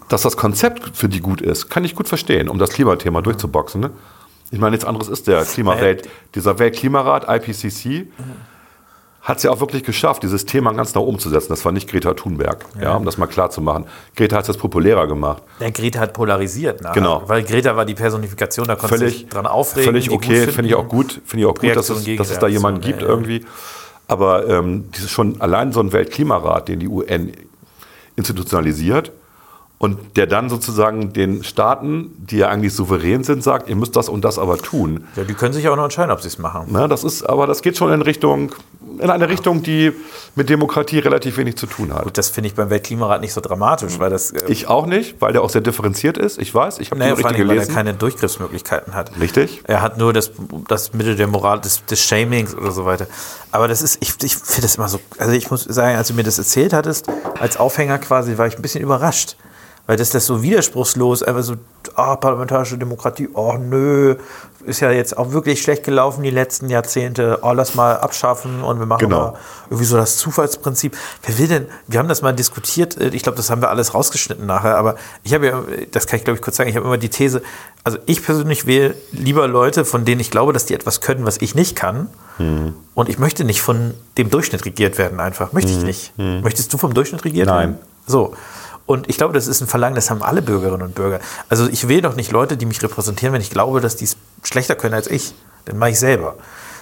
Dass 0.09 0.23
das 0.23 0.35
Konzept 0.35 0.97
für 0.97 1.09
die 1.09 1.19
gut 1.19 1.41
ist, 1.41 1.69
kann 1.69 1.83
ich 1.83 1.95
gut 1.95 2.07
verstehen, 2.07 2.49
um 2.49 2.57
das 2.57 2.71
Klimathema 2.71 3.21
durchzuboxen. 3.21 3.81
Ne? 3.81 3.91
Ich 4.51 4.59
meine, 4.59 4.71
nichts 4.71 4.85
anderes 4.85 5.07
ist 5.07 5.27
der 5.27 5.43
Klimawelt, 5.43 6.09
dieser 6.33 6.57
Weltklimarat, 6.57 7.25
IPCC, 7.27 8.07
hat 9.25 9.37
es 9.37 9.43
ja 9.43 9.49
auch 9.49 9.59
wirklich 9.59 9.83
geschafft, 9.83 10.21
dieses 10.21 10.45
Thema 10.45 10.71
ganz 10.73 10.93
nach 10.93 11.01
oben 11.01 11.17
zu 11.17 11.29
setzen. 11.29 11.47
Das 11.49 11.65
war 11.65 11.71
nicht 11.71 11.89
Greta 11.89 12.13
Thunberg, 12.13 12.63
ja. 12.79 12.95
um 12.95 13.05
das 13.05 13.17
mal 13.17 13.25
klar 13.25 13.49
zu 13.49 13.59
machen. 13.59 13.85
Greta 14.15 14.37
hat 14.37 14.47
es 14.47 14.55
populärer 14.55 15.07
gemacht. 15.07 15.41
der 15.59 15.71
Greta 15.71 15.99
hat 15.99 16.13
polarisiert, 16.13 16.81
nachher, 16.81 16.93
Genau. 16.93 17.23
weil 17.25 17.43
Greta 17.43 17.75
war 17.75 17.85
die 17.85 17.95
Personifikation, 17.95 18.67
da 18.67 18.75
dich 18.75 18.87
völlig, 18.87 19.27
dran 19.27 19.47
aufregen. 19.47 19.85
völlig 19.85 20.11
okay, 20.11 20.45
finde 20.45 20.69
ich 20.69 20.75
auch 20.75 20.87
gut, 20.87 21.21
finde 21.25 21.43
ich 21.43 21.49
auch 21.49 21.55
gut, 21.55 21.75
dass 21.75 21.89
es, 21.89 22.05
dass 22.17 22.29
es 22.29 22.37
da 22.37 22.47
jemanden 22.47 22.81
gibt 22.81 23.01
ja, 23.01 23.07
ja. 23.07 23.13
irgendwie. 23.13 23.43
Aber 24.07 24.47
ähm, 24.47 24.91
dieses 24.95 25.09
schon 25.09 25.41
allein 25.41 25.71
so 25.71 25.79
ein 25.79 25.91
Weltklimarat, 25.91 26.67
den 26.67 26.79
die 26.79 26.87
UN 26.87 27.31
institutionalisiert 28.15 29.11
und 29.77 30.15
der 30.17 30.25
dann 30.25 30.49
sozusagen 30.49 31.11
den 31.11 31.43
Staaten, 31.43 32.11
die 32.17 32.37
ja 32.37 32.47
eigentlich 32.47 32.73
souverän 32.73 33.23
sind, 33.25 33.43
sagt, 33.43 33.67
ihr 33.69 33.75
müsst 33.75 33.95
das 33.95 34.07
und 34.07 34.23
das 34.23 34.39
aber 34.39 34.57
tun. 34.57 35.05
Ja, 35.17 35.23
die 35.25 35.33
können 35.33 35.53
sich 35.53 35.65
ja 35.65 35.71
auch 35.71 35.75
noch 35.75 35.83
entscheiden, 35.83 36.11
ob 36.11 36.21
sie 36.21 36.29
es 36.29 36.37
machen. 36.37 36.67
Na, 36.69 36.87
das 36.87 37.03
ist, 37.03 37.23
aber 37.23 37.45
das 37.45 37.61
geht 37.61 37.75
schon 37.77 37.91
in 37.91 38.01
Richtung, 38.01 38.51
in 38.99 39.09
eine 39.09 39.27
Richtung, 39.27 39.63
die 39.63 39.91
mit 40.35 40.49
Demokratie 40.49 40.99
relativ 40.99 41.37
wenig 41.37 41.57
zu 41.57 41.65
tun 41.67 41.93
hat. 41.93 42.03
Gut, 42.03 42.17
das 42.17 42.29
finde 42.29 42.47
ich 42.47 42.55
beim 42.55 42.69
Weltklimarat 42.69 43.19
nicht 43.19 43.33
so 43.33 43.41
dramatisch, 43.41 43.99
weil 43.99 44.09
das. 44.09 44.31
Äh, 44.31 44.43
Ich 44.47 44.67
auch 44.69 44.85
nicht, 44.85 45.21
weil 45.21 45.33
der 45.33 45.41
auch 45.41 45.49
sehr 45.49 45.61
differenziert 45.61 46.17
ist. 46.17 46.39
Ich 46.39 46.55
weiß, 46.55 46.79
ich 46.79 46.91
habe 46.91 46.99
naja, 46.99 47.13
richtig 47.13 47.31
weil 47.33 47.41
er 47.41 47.45
gelesen. 47.55 47.73
keine 47.73 47.93
Durchgriffsmöglichkeiten 47.93 48.93
hat. 48.95 49.11
Richtig. 49.19 49.61
Er 49.65 49.81
hat 49.81 49.97
nur 49.97 50.13
das, 50.13 50.31
das 50.69 50.93
Mittel 50.93 51.17
der 51.17 51.27
Moral, 51.27 51.59
des, 51.59 51.83
des 51.85 51.99
Shamings 52.01 52.55
oder 52.55 52.71
so 52.71 52.85
weiter. 52.85 53.07
Aber 53.51 53.67
das 53.67 53.81
ist, 53.81 53.97
ich, 54.01 54.13
ich 54.23 54.35
finde 54.37 54.61
das 54.63 54.75
immer 54.77 54.87
so, 54.87 54.99
also 55.17 55.33
ich 55.33 55.51
muss 55.51 55.63
sagen, 55.65 55.97
als 55.97 56.07
du 56.07 56.13
mir 56.13 56.23
das 56.23 56.37
erzählt 56.37 56.71
hattest, 56.71 57.07
als 57.39 57.57
Aufhänger 57.57 57.97
quasi, 57.99 58.37
war 58.37 58.47
ich 58.47 58.55
ein 58.55 58.61
bisschen 58.61 58.81
überrascht. 58.81 59.35
Weil 59.87 59.97
das 59.97 60.09
das 60.09 60.25
so 60.25 60.41
widerspruchslos, 60.41 61.21
einfach 61.21 61.43
so, 61.43 61.55
ah, 61.95 62.15
parlamentarische 62.15 62.77
Demokratie, 62.77 63.29
oh 63.33 63.53
nö, 63.59 64.15
ist 64.65 64.79
ja 64.79 64.89
jetzt 64.89 65.15
auch 65.15 65.31
wirklich 65.31 65.61
schlecht 65.61 65.83
gelaufen 65.83 66.23
die 66.23 66.31
letzten 66.31 66.69
Jahrzehnte, 66.69 67.39
oh, 67.43 67.51
lass 67.53 67.75
mal 67.75 67.97
abschaffen 67.97 68.63
und 68.63 68.79
wir 68.79 68.87
machen 68.87 69.01
Genau. 69.01 69.19
mal 69.19 69.33
irgendwie 69.65 69.85
so 69.85 69.95
das 69.97 70.17
Zufallsprinzip. 70.17 70.97
Wer 71.23 71.37
will 71.37 71.47
denn, 71.47 71.67
wir 71.87 71.99
haben 71.99 72.09
das 72.09 72.23
mal 72.23 72.33
diskutiert, 72.33 72.97
äh, 72.99 73.09
ich 73.09 73.21
glaube, 73.21 73.35
das 73.35 73.51
haben 73.51 73.61
wir 73.61 73.69
alles 73.69 73.93
rausgeschnitten 73.93 74.47
nachher, 74.47 74.75
aber 74.77 74.95
ich 75.23 75.35
habe 75.35 75.45
ja, 75.45 75.61
das 75.91 76.07
kann 76.07 76.17
ich 76.17 76.23
glaube 76.23 76.37
ich 76.37 76.41
kurz 76.41 76.57
sagen, 76.57 76.69
ich 76.69 76.75
habe 76.75 76.85
immer 76.87 76.97
die 76.97 77.09
These, 77.09 77.43
also 77.83 77.99
ich 78.07 78.23
persönlich 78.23 78.65
wähle 78.65 78.95
lieber 79.11 79.47
Leute, 79.47 79.85
von 79.85 80.03
denen 80.03 80.19
ich 80.19 80.31
glaube, 80.31 80.51
dass 80.51 80.65
die 80.65 80.73
etwas 80.73 80.99
können, 81.01 81.25
was 81.25 81.37
ich 81.41 81.53
nicht 81.53 81.75
kann. 81.75 82.09
Und 82.95 83.07
ich 83.07 83.17
möchte 83.17 83.45
nicht 83.45 83.61
von 83.61 83.93
dem 84.17 84.29
Durchschnitt 84.29 84.65
regiert 84.65 84.97
werden 84.97 85.21
einfach. 85.21 85.53
Möchte 85.53 85.71
ich 85.71 85.77
nicht. 85.83 86.17
Möchtest 86.17 86.73
du 86.73 86.77
vom 86.77 86.93
Durchschnitt 86.93 87.23
regiert 87.23 87.47
Nein. 87.47 87.59
werden? 87.59 87.79
So. 88.07 88.33
Und 88.85 89.09
ich 89.09 89.17
glaube, 89.17 89.33
das 89.33 89.47
ist 89.47 89.61
ein 89.61 89.67
Verlangen, 89.67 89.95
das 89.95 90.09
haben 90.09 90.21
alle 90.21 90.41
Bürgerinnen 90.41 90.83
und 90.83 90.95
Bürger. 90.95 91.19
Also 91.49 91.67
ich 91.67 91.87
wähle 91.87 92.03
doch 92.03 92.15
nicht 92.15 92.31
Leute, 92.31 92.55
die 92.55 92.65
mich 92.65 92.81
repräsentieren, 92.83 93.33
wenn 93.33 93.41
ich 93.41 93.49
glaube, 93.49 93.81
dass 93.81 93.95
die 93.95 94.05
es 94.05 94.17
schlechter 94.43 94.75
können 94.75 94.93
als 94.93 95.07
ich. 95.07 95.33
Dann 95.65 95.77
mache 95.77 95.91
ich 95.91 95.99
selber. 95.99 96.35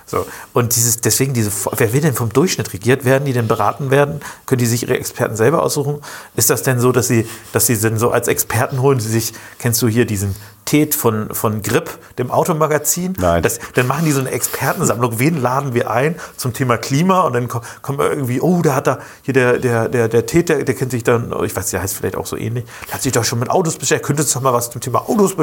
So. 0.05 0.25
Und 0.51 0.75
dieses, 0.75 0.97
deswegen 0.97 1.33
diese, 1.33 1.49
wer 1.77 1.93
will 1.93 2.01
denn 2.01 2.13
vom 2.13 2.31
Durchschnitt 2.31 2.73
regiert 2.73 3.05
werden, 3.05 3.25
die 3.25 3.33
denn 3.33 3.47
beraten 3.47 3.89
werden? 3.89 4.19
Können 4.45 4.59
die 4.59 4.65
sich 4.65 4.83
ihre 4.83 4.97
Experten 4.97 5.35
selber 5.35 5.63
aussuchen? 5.63 6.01
Ist 6.35 6.49
das 6.49 6.63
denn 6.63 6.79
so, 6.79 6.91
dass 6.91 7.07
sie, 7.07 7.27
dass 7.53 7.67
sie 7.67 7.77
denn 7.77 7.97
so 7.97 8.11
als 8.11 8.27
Experten 8.27 8.81
holen, 8.81 8.99
sie 8.99 9.09
sich, 9.09 9.33
kennst 9.59 9.81
du 9.81 9.87
hier 9.87 10.05
diesen 10.05 10.35
Tet 10.65 10.95
von, 10.95 11.33
von 11.33 11.61
Grip, 11.61 11.89
dem 12.17 12.31
Automagazin? 12.31 13.13
Nein. 13.19 13.43
Das, 13.43 13.59
dann 13.73 13.87
machen 13.87 14.05
die 14.05 14.11
so 14.11 14.19
eine 14.21 14.31
Expertensammlung. 14.31 15.19
Wen 15.19 15.41
laden 15.41 15.73
wir 15.73 15.89
ein 15.91 16.15
zum 16.37 16.53
Thema 16.53 16.77
Klima? 16.77 17.21
Und 17.21 17.33
dann 17.33 17.47
ko- 17.47 17.61
kommt 17.81 17.99
irgendwie, 17.99 18.39
oh, 18.41 18.61
da 18.61 18.75
hat 18.75 18.87
da 18.87 18.99
hier 19.23 19.33
der, 19.33 19.59
der, 19.59 19.89
der, 19.89 20.07
der 20.07 20.25
Tet, 20.25 20.49
der, 20.49 20.63
der 20.63 20.75
kennt 20.75 20.91
sich 20.91 21.03
dann, 21.03 21.33
oh, 21.33 21.43
ich 21.43 21.55
weiß, 21.55 21.69
der 21.71 21.81
heißt 21.81 21.95
vielleicht 21.95 22.15
auch 22.15 22.25
so 22.25 22.37
ähnlich, 22.37 22.65
der 22.87 22.93
hat 22.95 23.01
sich 23.01 23.11
doch 23.11 23.23
schon 23.23 23.39
mit 23.39 23.49
Autos 23.49 23.75
beschäftigt, 23.77 24.05
könnte 24.07 24.23
uns 24.23 24.33
doch 24.33 24.41
mal 24.41 24.53
was 24.53 24.69
zum 24.71 24.81
Thema 24.81 25.07
Autos 25.09 25.33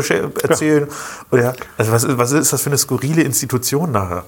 erzählen. 0.43 0.89
Oder, 1.31 1.55
also 1.77 1.93
was, 1.93 2.05
ist- 2.05 2.19
was 2.19 2.33
ist 2.33 2.53
das 2.53 2.63
für 2.63 2.71
eine 2.71 2.79
skurrile 2.79 3.23
Institution 3.23 3.93
nachher? 3.93 4.25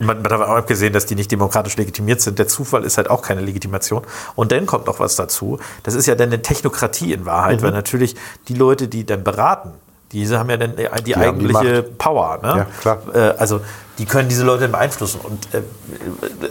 Man, 0.00 0.22
man 0.22 0.32
hat 0.32 0.40
auch 0.40 0.56
abgesehen, 0.56 0.92
dass 0.92 1.06
die 1.06 1.14
nicht 1.14 1.30
demokratisch 1.30 1.76
legitimiert 1.76 2.20
sind. 2.20 2.40
Der 2.40 2.48
Zufall 2.48 2.82
ist 2.82 2.96
halt 2.96 3.08
auch 3.10 3.22
keine 3.22 3.42
Legitimation. 3.42 4.02
Und 4.34 4.50
dann 4.50 4.66
kommt 4.66 4.86
noch 4.86 4.98
was 4.98 5.14
dazu. 5.14 5.60
Das 5.84 5.94
ist 5.94 6.06
ja 6.06 6.16
dann 6.16 6.30
eine 6.30 6.42
Technokratie 6.42 7.12
in 7.12 7.26
Wahrheit, 7.26 7.62
weil 7.62 7.70
natürlich 7.70 8.16
die 8.48 8.54
Leute, 8.54 8.88
die 8.88 9.06
dann 9.06 9.22
beraten, 9.22 9.70
diese 10.14 10.38
haben 10.38 10.48
ja 10.48 10.56
dann 10.56 10.76
die, 10.76 10.86
haben 10.86 11.04
die 11.04 11.16
eigentliche 11.16 11.82
Power. 11.82 12.38
Ne? 12.40 12.48
Ja, 12.58 12.66
klar. 12.80 12.98
Äh, 13.12 13.18
also 13.36 13.60
die 13.98 14.06
können 14.06 14.28
diese 14.28 14.44
Leute 14.44 14.68
beeinflussen. 14.68 15.20
Und 15.22 15.52
äh, 15.52 15.62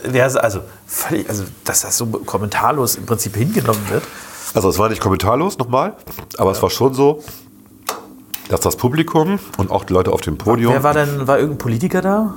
wer, 0.04 0.26
also, 0.44 0.60
völlig, 0.86 1.28
also, 1.30 1.46
dass 1.64 1.82
das 1.82 1.98
so 1.98 2.06
kommentarlos 2.06 2.96
im 2.96 3.06
Prinzip 3.06 3.36
hingenommen 3.36 3.90
wird. 3.90 4.04
Also 4.54 4.70
es 4.70 4.78
war 4.78 4.90
nicht 4.90 5.02
kommentarlos 5.02 5.58
nochmal, 5.58 5.94
aber 6.38 6.52
es 6.52 6.62
war 6.62 6.70
schon 6.70 6.94
so, 6.94 7.24
dass 8.50 8.60
das 8.60 8.76
Publikum 8.76 9.40
und 9.58 9.72
auch 9.72 9.84
die 9.86 9.94
Leute 9.94 10.12
auf 10.12 10.22
dem 10.22 10.38
Podium, 10.38 10.74
Wer 10.74 10.84
war 10.84 10.94
denn, 10.94 11.28
war 11.28 11.40
irgendein 11.40 11.58
Politiker 11.58 12.02
da? 12.02 12.36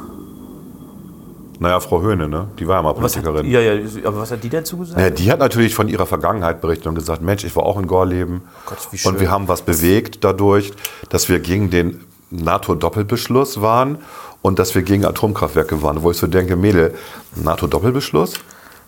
Naja, 1.58 1.80
Frau 1.80 2.02
Höhne, 2.02 2.28
ne? 2.28 2.48
die 2.58 2.66
war 2.68 2.76
ja 2.76 2.82
mal 2.82 2.94
Was 2.96 3.16
hat, 3.16 3.24
Politikerin. 3.24 3.50
ja, 3.50 3.60
ja, 3.60 4.08
aber 4.08 4.18
was 4.18 4.30
hat 4.30 4.42
die 4.44 4.48
dazu 4.50 4.76
gesagt? 4.78 5.00
Ja, 5.00 5.10
die 5.10 5.30
hat 5.30 5.38
natürlich 5.38 5.74
von 5.74 5.88
ihrer 5.88 6.06
Vergangenheit 6.06 6.60
berichtet 6.60 6.86
und 6.86 6.94
gesagt, 6.94 7.22
Mensch, 7.22 7.44
ich 7.44 7.54
war 7.56 7.64
auch 7.64 7.78
in 7.78 7.86
Gorleben 7.86 8.42
Gott, 8.66 8.78
wie 8.90 8.98
schön. 8.98 9.12
und 9.12 9.20
wir 9.20 9.30
haben 9.30 9.48
was 9.48 9.62
bewegt 9.62 10.24
dadurch, 10.24 10.72
dass 11.08 11.28
wir 11.28 11.40
gegen 11.40 11.70
den 11.70 12.04
NATO-Doppelbeschluss 12.30 13.60
waren 13.60 13.98
und 14.42 14.58
dass 14.58 14.74
wir 14.74 14.82
gegen 14.82 15.04
Atomkraftwerke 15.04 15.82
waren. 15.82 16.02
Wo 16.02 16.10
ich 16.10 16.16
so 16.18 16.26
denke, 16.26 16.56
Mädel, 16.56 16.94
NATO-Doppelbeschluss, 17.36 18.34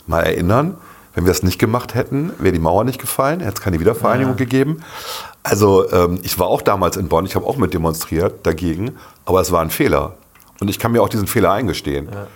mal 0.06 0.20
erinnern, 0.22 0.76
wenn 1.14 1.24
wir 1.24 1.32
es 1.32 1.42
nicht 1.42 1.58
gemacht 1.58 1.94
hätten, 1.94 2.32
wäre 2.38 2.52
die 2.52 2.60
Mauer 2.60 2.84
nicht 2.84 3.00
gefallen, 3.00 3.40
hätte 3.40 3.54
es 3.54 3.60
keine 3.60 3.80
Wiedervereinigung 3.80 4.36
gegeben. 4.36 4.82
Also 5.42 5.90
ähm, 5.90 6.20
ich 6.22 6.38
war 6.38 6.46
auch 6.46 6.62
damals 6.62 6.96
in 6.96 7.08
Bonn, 7.08 7.24
ich 7.24 7.34
habe 7.34 7.46
auch 7.46 7.56
mit 7.56 7.74
demonstriert 7.74 8.46
dagegen, 8.46 8.96
aber 9.24 9.40
es 9.40 9.50
war 9.50 9.62
ein 9.62 9.70
Fehler. 9.70 10.14
Und 10.60 10.68
ich 10.68 10.78
kann 10.78 10.92
mir 10.92 11.02
auch 11.02 11.08
diesen 11.08 11.26
Fehler 11.26 11.52
eingestehen. 11.52 12.08
Ja, 12.12 12.26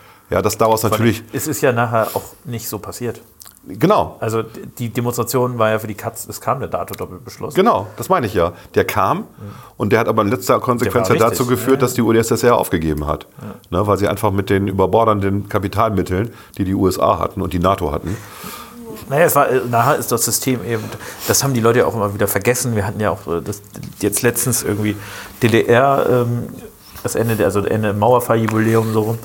dass 0.40 0.56
daraus 0.56 0.82
natürlich, 0.82 1.22
Es 1.32 1.46
ist 1.46 1.60
ja 1.60 1.72
nachher 1.72 2.08
auch 2.14 2.22
nicht 2.44 2.68
so 2.68 2.78
passiert. 2.78 3.20
genau, 3.66 4.16
Also 4.20 4.42
die 4.78 4.88
Demonstration 4.88 5.58
war 5.58 5.70
ja 5.70 5.78
für 5.78 5.86
die 5.88 5.94
Katz, 5.94 6.26
es 6.28 6.40
kam 6.40 6.60
der 6.60 6.68
Dato-Doppelbeschluss. 6.68 7.54
Genau, 7.54 7.88
das 7.96 8.08
meine 8.08 8.26
ich 8.26 8.34
ja. 8.34 8.52
Der 8.74 8.84
kam 8.84 9.24
und 9.76 9.92
der 9.92 10.00
hat 10.00 10.08
aber 10.08 10.22
in 10.22 10.28
letzter 10.28 10.60
Konsequenz 10.60 11.08
ja 11.08 11.16
dazu 11.16 11.46
geführt, 11.46 11.76
ja, 11.76 11.80
dass 11.82 11.94
die 11.94 12.02
UdSSR 12.02 12.56
aufgegeben 12.56 13.06
hat. 13.06 13.26
Ne, 13.70 13.86
weil 13.86 13.98
sie 13.98 14.08
einfach 14.08 14.30
mit 14.30 14.48
den 14.48 14.68
überbordernden 14.68 15.48
Kapitalmitteln, 15.48 16.32
die 16.56 16.64
die 16.64 16.74
USA 16.74 17.18
hatten 17.18 17.42
und 17.42 17.52
die 17.52 17.58
NATO 17.58 17.92
hatten, 17.92 18.16
Naja, 19.08 19.24
es 19.26 19.34
war, 19.34 19.48
äh, 19.48 19.60
nachher 19.70 19.96
ist 19.96 20.12
das 20.12 20.24
System 20.24 20.64
eben, 20.64 20.84
das 21.26 21.42
haben 21.42 21.54
die 21.54 21.60
Leute 21.60 21.80
ja 21.80 21.86
auch 21.86 21.94
immer 21.94 22.14
wieder 22.14 22.28
vergessen. 22.28 22.76
Wir 22.76 22.86
hatten 22.86 23.00
ja 23.00 23.10
auch 23.10 23.26
äh, 23.26 23.40
das, 23.42 23.60
jetzt 24.00 24.22
letztens 24.22 24.62
irgendwie 24.62 24.96
DDR, 25.42 26.06
ähm, 26.08 26.48
das 27.02 27.14
Ende, 27.14 27.36
der, 27.36 27.46
also 27.46 27.60
Ende 27.64 27.92
Mauerfalljubiläum 27.94 28.92
so 28.92 29.00
rum. 29.02 29.18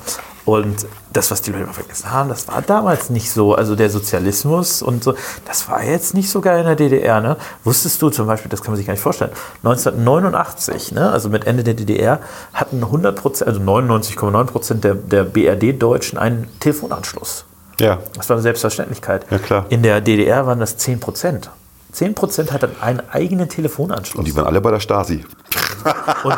Und 0.48 0.86
das, 1.12 1.30
was 1.30 1.42
die 1.42 1.50
Leute 1.50 1.64
immer 1.64 1.74
vergessen 1.74 2.10
haben, 2.10 2.30
das 2.30 2.48
war 2.48 2.62
damals 2.62 3.10
nicht 3.10 3.30
so. 3.30 3.54
Also 3.54 3.76
der 3.76 3.90
Sozialismus 3.90 4.80
und 4.80 5.04
so, 5.04 5.14
das 5.44 5.68
war 5.68 5.84
jetzt 5.84 6.14
nicht 6.14 6.30
so 6.30 6.40
geil 6.40 6.60
in 6.60 6.64
der 6.64 6.74
DDR. 6.74 7.20
Ne? 7.20 7.36
Wusstest 7.64 8.00
du 8.00 8.08
zum 8.08 8.26
Beispiel, 8.26 8.48
das 8.48 8.62
kann 8.62 8.70
man 8.70 8.78
sich 8.78 8.86
gar 8.86 8.94
nicht 8.94 9.02
vorstellen, 9.02 9.30
1989, 9.62 10.92
ne, 10.92 11.10
also 11.10 11.28
mit 11.28 11.46
Ende 11.46 11.64
der 11.64 11.74
DDR, 11.74 12.20
hatten 12.54 12.82
100 12.82 13.14
Prozent, 13.14 13.46
also 13.48 13.60
99,9 13.60 14.44
Prozent 14.44 14.84
der, 14.84 14.94
der 14.94 15.24
BRD-Deutschen 15.24 16.18
einen 16.18 16.48
Telefonanschluss. 16.60 17.44
ja, 17.78 17.98
Das 18.16 18.30
war 18.30 18.36
eine 18.36 18.42
Selbstverständlichkeit. 18.42 19.26
Ja, 19.30 19.36
klar. 19.36 19.66
In 19.68 19.82
der 19.82 20.00
DDR 20.00 20.46
waren 20.46 20.60
das 20.60 20.78
10 20.78 20.98
Prozent. 20.98 21.50
10 21.92 22.14
Prozent 22.14 22.52
hatten 22.52 22.70
einen 22.80 23.00
eigenen 23.10 23.48
Telefonanschluss. 23.48 24.24
die 24.24 24.34
waren 24.36 24.46
alle 24.46 24.60
bei 24.60 24.70
der 24.70 24.80
Stasi. 24.80 25.24
Und 26.24 26.36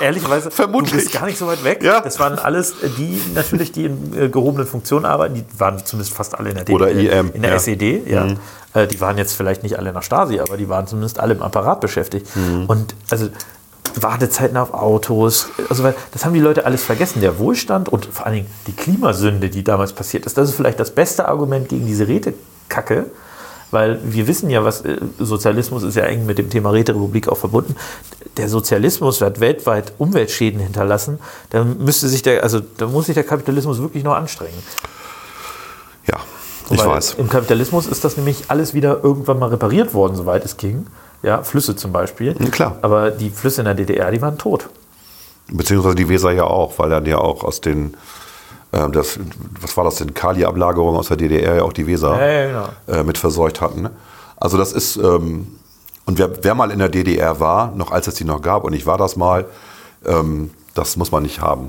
ehrlicherweise, 0.00 0.50
Vermutlich. 0.50 0.90
du 0.92 0.96
bist 0.98 1.12
gar 1.12 1.26
nicht 1.26 1.38
so 1.38 1.46
weit 1.46 1.62
weg. 1.64 1.82
Ja. 1.82 2.00
Das 2.00 2.18
waren 2.18 2.38
alles 2.38 2.82
äh, 2.82 2.88
die, 2.96 3.20
natürlich, 3.34 3.72
die 3.72 3.84
in 3.84 4.16
äh, 4.18 4.28
gehobenen 4.28 4.66
Funktionen 4.66 5.04
arbeiten. 5.04 5.34
Die 5.34 5.44
waren 5.58 5.84
zumindest 5.84 6.14
fast 6.14 6.38
alle 6.38 6.50
in 6.50 6.56
der 6.56 6.68
Oder 6.70 6.86
DDR, 6.86 7.20
IM, 7.20 7.30
in 7.34 7.42
der 7.42 7.52
ja. 7.52 7.56
SED. 7.58 8.02
Ja. 8.08 8.26
Äh, 8.74 8.86
Die 8.86 9.00
waren 9.00 9.18
jetzt 9.18 9.34
vielleicht 9.34 9.62
nicht 9.62 9.78
alle 9.78 9.88
in 9.90 9.94
der 9.94 10.02
Stasi, 10.02 10.40
aber 10.40 10.56
die 10.56 10.68
waren 10.68 10.86
zumindest 10.86 11.20
alle 11.20 11.34
im 11.34 11.42
Apparat 11.42 11.80
beschäftigt. 11.80 12.26
Und 12.66 12.94
also 13.10 13.28
Wartezeiten 13.94 14.56
auf 14.56 14.72
Autos, 14.72 15.48
also 15.68 15.82
weil 15.82 15.94
das 16.12 16.24
haben 16.24 16.32
die 16.32 16.40
Leute 16.40 16.64
alles 16.64 16.82
vergessen. 16.82 17.20
Der 17.20 17.38
Wohlstand 17.38 17.90
und 17.90 18.06
vor 18.06 18.24
allen 18.26 18.36
Dingen 18.36 18.46
die 18.66 18.72
Klimasünde, 18.72 19.50
die 19.50 19.62
damals 19.62 19.92
passiert 19.92 20.24
ist, 20.24 20.38
das 20.38 20.48
ist 20.48 20.54
vielleicht 20.56 20.80
das 20.80 20.92
beste 20.92 21.28
Argument 21.28 21.68
gegen 21.68 21.86
diese 21.86 22.08
Rätekacke. 22.08 23.06
Weil 23.72 23.98
wir 24.04 24.26
wissen 24.28 24.50
ja, 24.50 24.64
was 24.64 24.82
äh, 24.82 24.98
Sozialismus 25.18 25.82
ist 25.82 25.96
ja 25.96 26.04
eng 26.04 26.26
mit 26.26 26.38
dem 26.38 26.50
Thema 26.50 26.70
Räterepublik 26.70 27.28
auch 27.28 27.38
verbunden. 27.38 27.74
Der 28.36 28.48
Sozialismus 28.48 29.20
hat 29.22 29.40
weltweit 29.40 29.94
Umweltschäden 29.98 30.60
hinterlassen. 30.60 31.18
Da 31.50 31.64
müsste 31.64 32.08
sich 32.08 32.22
der, 32.22 32.42
also 32.42 32.60
da 32.60 32.86
muss 32.86 33.06
sich 33.06 33.14
der 33.14 33.24
Kapitalismus 33.24 33.80
wirklich 33.80 34.04
noch 34.04 34.14
anstrengen. 34.14 34.62
Ja, 36.06 36.18
ich 36.70 36.78
Weil 36.78 36.86
weiß. 36.86 37.14
Im 37.14 37.30
Kapitalismus 37.30 37.86
ist 37.86 38.04
das 38.04 38.18
nämlich 38.18 38.44
alles 38.48 38.74
wieder 38.74 39.02
irgendwann 39.02 39.38
mal 39.38 39.48
repariert 39.48 39.94
worden, 39.94 40.16
soweit 40.16 40.44
es 40.44 40.58
ging. 40.58 40.86
Ja, 41.22 41.42
Flüsse 41.42 41.74
zum 41.74 41.92
Beispiel. 41.92 42.36
Ja, 42.38 42.50
klar. 42.50 42.78
Aber 42.82 43.10
die 43.10 43.30
Flüsse 43.30 43.62
in 43.62 43.64
der 43.64 43.74
DDR, 43.74 44.10
die 44.10 44.20
waren 44.20 44.36
tot. 44.36 44.68
Beziehungsweise 45.50 45.94
die 45.94 46.08
Weser 46.10 46.32
ja 46.32 46.44
auch, 46.44 46.78
weil 46.78 46.90
dann 46.90 47.06
ja 47.06 47.18
auch 47.18 47.42
aus 47.42 47.62
den, 47.62 47.94
das, 48.72 49.18
was 49.60 49.76
war 49.76 49.84
das 49.84 49.96
denn, 49.96 50.14
Kali-Ablagerungen 50.14 50.98
aus 50.98 51.08
der 51.08 51.18
DDR 51.18 51.56
ja 51.56 51.62
auch 51.62 51.74
die 51.74 51.86
Weser 51.86 52.18
Ja, 52.18 52.26
ja, 52.26 52.46
genau. 52.86 53.00
äh, 53.00 53.04
mit 53.04 53.18
verseucht 53.18 53.60
hatten. 53.60 53.82
ne? 53.82 53.90
Also 54.38 54.56
das 54.56 54.72
ist, 54.72 54.96
ähm, 54.96 55.46
und 56.06 56.18
wer, 56.18 56.42
wer 56.42 56.54
mal 56.54 56.70
in 56.70 56.78
der 56.78 56.88
DDR 56.88 57.38
war, 57.38 57.72
noch 57.76 57.92
als 57.92 58.06
es 58.06 58.14
die 58.14 58.24
noch 58.24 58.40
gab, 58.42 58.64
und 58.64 58.72
ich 58.72 58.86
war 58.86 58.98
das 58.98 59.16
mal, 59.16 59.44
ähm, 60.06 60.50
das 60.74 60.96
muss 60.96 61.12
man 61.12 61.22
nicht 61.22 61.40
haben. 61.40 61.68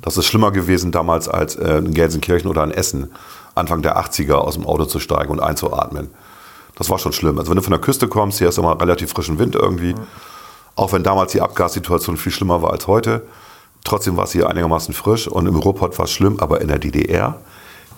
Das 0.00 0.16
ist 0.16 0.26
schlimmer 0.26 0.52
gewesen 0.52 0.92
damals 0.92 1.28
als 1.28 1.56
äh, 1.56 1.78
in 1.78 1.92
Gelsenkirchen 1.92 2.48
oder 2.48 2.62
in 2.64 2.70
Essen, 2.70 3.10
Anfang 3.54 3.82
der 3.82 3.98
80er 3.98 4.34
aus 4.34 4.54
dem 4.54 4.66
Auto 4.66 4.84
zu 4.84 5.00
steigen 5.00 5.30
und 5.32 5.40
einzuatmen. 5.40 6.08
Das 6.76 6.88
war 6.90 6.98
schon 6.98 7.12
schlimm. 7.12 7.38
Also 7.38 7.50
wenn 7.50 7.56
du 7.56 7.62
von 7.62 7.70
der 7.72 7.80
Küste 7.80 8.08
kommst, 8.08 8.38
hier 8.38 8.48
ist 8.48 8.58
immer 8.58 8.80
relativ 8.80 9.10
frischen 9.10 9.38
Wind 9.38 9.54
irgendwie. 9.54 9.94
Auch 10.76 10.92
wenn 10.92 11.02
damals 11.04 11.32
die 11.32 11.40
Abgassituation 11.40 12.16
viel 12.16 12.32
schlimmer 12.32 12.62
war 12.62 12.70
als 12.72 12.86
heute. 12.88 13.22
Trotzdem 13.84 14.16
war 14.16 14.24
es 14.24 14.32
hier 14.32 14.48
einigermaßen 14.48 14.94
frisch 14.94 15.28
und 15.28 15.46
im 15.46 15.56
Ruhrpott 15.56 15.98
war 15.98 16.06
es 16.06 16.10
schlimm, 16.10 16.40
aber 16.40 16.60
in 16.62 16.68
der 16.68 16.78
DDR, 16.78 17.36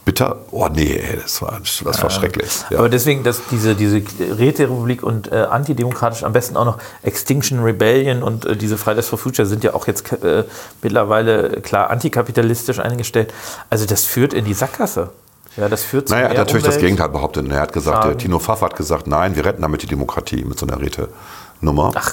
bitter. 0.05 0.38
Oh 0.51 0.68
nee, 0.72 1.01
das 1.22 1.42
war, 1.42 1.61
das 1.61 2.03
war 2.03 2.11
schrecklich. 2.11 2.64
Ja. 2.70 2.79
Aber 2.79 2.88
deswegen, 2.88 3.22
dass 3.22 3.40
diese, 3.51 3.75
diese 3.75 4.03
Räterepublik 4.20 5.03
und 5.03 5.31
äh, 5.31 5.37
antidemokratisch, 5.37 6.25
am 6.25 6.33
besten 6.33 6.57
auch 6.57 6.64
noch 6.64 6.79
Extinction 7.03 7.62
Rebellion 7.62 8.22
und 8.22 8.46
äh, 8.46 8.57
diese 8.57 8.79
Fridays 8.79 9.09
for 9.09 9.18
Future 9.18 9.46
sind 9.46 9.62
ja 9.64 9.75
auch 9.75 9.87
jetzt 9.87 10.11
äh, 10.12 10.44
mittlerweile 10.83 11.61
klar 11.61 11.90
antikapitalistisch 11.90 12.79
eingestellt. 12.79 13.33
Also 13.68 13.87
das 13.87 14.05
führt 14.05 14.33
in 14.33 14.44
die 14.44 14.55
Sackgasse. 14.55 15.11
Ja, 15.57 15.68
das 15.68 15.83
führt 15.83 16.09
zu 16.09 16.14
Naja, 16.14 16.27
er 16.27 16.31
hat 16.31 16.37
natürlich 16.38 16.64
das 16.64 16.77
Umwelt- 16.77 16.83
Gegenteil 16.83 17.09
behauptet. 17.09 17.51
Er 17.51 17.61
hat 17.61 17.72
gesagt, 17.72 18.18
Tino 18.18 18.38
Pfaff 18.38 18.61
hat 18.61 18.77
gesagt, 18.77 19.07
nein, 19.07 19.37
wir 19.37 19.44
retten 19.44 19.62
damit 19.62 19.83
die 19.83 19.87
Demokratie 19.87 20.44
mit 20.44 20.59
so 20.59 20.66
einer 20.66 20.81
Räte-Nummer. 20.81 21.92
Ach. 21.94 22.12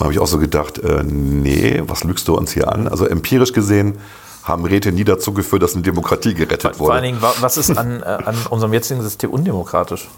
Und 0.00 0.04
habe 0.04 0.12
ich 0.14 0.18
auch 0.18 0.26
so 0.26 0.38
gedacht, 0.38 0.78
äh, 0.78 1.02
nee, 1.04 1.82
was 1.86 2.04
lügst 2.04 2.26
du 2.26 2.34
uns 2.34 2.52
hier 2.52 2.72
an? 2.72 2.88
Also 2.88 3.04
empirisch 3.06 3.52
gesehen 3.52 3.98
haben 4.42 4.64
Räte 4.64 4.92
nie 4.92 5.04
dazu 5.04 5.34
geführt, 5.34 5.62
dass 5.62 5.74
eine 5.74 5.82
Demokratie 5.82 6.32
gerettet 6.32 6.76
Vor 6.76 6.90
allen 6.92 7.02
wurde. 7.02 7.06
Dingen, 7.08 7.22
wa- 7.22 7.34
was 7.40 7.58
ist 7.58 7.76
an, 7.76 8.02
äh, 8.02 8.06
an 8.06 8.34
unserem 8.48 8.72
jetzigen 8.72 9.02
System 9.02 9.30
undemokratisch? 9.30 10.08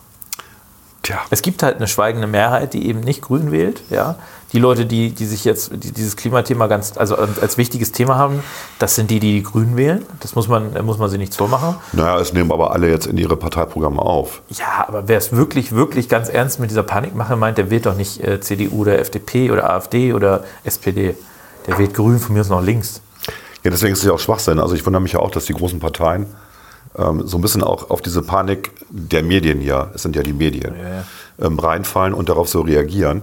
Tja, 1.02 1.18
Es 1.30 1.42
gibt 1.42 1.64
halt 1.64 1.78
eine 1.78 1.88
schweigende 1.88 2.28
Mehrheit, 2.28 2.74
die 2.74 2.86
eben 2.86 3.00
nicht 3.00 3.22
grün 3.22 3.50
wählt. 3.50 3.82
Ja? 3.90 4.14
Die 4.52 4.58
Leute, 4.58 4.84
die, 4.84 5.10
die 5.10 5.24
sich 5.26 5.44
jetzt 5.44 5.72
die 5.72 5.92
dieses 5.92 6.16
Klimathema 6.16 6.66
ganz, 6.66 6.96
also 6.96 7.16
als 7.16 7.56
wichtiges 7.56 7.92
Thema 7.92 8.16
haben, 8.16 8.42
das 8.78 8.94
sind 8.94 9.10
die, 9.10 9.18
die 9.18 9.32
die 9.32 9.42
Grün 9.42 9.76
wählen. 9.76 10.04
Das 10.20 10.34
muss 10.34 10.48
man, 10.48 10.72
muss 10.84 10.98
man 10.98 11.08
sich 11.08 11.18
nicht 11.18 11.34
vormachen. 11.34 11.76
naja, 11.92 12.18
es 12.20 12.32
nehmen 12.32 12.52
aber 12.52 12.72
alle 12.72 12.90
jetzt 12.90 13.06
in 13.06 13.16
ihre 13.16 13.36
Parteiprogramme 13.36 14.00
auf. 14.00 14.42
Ja, 14.50 14.84
aber 14.86 15.08
wer 15.08 15.18
es 15.18 15.32
wirklich, 15.32 15.72
wirklich 15.72 16.08
ganz 16.08 16.28
ernst 16.28 16.60
mit 16.60 16.70
dieser 16.70 16.82
Panikmache 16.82 17.36
meint, 17.36 17.56
der 17.58 17.70
wählt 17.70 17.86
doch 17.86 17.96
nicht 17.96 18.22
äh, 18.22 18.40
CDU 18.40 18.82
oder 18.82 18.98
FDP 18.98 19.50
oder 19.50 19.70
AfD 19.70 20.12
oder 20.12 20.44
SPD. 20.64 21.14
Der 21.66 21.78
wählt 21.78 21.94
Grün, 21.94 22.18
von 22.18 22.34
mir 22.34 22.40
aus 22.40 22.48
noch 22.48 22.62
links. 22.62 23.00
Ja, 23.64 23.70
deswegen 23.70 23.92
ist 23.92 24.00
es 24.00 24.04
ja 24.04 24.12
auch 24.12 24.18
Schwachsinn. 24.18 24.58
Also 24.58 24.74
ich 24.74 24.84
wundere 24.84 25.00
mich 25.00 25.12
ja 25.12 25.20
auch, 25.20 25.30
dass 25.30 25.44
die 25.44 25.54
großen 25.54 25.78
Parteien 25.78 26.26
ähm, 26.98 27.26
so 27.26 27.38
ein 27.38 27.40
bisschen 27.40 27.62
auch 27.62 27.90
auf 27.90 28.02
diese 28.02 28.22
Panik 28.22 28.72
der 28.90 29.22
Medien 29.22 29.62
ja, 29.62 29.90
es 29.94 30.02
sind 30.02 30.16
ja 30.16 30.22
die 30.22 30.32
Medien, 30.32 30.74
Ähm, 31.40 31.58
reinfallen 31.58 32.12
und 32.12 32.28
darauf 32.28 32.48
so 32.48 32.60
reagieren, 32.60 33.22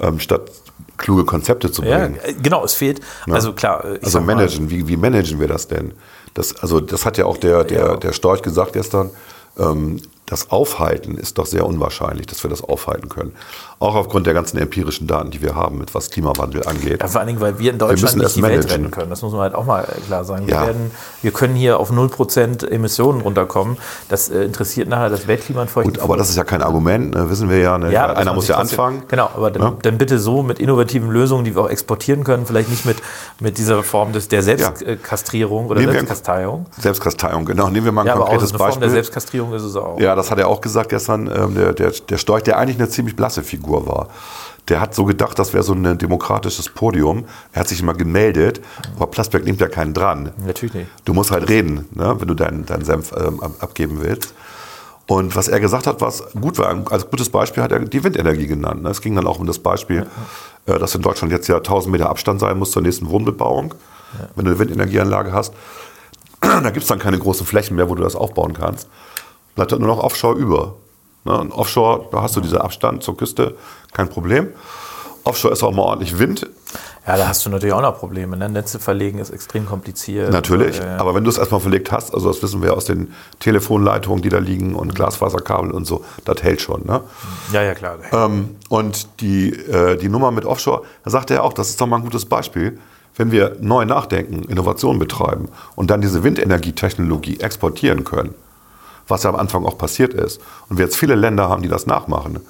ähm, 0.00 0.18
statt 0.20 0.50
kluge 0.96 1.24
Konzepte 1.24 1.70
zu 1.72 1.82
Ja, 1.82 1.98
bringen. 1.98 2.18
äh, 2.22 2.34
genau, 2.34 2.64
es 2.64 2.74
fehlt. 2.74 3.00
Also 3.30 3.52
klar, 3.52 3.84
ich 3.96 4.04
Also 4.04 4.20
mal, 4.20 4.34
managen, 4.34 4.70
wie, 4.70 4.86
wie 4.88 4.96
managen 4.96 5.40
wir 5.40 5.48
das 5.48 5.68
denn? 5.68 5.92
Das, 6.34 6.54
also 6.56 6.80
das 6.80 7.04
hat 7.06 7.18
ja 7.18 7.24
auch 7.26 7.36
der, 7.38 7.64
der, 7.64 7.78
Ja. 7.86 7.96
der 7.96 8.12
Storch 8.12 8.42
gesagt 8.42 8.74
gestern. 8.74 9.10
Ähm, 9.58 10.00
das 10.30 10.50
Aufhalten 10.50 11.18
ist 11.18 11.38
doch 11.38 11.46
sehr 11.46 11.66
unwahrscheinlich, 11.66 12.26
dass 12.26 12.42
wir 12.44 12.48
das 12.50 12.62
aufhalten 12.62 13.08
können. 13.08 13.32
Auch 13.80 13.94
aufgrund 13.96 14.26
der 14.26 14.34
ganzen 14.34 14.58
empirischen 14.58 15.06
Daten, 15.06 15.30
die 15.30 15.42
wir 15.42 15.54
haben, 15.54 15.78
mit 15.78 15.94
was 15.94 16.10
Klimawandel 16.10 16.66
angeht. 16.66 17.00
Ja, 17.00 17.08
vor 17.08 17.20
allen 17.20 17.28
Dingen, 17.28 17.40
weil 17.40 17.58
wir 17.58 17.72
in 17.72 17.78
Deutschland 17.78 18.02
müssen 18.02 18.18
nicht 18.20 18.36
die 18.36 18.42
Welt 18.42 18.52
managen. 18.56 18.70
retten 18.84 18.90
können. 18.90 19.10
Das 19.10 19.22
muss 19.22 19.32
man 19.32 19.40
halt 19.42 19.54
auch 19.54 19.64
mal 19.64 19.86
klar 20.06 20.24
sagen. 20.24 20.46
Wir, 20.46 20.54
Ja. 20.54 20.66
werden, 20.66 20.90
wir 21.22 21.32
können 21.32 21.54
hier 21.54 21.80
auf 21.80 21.90
0% 21.90 22.64
Emissionen 22.68 23.22
runterkommen. 23.22 23.76
Das 24.08 24.28
äh, 24.30 24.44
interessiert 24.44 24.88
nachher 24.88 25.08
das 25.10 25.26
Weltklima 25.26 25.62
und 25.62 25.74
Gut, 25.74 25.98
aber 25.98 26.16
das 26.16 26.30
ist 26.30 26.36
ja 26.36 26.44
kein 26.44 26.62
Argument, 26.62 27.14
ne, 27.14 27.28
wissen 27.30 27.48
wir 27.50 27.58
ja. 27.58 27.76
Ne? 27.78 27.90
Ja, 27.92 28.06
Einer 28.12 28.32
muss 28.34 28.46
ja 28.48 28.56
anfangen. 28.56 29.02
Genau, 29.08 29.30
aber 29.34 29.50
dann, 29.50 29.62
Ja? 29.62 29.72
dann 29.82 29.98
bitte 29.98 30.18
so 30.18 30.42
mit 30.42 30.58
innovativen 30.58 31.10
Lösungen, 31.10 31.44
die 31.44 31.54
wir 31.56 31.62
auch 31.62 31.70
exportieren 31.70 32.22
können, 32.22 32.46
vielleicht 32.46 32.68
nicht 32.70 32.84
mit, 32.86 32.98
mit 33.40 33.58
dieser 33.58 33.82
Form 33.82 34.12
des, 34.12 34.28
der 34.28 34.42
Selbstkastrierung 34.42 35.66
oder 35.66 35.80
Nehmen 35.80 35.92
wir- 35.92 36.00
Selbstkasteiung. 36.00 36.66
Selbstkasteiung, 36.78 37.44
genau. 37.44 37.68
Nehmen 37.68 37.86
wir 37.86 37.92
mal 37.92 38.02
ein 38.02 38.06
Ja, 38.08 38.14
aber 38.14 38.24
auch 38.24 38.28
konkretes 38.28 38.50
eine 38.50 38.58
Form 38.58 38.68
der 38.72 38.74
Beispiel. 38.80 38.90
Selbstkastrierung 38.90 39.52
ist 39.54 39.62
es 39.62 39.76
auch. 39.76 39.98
Ja, 39.98 40.14
das 40.20 40.30
hat 40.30 40.38
er 40.38 40.48
auch 40.48 40.60
gesagt 40.60 40.90
gestern, 40.90 41.26
ähm, 41.26 41.54
der, 41.54 41.72
der, 41.72 41.90
der 41.90 42.18
Storch, 42.18 42.42
der 42.44 42.58
eigentlich 42.58 42.78
eine 42.78 42.88
ziemlich 42.88 43.16
blasse 43.16 43.42
Figur 43.42 43.86
war. 43.86 44.08
Der 44.68 44.80
hat 44.80 44.94
so 44.94 45.04
gedacht, 45.04 45.38
das 45.38 45.52
wäre 45.52 45.64
so 45.64 45.72
ein 45.72 45.98
demokratisches 45.98 46.68
Podium. 46.68 47.24
Er 47.52 47.60
hat 47.60 47.68
sich 47.68 47.80
immer 47.80 47.94
gemeldet, 47.94 48.60
aber 48.94 49.08
Plasberg 49.08 49.44
nimmt 49.44 49.60
ja 49.60 49.68
keinen 49.68 49.94
dran. 49.94 50.32
Natürlich 50.46 50.74
nicht. 50.74 50.90
Du 51.04 51.12
musst 51.14 51.30
halt 51.32 51.48
reden, 51.48 51.88
ne, 51.92 52.14
wenn 52.18 52.28
du 52.28 52.34
deinen 52.34 52.66
deinen 52.66 52.84
Senf 52.84 53.12
ähm, 53.16 53.40
ab- 53.42 53.54
abgeben 53.60 54.00
willst. 54.00 54.32
Und 55.08 55.34
was 55.34 55.48
er 55.48 55.58
gesagt 55.58 55.88
hat, 55.88 56.00
was 56.00 56.22
gut 56.40 56.58
war, 56.58 56.68
als 56.92 57.10
gutes 57.10 57.30
Beispiel 57.30 57.64
hat 57.64 57.72
er 57.72 57.80
die 57.80 58.04
Windenergie 58.04 58.46
genannt. 58.46 58.82
Ne. 58.82 58.90
Es 58.90 59.00
ging 59.00 59.16
dann 59.16 59.26
auch 59.26 59.40
um 59.40 59.46
das 59.46 59.58
Beispiel, 59.58 60.06
äh, 60.66 60.78
dass 60.78 60.94
in 60.94 61.02
Deutschland 61.02 61.32
jetzt 61.32 61.48
ja 61.48 61.56
1000 61.56 61.90
Meter 61.90 62.08
Abstand 62.08 62.38
sein 62.38 62.56
muss 62.56 62.70
zur 62.70 62.82
nächsten 62.82 63.08
Wohnbebauung, 63.10 63.74
wenn 64.36 64.44
du 64.44 64.50
eine 64.52 64.58
Windenergieanlage 64.60 65.32
hast. 65.32 65.52
Da 66.42 66.60
gibt 66.70 66.78
es 66.84 66.86
dann 66.86 66.98
keine 66.98 67.18
großen 67.18 67.44
Flächen 67.44 67.76
mehr, 67.76 67.88
wo 67.90 67.94
du 67.94 68.02
das 68.02 68.14
aufbauen 68.16 68.52
kannst. 68.54 68.88
Bleibt 69.60 69.72
dann 69.72 69.80
nur 69.80 69.94
noch 69.94 70.02
Offshore 70.02 70.38
über. 70.38 70.76
Ne? 71.24 71.38
Und 71.38 71.52
Offshore, 71.52 72.08
da 72.10 72.22
hast 72.22 72.34
du 72.34 72.40
diesen 72.40 72.56
Abstand 72.56 73.02
zur 73.02 73.14
Küste, 73.14 73.56
kein 73.92 74.08
Problem. 74.08 74.54
Offshore 75.24 75.52
ist 75.52 75.62
auch 75.62 75.74
mal 75.74 75.82
ordentlich 75.82 76.18
Wind, 76.18 76.48
Ja, 77.06 77.18
da 77.18 77.28
hast 77.28 77.44
du 77.44 77.50
natürlich 77.50 77.74
auch 77.74 77.82
noch 77.82 77.98
Probleme. 77.98 78.38
Ne? 78.38 78.48
Netze 78.48 78.78
verlegen 78.78 79.18
ist 79.18 79.28
extrem 79.28 79.66
kompliziert. 79.66 80.32
Natürlich, 80.32 80.78
ja. 80.78 80.96
aber 80.96 81.14
wenn 81.14 81.24
du 81.24 81.28
es 81.28 81.36
erstmal 81.36 81.60
verlegt 81.60 81.92
hast, 81.92 82.14
also 82.14 82.28
das 82.28 82.42
wissen 82.42 82.62
wir 82.62 82.72
aus 82.72 82.86
den 82.86 83.12
Telefonleitungen, 83.38 84.22
die 84.22 84.30
da 84.30 84.38
liegen 84.38 84.74
und 84.74 84.94
Glasfaserkabel 84.94 85.72
und 85.72 85.84
so, 85.84 86.06
das 86.24 86.42
hält 86.42 86.62
schon. 86.62 86.86
Ne? 86.86 87.02
ja, 87.52 87.62
ja, 87.62 87.74
klar. 87.74 87.98
Ähm, 88.12 88.56
und 88.70 89.20
die, 89.20 89.50
äh, 89.50 89.98
die 89.98 90.08
Nummer 90.08 90.30
mit 90.30 90.46
Offshore, 90.46 90.84
da 91.04 91.10
sagt 91.10 91.30
er 91.30 91.36
ja 91.36 91.42
auch, 91.42 91.52
das 91.52 91.68
ist 91.68 91.78
doch 91.82 91.86
mal 91.86 91.96
ein 91.96 92.02
gutes 92.02 92.24
Beispiel, 92.24 92.78
wenn 93.14 93.30
wir 93.30 93.58
neu 93.60 93.84
nachdenken, 93.84 94.44
Innovation 94.44 94.98
betreiben 94.98 95.50
und 95.76 95.90
dann 95.90 96.00
diese 96.00 96.24
Windenergietechnologie 96.24 97.40
exportieren 97.40 98.04
können, 98.04 98.34
was 99.10 99.22
ja 99.24 99.30
am 99.30 99.36
Anfang 99.36 99.64
auch 99.64 99.76
passiert 99.78 100.14
ist, 100.14 100.40
und 100.68 100.78
wir 100.78 100.84
jetzt 100.84 100.96
viele 100.96 101.14
Länder 101.14 101.48
haben, 101.48 101.62
die 101.62 101.68
das 101.68 101.86
nachmachen, 101.86 102.40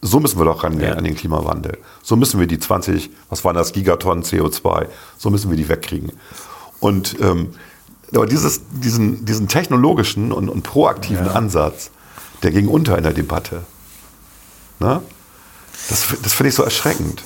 so 0.00 0.18
müssen 0.18 0.38
wir 0.38 0.44
doch 0.44 0.64
rangehen 0.64 0.90
Ja. 0.92 0.94
an 0.96 1.04
den 1.04 1.14
Klimawandel. 1.14 1.78
So 2.02 2.16
müssen 2.16 2.40
wir 2.40 2.46
die 2.48 2.58
20, 2.58 3.10
was 3.28 3.44
waren 3.44 3.54
das, 3.54 3.72
Gigatonnen 3.72 4.24
CO2, 4.24 4.86
so 5.16 5.30
müssen 5.30 5.50
wir 5.50 5.56
die 5.56 5.68
wegkriegen. 5.68 6.12
Und 6.80 7.20
ähm, 7.20 7.54
aber 8.14 8.26
dieses, 8.26 8.60
diesen, 8.72 9.24
diesen 9.24 9.48
technologischen 9.48 10.32
und, 10.32 10.48
und 10.50 10.62
proaktiven 10.62 11.28
Ansatz, 11.28 11.90
der 12.42 12.50
ging 12.50 12.68
unter 12.68 12.98
in 12.98 13.04
der 13.04 13.14
Debatte. 13.14 13.62
Ne? 14.80 15.00
Das, 15.88 16.06
das 16.22 16.32
finde 16.34 16.48
ich 16.50 16.54
so 16.54 16.62
erschreckend. 16.62 17.22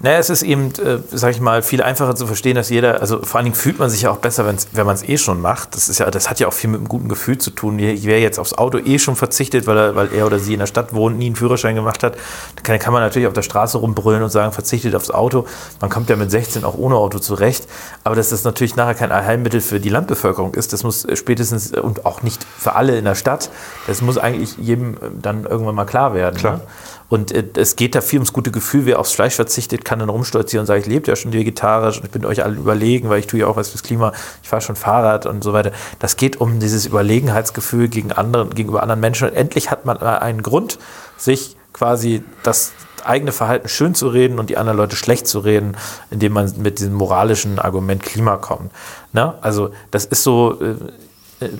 Naja, 0.00 0.18
es 0.18 0.30
ist 0.30 0.44
eben, 0.44 0.72
äh, 0.74 0.98
sag 1.10 1.32
ich 1.32 1.40
mal, 1.40 1.60
viel 1.60 1.82
einfacher 1.82 2.14
zu 2.14 2.28
verstehen, 2.28 2.54
dass 2.54 2.70
jeder, 2.70 3.00
also 3.00 3.20
vor 3.22 3.38
allen 3.38 3.46
Dingen 3.46 3.56
fühlt 3.56 3.80
man 3.80 3.90
sich 3.90 4.02
ja 4.02 4.12
auch 4.12 4.18
besser, 4.18 4.46
wenn's, 4.46 4.68
wenn 4.70 4.86
man 4.86 4.94
es 4.94 5.02
eh 5.02 5.18
schon 5.18 5.40
macht. 5.40 5.74
Das 5.74 5.88
ist 5.88 5.98
ja, 5.98 6.08
das 6.08 6.30
hat 6.30 6.38
ja 6.38 6.46
auch 6.46 6.52
viel 6.52 6.70
mit 6.70 6.78
einem 6.78 6.88
guten 6.88 7.08
Gefühl 7.08 7.38
zu 7.38 7.50
tun. 7.50 7.78
Wer 7.78 8.20
jetzt 8.20 8.38
aufs 8.38 8.54
Auto 8.54 8.78
eh 8.78 9.00
schon 9.00 9.16
verzichtet, 9.16 9.66
weil 9.66 9.76
er, 9.76 9.96
weil 9.96 10.14
er 10.14 10.26
oder 10.26 10.38
sie 10.38 10.52
in 10.52 10.60
der 10.60 10.66
Stadt 10.66 10.94
wohnt, 10.94 11.18
nie 11.18 11.26
einen 11.26 11.34
Führerschein 11.34 11.74
gemacht 11.74 12.04
hat, 12.04 12.14
dann 12.54 12.62
kann, 12.62 12.78
kann 12.78 12.92
man 12.92 13.02
natürlich 13.02 13.26
auf 13.26 13.34
der 13.34 13.42
Straße 13.42 13.76
rumbrüllen 13.78 14.22
und 14.22 14.30
sagen, 14.30 14.52
verzichtet 14.52 14.94
aufs 14.94 15.10
Auto. 15.10 15.46
Man 15.80 15.90
kommt 15.90 16.08
ja 16.10 16.14
mit 16.14 16.30
16 16.30 16.62
auch 16.62 16.78
ohne 16.78 16.94
Auto 16.94 17.18
zurecht. 17.18 17.66
Aber 18.04 18.14
dass 18.14 18.28
das 18.28 18.44
natürlich 18.44 18.76
nachher 18.76 18.94
kein 18.94 19.10
Allheilmittel 19.10 19.60
für 19.60 19.80
die 19.80 19.88
Landbevölkerung 19.88 20.54
ist, 20.54 20.72
das 20.72 20.84
muss 20.84 21.08
spätestens 21.14 21.72
äh, 21.72 21.80
und 21.80 22.06
auch 22.06 22.22
nicht 22.22 22.46
für 22.56 22.76
alle 22.76 22.96
in 22.96 23.04
der 23.04 23.16
Stadt, 23.16 23.50
das 23.88 24.00
muss 24.00 24.16
eigentlich 24.16 24.56
jedem 24.58 24.94
äh, 24.94 24.98
dann 25.20 25.44
irgendwann 25.44 25.74
mal 25.74 25.86
klar 25.86 26.14
werden. 26.14 26.36
Klar. 26.36 26.58
Ne? 26.58 26.62
Und 27.08 27.32
äh, 27.32 27.44
es 27.56 27.76
geht 27.76 27.94
da 27.94 28.00
viel 28.00 28.18
ums 28.18 28.32
gute 28.32 28.50
Gefühl. 28.50 28.86
Wer 28.86 28.98
aufs 28.98 29.12
Fleisch 29.12 29.34
verzichtet, 29.34 29.84
kann 29.84 29.98
dann 29.98 30.08
rumstolzieren 30.08 30.62
und 30.62 30.66
sagen, 30.66 30.80
ich 30.80 30.86
lebe 30.86 31.08
ja 31.08 31.16
schon 31.16 31.32
vegetarisch 31.32 31.98
und 31.98 32.04
ich 32.04 32.10
bin 32.10 32.24
euch 32.24 32.44
allen 32.44 32.58
überlegen, 32.58 33.08
weil 33.08 33.20
ich 33.20 33.26
tue 33.26 33.40
ja 33.40 33.46
auch 33.46 33.56
was 33.56 33.70
fürs 33.70 33.82
Klima. 33.82 34.12
Ich 34.42 34.48
fahre 34.48 34.62
schon 34.62 34.76
Fahrrad 34.76 35.26
und 35.26 35.42
so 35.42 35.52
weiter. 35.52 35.72
Das 35.98 36.16
geht 36.16 36.40
um 36.40 36.60
dieses 36.60 36.86
Überlegenheitsgefühl 36.86 37.88
gegen 37.88 38.12
anderen, 38.12 38.50
gegenüber 38.50 38.82
anderen 38.82 39.00
Menschen. 39.00 39.28
Und 39.28 39.34
endlich 39.34 39.70
hat 39.70 39.86
man 39.86 39.98
einen 39.98 40.42
Grund, 40.42 40.78
sich 41.16 41.56
quasi 41.72 42.22
das 42.42 42.72
eigene 43.04 43.32
Verhalten 43.32 43.68
schön 43.68 43.94
zu 43.94 44.08
reden 44.08 44.38
und 44.38 44.50
die 44.50 44.58
anderen 44.58 44.76
Leute 44.76 44.96
schlecht 44.96 45.26
zu 45.26 45.38
reden, 45.38 45.76
indem 46.10 46.32
man 46.32 46.52
mit 46.58 46.78
diesem 46.78 46.94
moralischen 46.94 47.58
Argument 47.58 48.02
Klima 48.02 48.36
kommt. 48.36 48.72
Ne? 49.12 49.34
Also 49.40 49.70
das 49.90 50.04
ist 50.04 50.22
so, 50.24 50.60
äh, 50.60 51.44
äh, 51.44 51.50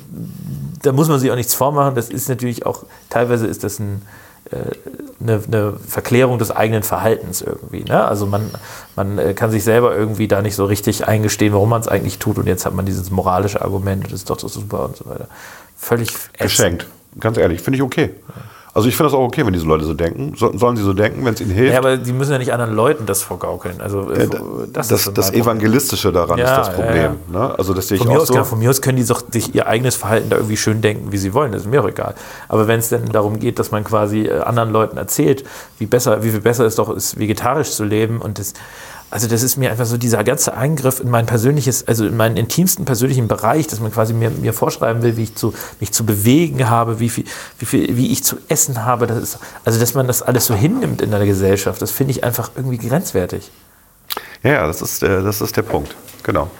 da 0.82 0.92
muss 0.92 1.08
man 1.08 1.18
sich 1.18 1.30
auch 1.30 1.36
nichts 1.36 1.54
vormachen. 1.54 1.94
Das 1.94 2.10
ist 2.10 2.28
natürlich 2.28 2.66
auch, 2.66 2.84
teilweise 3.08 3.46
ist 3.46 3.64
das 3.64 3.78
ein, 3.78 4.02
eine, 5.20 5.42
eine 5.46 5.72
Verklärung 5.86 6.38
des 6.38 6.50
eigenen 6.50 6.82
Verhaltens 6.82 7.42
irgendwie. 7.42 7.84
Ne? 7.84 8.04
Also 8.04 8.26
man, 8.26 8.50
man 8.96 9.18
äh, 9.18 9.34
kann 9.34 9.50
sich 9.50 9.64
selber 9.64 9.94
irgendwie 9.96 10.28
da 10.28 10.42
nicht 10.42 10.54
so 10.54 10.64
richtig 10.64 11.06
eingestehen, 11.06 11.52
warum 11.52 11.68
man 11.68 11.80
es 11.80 11.88
eigentlich 11.88 12.18
tut. 12.18 12.38
Und 12.38 12.46
jetzt 12.46 12.66
hat 12.66 12.74
man 12.74 12.86
dieses 12.86 13.10
moralische 13.10 13.62
Argument, 13.62 14.04
das 14.04 14.12
ist 14.12 14.30
doch 14.30 14.38
so 14.38 14.48
super 14.48 14.84
und 14.86 14.96
so 14.96 15.06
weiter. 15.06 15.28
Völlig. 15.76 16.08
Geschenkt. 16.38 16.86
Ganz 17.18 17.36
ehrlich, 17.36 17.60
finde 17.60 17.78
ich 17.78 17.82
okay. 17.82 18.10
Also 18.74 18.88
ich 18.88 18.96
finde 18.96 19.10
das 19.10 19.18
auch 19.18 19.24
okay, 19.24 19.44
wenn 19.44 19.52
diese 19.52 19.66
Leute 19.66 19.84
so 19.84 19.94
denken. 19.94 20.34
So, 20.36 20.56
sollen 20.56 20.76
sie 20.76 20.82
so 20.82 20.92
denken, 20.92 21.24
wenn 21.24 21.34
es 21.34 21.40
ihnen 21.40 21.50
hilft? 21.50 21.72
Ja, 21.72 21.78
aber 21.78 21.96
die 21.96 22.12
müssen 22.12 22.32
ja 22.32 22.38
nicht 22.38 22.52
anderen 22.52 22.74
Leuten 22.74 23.06
das 23.06 23.22
vorgaukeln. 23.22 23.80
Also 23.80 24.10
äh, 24.12 24.24
Äh, 24.24 24.28
das, 24.72 24.88
das, 24.88 25.12
das 25.12 25.26
Problem. 25.26 25.42
Evangelistische 25.42 26.12
daran 26.12 26.38
Ja, 26.38 26.44
ist 26.44 26.56
das 26.56 26.68
ja, 26.68 26.74
Problem. 26.74 27.16
Ne? 27.32 27.54
Also 27.58 27.74
das 27.74 27.88
sehe 27.88 27.96
ich 27.96 28.02
Von 28.02 28.12
mir, 28.12 28.18
auch 28.18 28.22
aus, 28.22 28.28
so. 28.28 28.34
genau, 28.34 28.44
von 28.44 28.58
mir 28.58 28.70
aus 28.70 28.80
können 28.80 28.96
die 28.98 29.04
doch 29.06 29.22
sich 29.30 29.54
ihr 29.54 29.66
eigenes 29.66 29.96
Verhalten 29.96 30.30
da 30.30 30.36
irgendwie 30.36 30.56
schön 30.56 30.80
denken, 30.80 31.10
wie 31.12 31.18
sie 31.18 31.34
wollen. 31.34 31.52
Das 31.52 31.62
ist 31.62 31.68
mir 31.70 31.82
auch 31.82 31.88
egal. 31.88 32.14
Aber 32.48 32.68
wenn 32.68 32.78
es 32.78 32.88
denn 32.90 33.06
darum 33.10 33.38
geht, 33.38 33.58
dass 33.58 33.70
man 33.70 33.84
quasi 33.84 34.26
äh, 34.26 34.40
anderen 34.40 34.70
Leuten 34.70 34.96
erzählt, 34.96 35.44
wie, 35.78 35.86
besser, 35.86 36.22
wie 36.22 36.30
viel 36.30 36.40
besser 36.40 36.64
es 36.64 36.76
doch 36.76 36.90
ist, 36.90 37.18
vegetarisch 37.18 37.70
zu 37.70 37.84
leben 37.84 38.20
und 38.20 38.38
das. 38.38 38.52
Also 39.10 39.26
das 39.26 39.42
ist 39.42 39.56
mir 39.56 39.70
einfach 39.70 39.86
so 39.86 39.96
dieser 39.96 40.22
ganze 40.22 40.54
Eingriff 40.54 41.00
in 41.00 41.08
mein 41.08 41.24
persönliches, 41.24 41.88
also 41.88 42.06
in 42.06 42.16
meinen 42.16 42.36
intimsten 42.36 42.84
persönlichen 42.84 43.26
Bereich, 43.26 43.66
dass 43.66 43.80
man 43.80 43.90
quasi 43.90 44.12
mir, 44.12 44.30
mir 44.30 44.52
vorschreiben 44.52 45.02
will, 45.02 45.16
wie 45.16 45.22
ich 45.22 45.34
zu, 45.34 45.54
mich 45.80 45.92
zu 45.92 46.04
bewegen 46.04 46.68
habe, 46.68 47.00
wie 47.00 47.08
viel, 47.08 47.24
wie 47.58 47.64
viel, 47.64 47.96
wie 47.96 48.12
ich 48.12 48.22
zu 48.22 48.36
essen 48.48 48.84
habe. 48.84 49.06
Das 49.06 49.16
ist, 49.18 49.38
also 49.64 49.80
dass 49.80 49.94
man 49.94 50.06
das 50.06 50.20
alles 50.20 50.44
so 50.46 50.54
hinnimmt 50.54 51.00
in 51.00 51.10
der 51.10 51.24
Gesellschaft, 51.24 51.80
das 51.80 51.90
finde 51.90 52.10
ich 52.10 52.22
einfach 52.22 52.50
irgendwie 52.54 52.76
grenzwertig. 52.76 53.50
Ja, 54.42 54.66
das 54.66 54.82
ist, 54.82 55.00
der, 55.00 55.22
das 55.22 55.40
ist 55.40 55.56
der 55.56 55.62
Punkt. 55.62 55.96
Genau. 56.22 56.50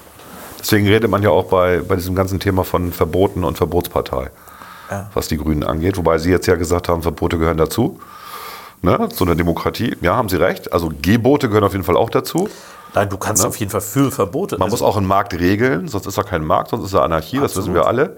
Deswegen 0.59 0.87
redet 0.89 1.11
man 1.11 1.23
ja 1.23 1.31
auch 1.31 1.45
bei, 1.45 1.81
bei 1.87 1.97
diesem 1.97 2.15
ganzen 2.15 2.41
Thema 2.41 2.65
von 2.65 2.93
Verboten 2.93 3.45
und 3.45 3.59
Verbotspartei, 3.59 4.31
Ja. 4.91 5.11
was 5.15 5.29
die 5.29 5.37
Grünen 5.37 5.63
angeht. 5.65 5.97
Wobei 5.99 6.19
Sie 6.19 6.31
jetzt 6.31 6.47
ja 6.47 6.57
gesagt 6.57 6.89
haben, 6.89 7.03
Verbote 7.03 7.39
gehören 7.39 7.59
dazu. 7.59 8.01
Ne? 8.83 9.09
Zu 9.09 9.25
einer 9.25 9.35
Demokratie. 9.35 9.97
Ja, 10.01 10.17
haben 10.17 10.29
Sie 10.29 10.37
recht. 10.37 10.73
Also 10.73 10.91
Gebote 11.03 11.49
gehören 11.49 11.65
auf 11.65 11.73
jeden 11.73 11.85
Fall 11.85 11.97
auch 11.97 12.11
dazu. 12.11 12.49
Nein, 12.95 13.09
du 13.09 13.17
kannst 13.17 13.45
auf 13.45 13.57
jeden 13.57 13.71
Fall 13.71 13.81
für 13.81 14.11
Verbote. 14.11 14.59
Man 14.59 14.71
muss 14.71 14.83
auch 14.83 14.97
einen 14.97 15.07
Markt 15.07 15.35
regeln, 15.35 15.89
sonst 15.89 16.07
ist 16.07 16.17
er 16.17 16.25
kein 16.25 16.45
Markt, 16.45 16.71
sonst 16.71 16.87
ist 16.87 16.95
er 16.95 17.03
Anarchie, 17.03 17.39
das 17.39 17.55
wissen 17.57 17.75
wir 17.75 17.87
alle. 17.87 18.17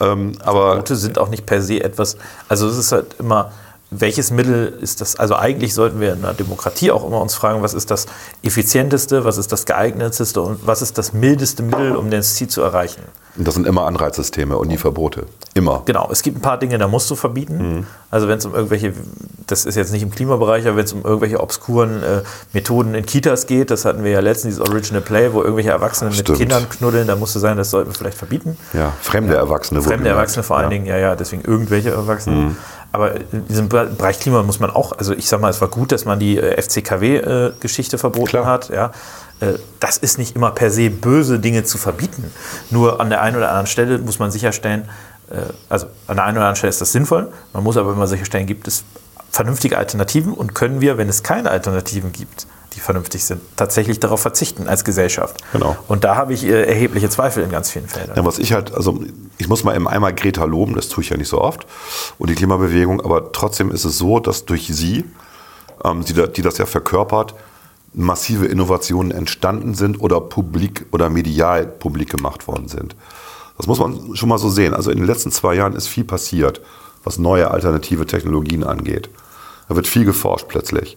Ähm, 0.00 0.32
aber 0.42 0.70
Verbote 0.70 0.96
sind 0.96 1.18
auch 1.18 1.28
nicht 1.28 1.44
per 1.44 1.60
se 1.60 1.82
etwas, 1.82 2.16
also 2.48 2.66
es 2.66 2.78
ist 2.78 2.92
halt 2.92 3.16
immer, 3.18 3.52
welches 3.90 4.30
Mittel 4.30 4.78
ist 4.80 5.00
das, 5.00 5.16
also 5.16 5.34
eigentlich 5.34 5.74
sollten 5.74 6.00
wir 6.00 6.12
in 6.12 6.24
einer 6.24 6.34
Demokratie 6.34 6.92
auch 6.92 7.04
immer 7.04 7.20
uns 7.20 7.34
fragen, 7.34 7.62
was 7.62 7.74
ist 7.74 7.90
das 7.90 8.06
effizienteste, 8.42 9.24
was 9.24 9.36
ist 9.36 9.50
das 9.50 9.66
geeignetste 9.66 10.40
und 10.40 10.66
was 10.66 10.80
ist 10.80 10.96
das 10.96 11.12
mildeste 11.12 11.62
Mittel, 11.64 11.96
um 11.96 12.10
das 12.10 12.36
Ziel 12.36 12.46
zu 12.48 12.62
erreichen. 12.62 13.02
das 13.36 13.54
sind 13.54 13.66
immer 13.66 13.86
Anreizsysteme 13.86 14.56
und 14.56 14.68
nie 14.68 14.76
Verbote. 14.76 15.26
Immer. 15.54 15.82
Genau, 15.86 16.08
es 16.12 16.22
gibt 16.22 16.38
ein 16.38 16.40
paar 16.40 16.58
Dinge, 16.58 16.78
da 16.78 16.86
musst 16.86 17.10
du 17.10 17.16
verbieten. 17.16 17.86
Also 18.10 18.28
wenn 18.28 18.38
es 18.38 18.46
um 18.46 18.54
irgendwelche, 18.54 18.92
das 19.46 19.64
ist 19.64 19.74
jetzt 19.74 19.92
nicht 19.92 20.02
im 20.02 20.10
Klimabereich, 20.10 20.66
aber 20.66 20.76
wenn 20.76 20.84
es 20.84 20.92
um 20.92 21.02
irgendwelche 21.02 21.40
obskuren 21.40 22.02
äh, 22.02 22.22
Methoden 22.52 22.94
in 22.94 23.06
Kitas 23.06 23.46
geht, 23.46 23.70
das 23.70 23.84
hatten 23.84 24.04
wir 24.04 24.10
ja 24.12 24.20
letztens, 24.20 24.56
dieses 24.56 24.68
Original 24.68 25.00
Play, 25.00 25.32
wo 25.32 25.42
irgendwelche 25.42 25.70
Erwachsene 25.70 26.10
mit. 26.10 26.24
Kindern 26.24 26.68
knuddeln, 26.68 27.06
da 27.06 27.16
musst 27.16 27.34
du 27.34 27.38
sagen, 27.38 27.56
das 27.56 27.70
sollten 27.70 27.90
wir 27.90 27.94
vielleicht 27.94 28.18
verbieten. 28.18 28.56
Ja, 28.72 28.92
fremde 29.00 29.34
Erwachsene. 29.34 29.82
Fremde. 29.82 30.08
Erwachsene 30.08 30.42
vor 30.42 30.56
allen 30.56 30.66
ja. 30.66 30.70
Dingen, 30.70 30.86
ja, 30.86 30.96
ja, 30.96 31.16
deswegen 31.16 31.42
irgendwelche 31.42 31.90
Erwachsene. 31.90 32.56
Aber 32.92 33.14
in 33.32 33.46
diesem 33.48 33.68
Be- 33.68 33.90
Bereich 33.96 34.18
Klima 34.18 34.42
muss 34.42 34.58
man 34.60 34.70
auch, 34.70 34.92
also 34.98 35.12
ich 35.12 35.28
sag 35.28 35.40
mal, 35.40 35.48
es 35.48 35.60
war 35.60 35.68
gut, 35.68 35.92
dass 35.92 36.04
man 36.04 36.18
die 36.18 36.36
äh, 36.38 36.60
FCKW-Geschichte 36.60 37.98
verboten 37.98 38.26
Klar. 38.28 38.46
hat, 38.46 38.68
ja. 38.70 38.90
Äh, 39.40 39.54
Das 39.78 39.96
ist 39.96 40.18
nicht 40.18 40.34
immer 40.36 40.50
per 40.50 40.70
se 40.70 40.90
böse 40.90 41.38
Dinge 41.38 41.64
zu 41.64 41.78
verbieten. 41.78 42.24
Nur 42.70 43.00
an 43.00 43.10
der 43.10 43.22
einen 43.22 43.36
oder 43.36 43.48
anderen 43.48 43.66
Stelle 43.66 43.98
muss 43.98 44.18
man 44.18 44.30
sicherstellen, 44.30 44.88
äh, 45.30 45.36
also 45.68 45.86
an 46.06 46.16
der 46.16 46.24
einen 46.24 46.36
oder 46.36 46.46
anderen 46.46 46.56
Stelle 46.56 46.70
ist 46.70 46.80
das 46.80 46.92
sinnvoll, 46.92 47.30
man 47.52 47.62
muss 47.62 47.76
aber 47.76 47.92
immer 47.92 48.06
sicherstellen, 48.06 48.46
gibt 48.46 48.66
es 48.68 48.84
vernünftige 49.30 49.78
Alternativen 49.78 50.32
und 50.34 50.54
können 50.56 50.80
wir, 50.80 50.98
wenn 50.98 51.08
es 51.08 51.22
keine 51.22 51.50
Alternativen 51.50 52.10
gibt, 52.10 52.48
die 52.80 52.84
vernünftig 52.84 53.24
sind, 53.24 53.40
tatsächlich 53.56 54.00
darauf 54.00 54.20
verzichten 54.20 54.66
als 54.66 54.84
Gesellschaft. 54.84 55.36
Genau. 55.52 55.76
Und 55.86 56.04
da 56.04 56.16
habe 56.16 56.32
ich 56.32 56.44
äh, 56.44 56.64
erhebliche 56.64 57.10
Zweifel 57.10 57.44
in 57.44 57.50
ganz 57.50 57.70
vielen 57.70 57.88
Feldern. 57.88 58.16
Ja, 58.16 58.24
was 58.24 58.38
ich 58.38 58.52
halt, 58.52 58.74
also 58.74 59.00
ich 59.38 59.48
muss 59.48 59.64
mal 59.64 59.76
eben 59.76 59.86
einmal 59.86 60.14
Greta 60.14 60.44
loben, 60.44 60.74
das 60.74 60.88
tue 60.88 61.04
ich 61.04 61.10
ja 61.10 61.16
nicht 61.16 61.28
so 61.28 61.40
oft, 61.40 61.66
und 62.18 62.30
die 62.30 62.34
Klimabewegung, 62.34 63.00
aber 63.00 63.32
trotzdem 63.32 63.70
ist 63.70 63.84
es 63.84 63.98
so, 63.98 64.18
dass 64.18 64.46
durch 64.46 64.68
sie, 64.68 65.04
ähm, 65.84 66.04
die, 66.04 66.14
die 66.14 66.42
das 66.42 66.58
ja 66.58 66.66
verkörpert, 66.66 67.34
massive 67.92 68.46
Innovationen 68.46 69.10
entstanden 69.10 69.74
sind 69.74 70.00
oder 70.00 70.20
publik 70.20 70.86
oder 70.92 71.10
medial 71.10 71.66
publik 71.66 72.10
gemacht 72.10 72.46
worden 72.48 72.68
sind. 72.68 72.96
Das 73.56 73.66
muss 73.66 73.78
man 73.78 74.16
schon 74.16 74.28
mal 74.28 74.38
so 74.38 74.48
sehen. 74.48 74.72
Also 74.72 74.90
in 74.90 74.98
den 74.98 75.06
letzten 75.06 75.32
zwei 75.32 75.54
Jahren 75.54 75.74
ist 75.74 75.86
viel 75.86 76.04
passiert, 76.04 76.60
was 77.04 77.18
neue 77.18 77.50
alternative 77.50 78.06
Technologien 78.06 78.64
angeht. 78.64 79.10
Da 79.68 79.76
wird 79.76 79.86
viel 79.86 80.04
geforscht 80.04 80.46
plötzlich. 80.48 80.96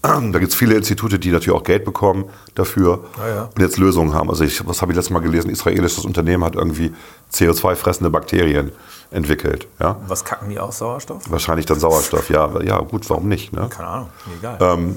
Da 0.00 0.20
gibt 0.38 0.52
es 0.52 0.54
viele 0.54 0.74
Institute, 0.76 1.18
die 1.18 1.30
natürlich 1.30 1.58
auch 1.58 1.64
Geld 1.64 1.84
bekommen 1.84 2.26
dafür 2.54 3.04
Ja, 3.18 3.28
ja. 3.28 3.42
und 3.54 3.60
jetzt 3.60 3.78
Lösungen 3.78 4.14
haben. 4.14 4.30
Also 4.30 4.44
ich, 4.44 4.66
was 4.66 4.80
habe 4.80 4.92
ich 4.92 4.96
letztes 4.96 5.10
Mal 5.12 5.20
gelesen? 5.20 5.48
Ein 5.48 5.52
israelisches 5.54 6.04
Unternehmen 6.04 6.44
hat 6.44 6.54
irgendwie 6.54 6.92
CO2-fressende 7.32 8.08
Bakterien 8.08 8.70
entwickelt. 9.10 9.66
Ja? 9.80 9.96
Was 10.06 10.24
kacken 10.24 10.50
die 10.50 10.58
aus 10.60 10.78
Sauerstoff? 10.78 11.28
Wahrscheinlich 11.30 11.66
dann 11.66 11.80
Sauerstoff. 11.80 12.30
Ja, 12.30 12.60
ja 12.62 12.78
gut, 12.78 13.10
warum 13.10 13.28
nicht? 13.28 13.52
Ne? 13.52 13.68
Keine 13.70 13.88
Ahnung, 13.88 14.08
egal. 14.38 14.58
Ähm, 14.60 14.96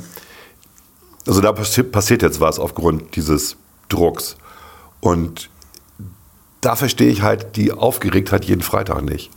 Also 1.28 1.42
da 1.42 1.52
passi 1.52 1.84
passiert 1.84 2.22
jetzt 2.22 2.40
was 2.40 2.60
aufgrund 2.60 3.16
dieses 3.16 3.58
Drucks. 3.90 4.38
Und 5.02 5.50
da 6.62 6.76
verstehe 6.76 7.10
ich 7.12 7.22
halt 7.24 7.56
die 7.56 7.72
Aufgeregtheit 7.72 8.46
jeden 8.46 8.62
Freitag 8.62 9.02
nicht. 9.04 9.32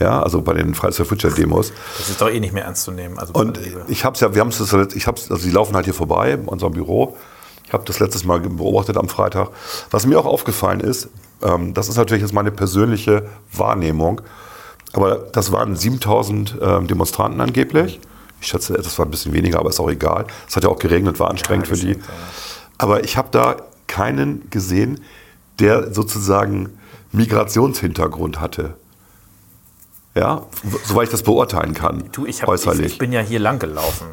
Ja, 0.00 0.22
also 0.22 0.40
bei 0.40 0.54
den 0.54 0.74
Fridays 0.74 0.96
for 0.96 1.04
Future 1.04 1.32
Demos. 1.32 1.72
das 1.98 2.08
ist 2.08 2.20
doch 2.20 2.30
eh 2.30 2.40
nicht 2.40 2.54
mehr 2.54 2.64
ernst 2.64 2.84
zu 2.84 2.90
nehmen. 2.90 3.18
Also 3.18 3.34
Und 3.34 3.60
ich 3.88 4.04
habe 4.04 4.14
es 4.14 4.20
ja, 4.20 4.34
wir 4.34 4.40
haben 4.40 4.48
es, 4.48 4.60
ich 4.94 5.06
habe 5.06 5.20
also 5.28 5.36
die 5.36 5.50
laufen 5.50 5.76
halt 5.76 5.84
hier 5.84 5.94
vorbei 5.94 6.32
in 6.32 6.46
unserem 6.46 6.72
Büro. 6.72 7.16
Ich 7.66 7.72
habe 7.72 7.84
das 7.84 8.00
letztes 8.00 8.24
Mal 8.24 8.40
beobachtet 8.40 8.96
am 8.96 9.08
Freitag. 9.08 9.50
Was 9.90 10.06
mir 10.06 10.18
auch 10.18 10.26
aufgefallen 10.26 10.80
ist, 10.80 11.08
ähm, 11.42 11.74
das 11.74 11.88
ist 11.88 11.96
natürlich 11.96 12.22
jetzt 12.22 12.32
meine 12.32 12.50
persönliche 12.50 13.26
Wahrnehmung, 13.52 14.22
aber 14.92 15.16
das 15.16 15.52
waren 15.52 15.76
7000 15.76 16.56
ähm, 16.60 16.86
Demonstranten 16.86 17.40
angeblich. 17.40 18.00
Ich 18.40 18.48
schätze, 18.48 18.72
das 18.72 18.98
war 18.98 19.06
ein 19.06 19.10
bisschen 19.10 19.34
weniger, 19.34 19.58
aber 19.58 19.68
ist 19.68 19.80
auch 19.80 19.90
egal. 19.90 20.26
Es 20.48 20.56
hat 20.56 20.64
ja 20.64 20.70
auch 20.70 20.78
geregnet, 20.78 21.20
war 21.20 21.28
anstrengend 21.30 21.68
für 21.68 21.76
die. 21.76 21.92
ja. 21.92 21.98
Aber 22.78 23.04
ich 23.04 23.18
habe 23.18 23.28
da 23.30 23.56
keinen 23.86 24.48
gesehen, 24.48 25.00
der 25.58 25.92
sozusagen 25.92 26.70
Migrationshintergrund 27.12 28.40
hatte. 28.40 28.74
Ja, 30.20 30.42
soweit 30.84 31.04
ich 31.04 31.10
das 31.10 31.22
beurteilen 31.22 31.72
kann, 31.72 32.04
du, 32.12 32.26
ich, 32.26 32.42
hab, 32.42 32.48
ich, 32.48 32.52
äußerlich. 32.52 32.92
ich 32.92 32.98
bin 32.98 33.10
ja 33.10 33.20
hier 33.20 33.40
lang 33.40 33.58
gelaufen. 33.58 34.08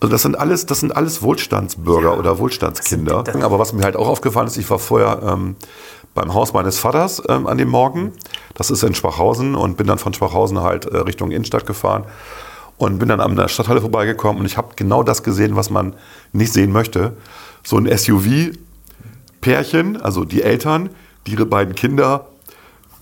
Also 0.00 0.10
das 0.10 0.22
sind 0.22 0.38
alles, 0.38 0.64
das 0.64 0.80
sind 0.80 0.96
alles 0.96 1.20
Wohlstandsbürger 1.20 2.18
oder 2.18 2.38
Wohlstandskinder. 2.38 3.24
Aber 3.42 3.58
was 3.58 3.74
mir 3.74 3.82
halt 3.82 3.94
auch 3.94 4.08
aufgefallen 4.08 4.46
ist, 4.46 4.56
ich 4.56 4.70
war 4.70 4.78
vorher 4.78 5.20
ähm, 5.22 5.56
beim 6.14 6.32
Haus 6.32 6.54
meines 6.54 6.78
Vaters 6.78 7.22
ähm, 7.28 7.46
an 7.46 7.58
dem 7.58 7.68
Morgen. 7.68 8.12
Das 8.54 8.70
ist 8.70 8.82
in 8.82 8.94
Schwachhausen 8.94 9.54
und 9.54 9.76
bin 9.76 9.86
dann 9.86 9.98
von 9.98 10.14
Schwachhausen 10.14 10.62
halt 10.62 10.86
äh, 10.86 10.96
Richtung 10.96 11.30
Innenstadt 11.30 11.66
gefahren 11.66 12.04
und 12.78 12.98
bin 12.98 13.10
dann 13.10 13.20
an 13.20 13.36
der 13.36 13.48
Stadthalle 13.48 13.82
vorbeigekommen 13.82 14.40
und 14.40 14.46
ich 14.46 14.56
habe 14.56 14.68
genau 14.76 15.02
das 15.02 15.22
gesehen, 15.22 15.56
was 15.56 15.68
man 15.68 15.94
nicht 16.32 16.54
sehen 16.54 16.72
möchte. 16.72 17.18
So 17.62 17.76
ein 17.76 17.86
SUV-Pärchen, 17.86 20.00
also 20.00 20.24
die 20.24 20.40
Eltern, 20.40 20.88
die 21.26 21.32
ihre 21.32 21.44
beiden 21.44 21.74
Kinder 21.74 22.29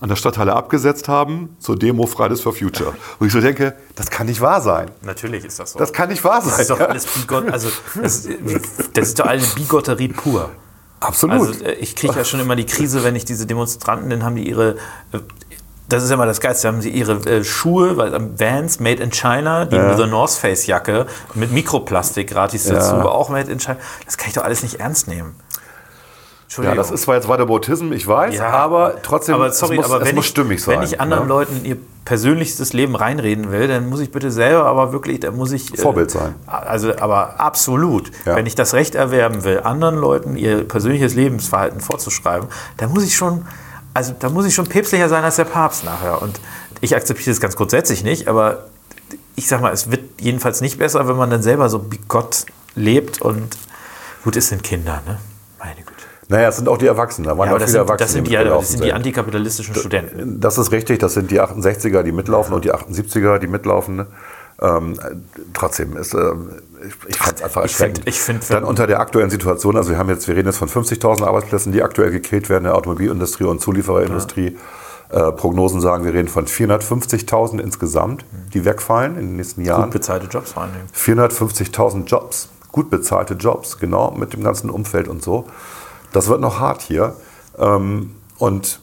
an 0.01 0.09
der 0.09 0.15
Stadthalle 0.15 0.53
abgesetzt 0.53 1.07
haben 1.07 1.55
zur 1.59 1.77
Demo 1.77 2.05
Fridays 2.05 2.41
for 2.41 2.53
Future. 2.53 2.93
Und 3.19 3.27
ich 3.27 3.33
so 3.33 3.41
denke, 3.41 3.75
das 3.95 4.09
kann 4.09 4.27
nicht 4.27 4.39
wahr 4.39 4.61
sein. 4.61 4.91
Natürlich 5.01 5.43
ist 5.43 5.59
das 5.59 5.71
so. 5.71 5.79
Das 5.79 5.91
kann 5.91 6.09
nicht 6.09 6.23
wahr 6.23 6.41
sein. 6.41 6.51
das 6.51 6.59
ist 6.61 6.69
doch 6.69 6.79
ja. 6.79 6.85
alles 6.85 7.05
Bigott, 7.05 7.51
also 7.51 7.69
das, 8.01 8.27
das 8.93 9.07
ist 9.09 9.19
doch 9.19 9.25
alles 9.25 9.55
Bigotterie 9.55 10.07
pur. 10.09 10.49
Absolut. 10.99 11.47
Also 11.47 11.65
äh, 11.65 11.73
ich 11.73 11.95
kriege 11.95 12.15
ja 12.15 12.23
schon 12.23 12.39
immer 12.39 12.55
die 12.55 12.65
Krise, 12.65 13.03
wenn 13.03 13.15
ich 13.15 13.25
diese 13.25 13.45
Demonstranten, 13.45 14.09
dann 14.09 14.23
haben 14.23 14.35
die 14.35 14.47
ihre, 14.47 14.71
äh, 15.11 15.19
das 15.87 16.03
ist 16.03 16.09
ja 16.09 16.15
immer 16.15 16.25
das 16.25 16.39
Geilste, 16.39 16.67
haben 16.67 16.81
sie 16.81 16.89
ihre 16.89 17.13
äh, 17.29 17.43
Schuhe, 17.43 17.97
weil 17.97 18.13
ähm, 18.13 18.39
Vans 18.39 18.79
made 18.79 19.01
in 19.01 19.11
China, 19.11 19.65
die 19.65 19.75
Ja. 19.75 19.97
The 19.97 20.05
North 20.05 20.31
Face 20.31 20.67
Jacke 20.67 21.07
mit 21.33 21.51
Mikroplastik 21.51 22.29
gratis 22.29 22.65
dazu, 22.65 22.95
aber 22.95 23.15
auch 23.15 23.29
made 23.29 23.51
in 23.51 23.59
China. 23.59 23.77
Das 24.05 24.17
kann 24.17 24.29
ich 24.29 24.35
doch 24.35 24.43
alles 24.43 24.61
nicht 24.63 24.79
ernst 24.79 25.07
nehmen. 25.07 25.35
Ja, 26.49 26.55
Entschuldigung. 26.71 26.77
das 26.77 26.89
ist 26.91 27.01
zwar 27.03 27.15
jetzt 27.15 27.27
Whataboutism, 27.27 27.91
ich 27.91 28.07
weiß, 28.07 28.33
Ja, 28.35 28.49
aber 28.49 28.95
trotzdem 29.03 29.35
aber 29.35 29.51
sorry, 29.51 29.75
muss, 29.75 29.85
aber 29.85 30.03
wenn, 30.03 30.15
muss 30.15 30.25
ich, 30.25 30.31
stimmig 30.31 30.63
sein. 30.63 30.77
wenn 30.77 30.83
ich 30.83 30.99
anderen 30.99 31.23
ne? 31.23 31.29
Leuten 31.29 31.63
ihr 31.63 31.77
persönlichstes 32.05 32.73
Leben 32.73 32.95
reinreden 32.95 33.51
will, 33.51 33.67
dann 33.67 33.87
muss 33.87 33.99
ich 33.99 34.09
bitte 34.09 34.31
selber 34.31 34.65
aber 34.65 34.91
wirklich, 34.91 35.19
da 35.19 35.29
muss 35.29 35.51
ich... 35.51 35.71
äh, 35.71 35.77
Vorbild 35.77 36.09
sein. 36.09 36.33
Also, 36.47 36.97
aber 36.97 37.39
absolut. 37.39 38.09
Ja. 38.25 38.35
Wenn 38.35 38.47
ich 38.47 38.55
das 38.55 38.73
Recht 38.73 38.95
erwerben 38.95 39.43
will, 39.43 39.59
anderen 39.59 39.95
Leuten 39.95 40.35
ihr 40.35 40.67
persönliches 40.67 41.13
Lebensverhalten 41.13 41.81
vorzuschreiben, 41.81 42.47
dann 42.77 42.91
muss 42.93 43.03
ich 43.03 43.15
schon, 43.15 43.45
also 43.93 44.15
da 44.17 44.29
muss 44.29 44.47
ich 44.47 44.55
schon 44.55 44.65
päpstlicher 44.65 45.07
sein 45.07 45.23
als 45.23 45.35
der 45.35 45.45
Papst 45.45 45.83
nachher. 45.85 46.19
Und 46.19 46.39
ich 46.81 46.95
akzeptiere 46.95 47.29
das 47.29 47.39
ganz 47.41 47.57
grundsätzlich 47.57 48.03
nicht, 48.03 48.27
aber 48.27 48.65
ich 49.35 49.47
sag 49.47 49.61
mal, 49.61 49.71
es 49.71 49.91
wird 49.91 50.01
jedenfalls 50.19 50.61
nicht 50.61 50.79
besser, 50.79 51.07
wenn 51.07 51.15
man 51.15 51.29
dann 51.29 51.43
selber 51.43 51.69
so 51.69 51.77
bigott 51.77 52.47
lebt 52.73 53.21
und 53.21 53.55
gut, 54.23 54.35
es 54.35 54.47
sind 54.49 54.63
Kinder, 54.63 55.03
ne? 55.05 55.19
Naja, 56.29 56.49
es 56.49 56.57
sind 56.57 56.69
auch 56.69 56.77
die 56.77 56.85
Erwachsenen. 56.87 57.27
Da 57.27 57.37
waren 57.37 57.47
Ja, 57.47 57.51
ja, 57.51 57.55
auch 57.55 57.59
das 57.59 57.71
viele 57.71 57.79
sind, 57.79 57.89
Erwachsene. 57.89 58.05
das 58.05 58.13
sind, 58.13 58.27
die, 58.27 58.29
die 58.37 58.43
das 58.49 58.69
sind 58.69 58.83
die 58.85 58.93
antikapitalistischen 58.93 59.75
Studenten. 59.75 60.39
Das 60.39 60.57
ist 60.57 60.71
richtig, 60.71 60.99
das 60.99 61.15
sind 61.15 61.31
die 61.31 61.41
68er, 61.41 62.03
die 62.03 62.11
mitlaufen 62.11 62.53
und 62.53 62.63
die 62.65 62.73
78er, 62.73 63.39
die 63.39 63.47
mitlaufen. 63.47 63.95
ne? 63.97 64.07
Ähm, 64.61 64.99
trotzdem 65.53 65.95
ist, 65.97 66.13
ähm, 66.13 66.49
ich, 66.85 66.93
ich 67.09 67.17
fand 67.17 67.37
es 67.37 67.41
einfach 67.43 67.65
ich 67.65 67.75
find- 67.75 67.89
erschreckend. 67.97 68.07
ich 68.07 68.19
find- 68.19 68.49
Dann 68.51 68.63
unter 68.63 68.87
der 68.87 68.99
aktuellen 68.99 69.29
Situation, 69.29 69.75
also 69.77 69.89
wir 69.89 69.97
haben 69.97 70.09
jetzt, 70.09 70.27
wir 70.27 70.35
reden 70.35 70.47
jetzt 70.47 70.57
von 70.57 70.67
50.000 70.69 71.23
Arbeitsplätzen, 71.25 71.71
die 71.71 71.81
aktuell 71.81 72.11
gekillt 72.11 72.49
werden 72.49 72.65
in 72.65 72.69
der 72.71 72.75
Automobilindustrie 72.75 73.45
und 73.45 73.61
Zuliefererindustrie. 73.61 74.57
Äh, 75.11 75.31
Prognosen 75.31 75.81
sagen, 75.81 76.03
wir 76.05 76.13
reden 76.13 76.27
von 76.27 76.45
450.000 76.45 77.59
insgesamt, 77.59 78.25
die 78.53 78.65
wegfallen 78.65 79.15
in 79.15 79.27
den 79.29 79.35
nächsten 79.37 79.63
Jahren. 79.65 79.83
Gut 79.85 79.93
bezahlte 79.93 80.27
Jobs 80.27 80.51
vor 80.51 80.63
allen 80.63 80.73
Dingen. 80.73 80.87
450.000 80.93 82.05
Jobs, 82.05 82.49
gut 82.71 82.91
bezahlte 82.91 83.33
Jobs, 83.33 83.79
genau, 83.79 84.11
mit 84.11 84.33
dem 84.33 84.43
ganzen 84.43 84.69
Umfeld 84.69 85.07
und 85.07 85.23
so. 85.23 85.47
Das 86.11 86.27
wird 86.27 86.41
noch 86.41 86.59
hart 86.59 86.81
hier. 86.81 87.15
Ähm, 87.57 88.15
und 88.37 88.79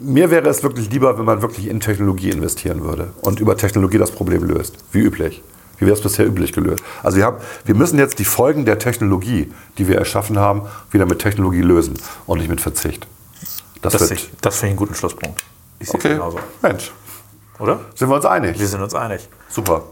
mir 0.00 0.30
wäre 0.30 0.48
es 0.48 0.62
wirklich 0.62 0.90
lieber, 0.90 1.18
wenn 1.18 1.24
man 1.24 1.40
wirklich 1.42 1.68
in 1.68 1.80
Technologie 1.80 2.30
investieren 2.30 2.82
würde 2.82 3.12
und 3.20 3.40
über 3.40 3.56
Technologie 3.56 3.98
das 3.98 4.10
Problem 4.10 4.44
löst, 4.44 4.76
wie 4.92 5.00
üblich. 5.00 5.42
Wie 5.78 5.86
wäre 5.86 5.94
es 5.94 6.02
bisher 6.02 6.26
üblich 6.26 6.52
gelöst? 6.52 6.82
Also 7.04 7.18
wir, 7.18 7.24
haben, 7.24 7.36
wir 7.64 7.74
müssen 7.76 7.98
jetzt 7.98 8.18
die 8.18 8.24
Folgen 8.24 8.64
der 8.64 8.80
Technologie, 8.80 9.52
die 9.78 9.86
wir 9.86 9.96
erschaffen 9.96 10.36
haben, 10.38 10.62
wieder 10.90 11.06
mit 11.06 11.20
Technologie 11.20 11.60
lösen 11.62 11.94
und 12.26 12.38
nicht 12.38 12.48
mit 12.50 12.60
Verzicht. 12.60 13.06
Das, 13.80 13.92
Das, 13.92 14.10
ich- 14.10 14.30
das 14.40 14.56
finde 14.56 14.66
ich 14.66 14.70
einen 14.72 14.76
guten 14.78 14.94
Schlusspunkt. 14.96 15.44
Ich 15.78 15.86
sehe 15.88 15.94
okay, 15.94 16.08
genauso. 16.14 16.40
Mensch, 16.62 16.90
Oder? 17.60 17.78
sind 17.94 18.08
wir 18.08 18.16
uns 18.16 18.24
einig? 18.24 18.58
Wir 18.58 18.66
sind 18.66 18.82
uns 18.82 18.94
einig. 18.96 19.28
Super. 19.48 19.82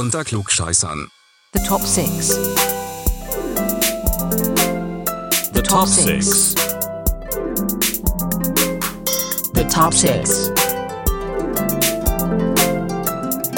Unter 0.00 0.24
Klugscheißern. 0.24 1.08
The 1.52 1.62
top 1.68 1.82
six. 1.82 2.28
The 5.52 5.60
top 5.62 5.86
six. 5.86 6.54
The 9.52 9.64
top 9.68 9.92
six. 9.92 10.50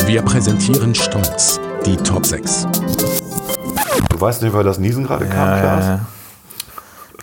Wir 0.04 0.22
präsentieren 0.22 0.96
stolz 0.96 1.60
die 1.86 1.96
Top 1.98 2.26
6. 2.26 2.66
Du 4.10 4.20
weißt 4.20 4.42
nicht, 4.42 4.52
weil 4.52 4.64
das 4.64 4.80
Niesen 4.80 5.04
gerade 5.04 5.26
kam, 5.28 5.60
Klaas? 5.60 6.00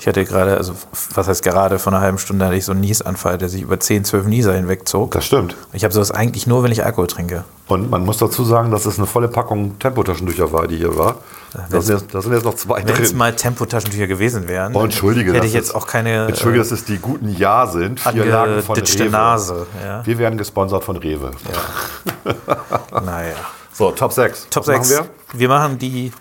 Ich 0.10 0.16
hatte 0.18 0.26
gerade, 0.26 0.58
also 0.58 0.74
was 1.14 1.28
heißt 1.28 1.44
gerade, 1.44 1.78
vor 1.78 1.94
einer 1.94 2.02
halben 2.02 2.18
Stunde 2.18 2.44
hatte 2.44 2.56
ich 2.56 2.66
so 2.66 2.72
einen 2.72 2.82
Niesanfall, 2.82 3.38
der 3.38 3.48
sich 3.48 3.62
über 3.62 3.80
10, 3.80 4.06
12 4.06 4.26
Nieser 4.26 4.54
hinwegzog. 4.56 5.12
Das 5.12 5.24
stimmt. 5.24 5.56
Ich 5.72 5.84
habe 5.84 5.94
sowas 5.94 6.10
eigentlich 6.10 6.48
nur, 6.48 6.64
wenn 6.64 6.72
ich 6.72 6.84
Alkohol 6.84 7.06
trinke. 7.06 7.44
Und 7.68 7.92
man 7.92 8.04
muss 8.04 8.18
dazu 8.18 8.44
sagen, 8.44 8.72
dass 8.72 8.88
es 8.88 8.98
eine 8.98 9.06
volle 9.06 9.28
Packung 9.28 9.78
Tempotaschentücher 9.78 10.52
war, 10.52 10.68
die 10.68 10.78
hier 10.78 10.98
war. 10.98 11.18
Da 11.70 11.80
sind 11.80 12.00
jetzt, 12.00 12.16
da 12.16 12.22
sind 12.24 12.34
jetzt 12.34 12.44
noch 12.44 12.56
zwei 12.56 12.78
Wenn 12.84 12.96
es 12.96 13.10
drin. 13.10 13.18
mal 13.20 13.36
Tempotaschentücher 13.36 14.08
gewesen 14.08 14.48
wären, 14.48 14.76
Oh, 14.76 14.84
entschuldige. 14.84 15.32
hätte 15.32 15.46
ich 15.46 15.54
jetzt 15.54 15.70
ist- 15.70 15.76
auch 15.76 15.86
keine 15.86 16.26
Entschuldige, 16.28 16.62
äh, 16.62 16.64
dass 16.64 16.72
es 16.72 16.86
die 16.86 16.98
guten 16.98 17.30
Ja 17.30 17.68
sind. 17.68 18.00
Vier 18.00 18.26
Lagen 18.26 18.64
von 18.64 18.76
Rewe. 18.78 19.10
Nase. 19.12 19.68
Ja. 19.86 20.04
Wir 20.08 20.18
werden 20.18 20.40
gesponsert 20.40 20.84
von 20.84 20.96
Rewe. 20.98 21.30
Naja. 22.92 23.36
So, 23.74 23.92
Top 23.92 24.12
6. 24.12 24.48
Top 24.50 24.68
Was 24.68 24.88
6. 24.88 24.98
Machen 25.00 25.10
wir? 25.34 25.48
machen 25.50 25.78
die 25.78 26.12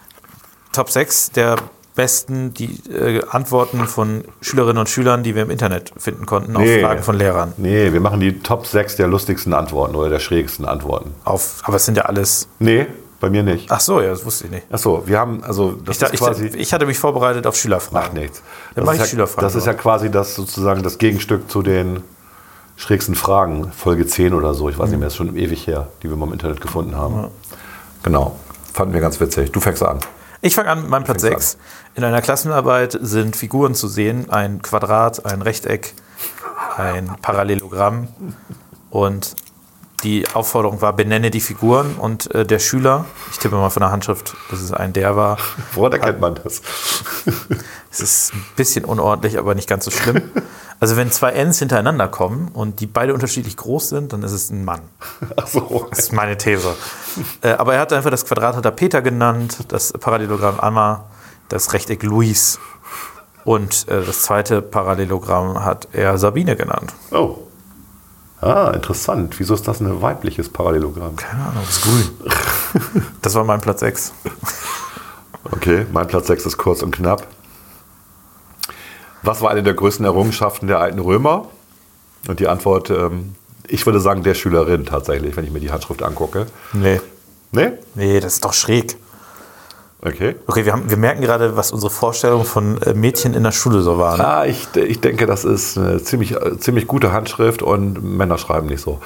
Top 0.72 0.90
6 0.90 1.30
der 1.32 1.56
besten 1.98 2.54
die, 2.54 2.78
äh, 2.90 3.22
Antworten 3.28 3.86
von 3.88 4.22
Schülerinnen 4.40 4.78
und 4.78 4.88
Schülern, 4.88 5.24
die 5.24 5.34
wir 5.34 5.42
im 5.42 5.50
Internet 5.50 5.92
finden 5.98 6.26
konnten, 6.26 6.52
Nee. 6.52 6.76
auf 6.76 6.88
Fragen 6.88 7.02
von 7.02 7.18
Lehrern. 7.18 7.52
Nee, 7.56 7.92
wir 7.92 8.00
machen 8.00 8.20
die 8.20 8.38
Top 8.38 8.66
6 8.68 8.94
der 8.94 9.08
lustigsten 9.08 9.52
Antworten 9.52 9.96
oder 9.96 10.08
der 10.08 10.20
schrägsten 10.20 10.64
Antworten. 10.64 11.12
Auf, 11.24 11.60
aber 11.64 11.74
es 11.76 11.84
sind 11.86 11.96
ja 11.96 12.04
alles. 12.04 12.46
Nee, 12.60 12.86
bei 13.18 13.30
mir 13.30 13.42
nicht. 13.42 13.66
Ach 13.72 13.80
so, 13.80 14.00
ja, 14.00 14.10
das 14.10 14.24
wusste 14.24 14.44
ich 14.44 14.52
nicht. 14.52 14.72
Achso, 14.72 15.02
wir 15.06 15.18
haben, 15.18 15.42
also 15.42 15.72
das 15.72 15.96
Ich, 15.96 16.02
ist 16.04 16.14
ich, 16.14 16.20
quasi... 16.20 16.46
ich 16.46 16.72
hatte 16.72 16.86
mich 16.86 17.00
vorbereitet 17.00 17.48
auf 17.48 17.56
Schülerfragen. 17.56 17.98
Macht 18.00 18.14
nichts. 18.14 18.42
Dann 18.76 18.84
Das 18.84 18.84
mach 18.84 18.92
ist 18.92 18.98
ich 18.98 19.04
ja, 19.04 19.10
Schülerfragen 19.10 19.42
Das 19.48 19.54
ist 19.56 19.66
ja 19.66 19.74
quasi 19.74 20.08
das 20.08 20.36
sozusagen 20.36 20.84
das 20.84 20.98
Gegenstück 20.98 21.50
zu 21.50 21.62
den 21.62 22.04
schrägsten 22.76 23.16
Fragen, 23.16 23.72
Folge 23.72 24.06
10 24.06 24.34
oder 24.34 24.54
so, 24.54 24.68
ich 24.68 24.78
weiß 24.78 24.90
nicht 24.90 25.00
mehr, 25.00 25.08
ist 25.08 25.16
schon 25.16 25.36
ewig 25.36 25.66
her, 25.66 25.88
die 26.04 26.08
wir 26.08 26.16
mal 26.16 26.26
im 26.26 26.32
Internet 26.32 26.60
gefunden 26.60 26.94
haben. 26.94 27.24
Genau, 28.04 28.36
fanden 28.72 28.94
wir 28.94 29.00
ganz 29.00 29.18
witzig. 29.18 29.50
Du 29.50 29.58
fängst 29.58 29.82
an. 29.82 29.98
Ich 30.40 30.54
fange 30.54 30.70
an 30.70 30.82
mit 30.82 30.90
meinem 30.90 31.04
Platz 31.04 31.22
Fängst 31.22 31.52
6. 31.52 31.58
In 31.96 32.04
einer 32.04 32.22
Klassenarbeit 32.22 32.96
sind 33.00 33.34
Figuren 33.34 33.74
zu 33.74 33.88
sehen: 33.88 34.30
ein 34.30 34.62
Quadrat, 34.62 35.26
ein 35.26 35.42
Rechteck, 35.42 35.94
ein 36.76 37.16
Parallelogramm. 37.20 38.08
Und 38.90 39.34
die 40.04 40.28
Aufforderung 40.32 40.80
war: 40.80 40.92
benenne 40.92 41.32
die 41.32 41.40
Figuren. 41.40 41.96
Und 41.96 42.32
äh, 42.34 42.46
der 42.46 42.60
Schüler, 42.60 43.04
ich 43.32 43.38
tippe 43.38 43.56
mal 43.56 43.70
von 43.70 43.80
der 43.80 43.90
Handschrift, 43.90 44.36
dass 44.50 44.60
es 44.60 44.72
ein 44.72 44.92
der 44.92 45.16
war. 45.16 45.38
Woran 45.72 45.92
erkennt 45.92 46.20
man 46.20 46.36
das? 46.36 46.62
Es 47.90 48.00
ist 48.00 48.32
ein 48.32 48.44
bisschen 48.54 48.84
unordentlich, 48.84 49.38
aber 49.38 49.56
nicht 49.56 49.68
ganz 49.68 49.86
so 49.86 49.90
schlimm. 49.90 50.22
Also, 50.80 50.96
wenn 50.96 51.10
zwei 51.10 51.32
Ns 51.32 51.58
hintereinander 51.58 52.06
kommen 52.08 52.48
und 52.52 52.80
die 52.80 52.86
beide 52.86 53.12
unterschiedlich 53.12 53.56
groß 53.56 53.88
sind, 53.88 54.12
dann 54.12 54.22
ist 54.22 54.32
es 54.32 54.50
ein 54.50 54.64
Mann. 54.64 54.80
Achso. 55.36 55.86
Das 55.90 55.98
ist 55.98 56.12
meine 56.12 56.36
These. 56.36 56.74
äh, 57.42 57.50
aber 57.50 57.74
er 57.74 57.80
hat 57.80 57.92
einfach 57.92 58.10
das 58.10 58.24
Quadrat 58.24 58.56
hat 58.56 58.64
er 58.64 58.70
Peter 58.70 59.02
genannt, 59.02 59.58
das 59.68 59.92
Parallelogramm 59.92 60.60
Anna, 60.60 61.04
das 61.48 61.72
Rechteck 61.72 62.02
Luis 62.02 62.58
und 63.44 63.88
äh, 63.88 64.04
das 64.04 64.22
zweite 64.22 64.60
Parallelogramm 64.62 65.64
hat 65.64 65.88
er 65.92 66.18
Sabine 66.18 66.54
genannt. 66.54 66.92
Oh. 67.10 67.38
Ah, 68.40 68.70
interessant. 68.72 69.40
Wieso 69.40 69.54
ist 69.54 69.66
das 69.66 69.80
ein 69.80 70.00
weibliches 70.00 70.48
Parallelogramm? 70.48 71.16
Keine 71.16 71.42
Ahnung, 71.44 71.64
ist 71.68 71.82
grün. 71.82 72.10
Das 73.22 73.34
war 73.34 73.42
mein 73.44 73.60
Platz 73.60 73.80
6. 73.80 74.12
Okay, 75.50 75.86
mein 75.92 76.06
Platz 76.06 76.26
6 76.28 76.46
ist 76.46 76.56
kurz 76.56 76.82
und 76.82 76.94
knapp. 76.94 77.26
Was 79.22 79.40
war 79.40 79.50
eine 79.50 79.62
der 79.62 79.74
größten 79.74 80.04
Errungenschaften 80.04 80.68
der 80.68 80.80
alten 80.80 80.98
Römer? 80.98 81.46
Und 82.26 82.40
die 82.40 82.48
Antwort, 82.48 82.90
ähm, 82.90 83.34
ich 83.66 83.84
würde 83.86 84.00
sagen, 84.00 84.22
der 84.22 84.34
Schülerin 84.34 84.86
tatsächlich, 84.86 85.36
wenn 85.36 85.44
ich 85.44 85.50
mir 85.50 85.60
die 85.60 85.70
Handschrift 85.70 86.02
angucke. 86.02 86.46
Nee. 86.72 87.00
Nee? 87.52 87.70
Nee, 87.94 88.20
das 88.20 88.34
ist 88.34 88.44
doch 88.44 88.52
schräg. 88.52 88.96
Okay. 90.00 90.36
Okay, 90.46 90.64
wir, 90.64 90.72
haben, 90.72 90.88
wir 90.88 90.96
merken 90.96 91.22
gerade, 91.22 91.56
was 91.56 91.72
unsere 91.72 91.90
Vorstellung 91.90 92.44
von 92.44 92.80
äh, 92.82 92.94
Mädchen 92.94 93.34
in 93.34 93.42
der 93.42 93.52
Schule 93.52 93.82
so 93.82 93.98
war. 93.98 94.16
Ne? 94.16 94.26
Ah, 94.26 94.46
ich, 94.46 94.68
ich 94.76 95.00
denke, 95.00 95.26
das 95.26 95.44
ist 95.44 95.76
eine 95.76 96.02
ziemlich, 96.02 96.32
äh, 96.36 96.58
ziemlich 96.58 96.86
gute 96.86 97.12
Handschrift 97.12 97.62
und 97.62 98.02
Männer 98.02 98.38
schreiben 98.38 98.68
nicht 98.68 98.80
so. 98.80 99.00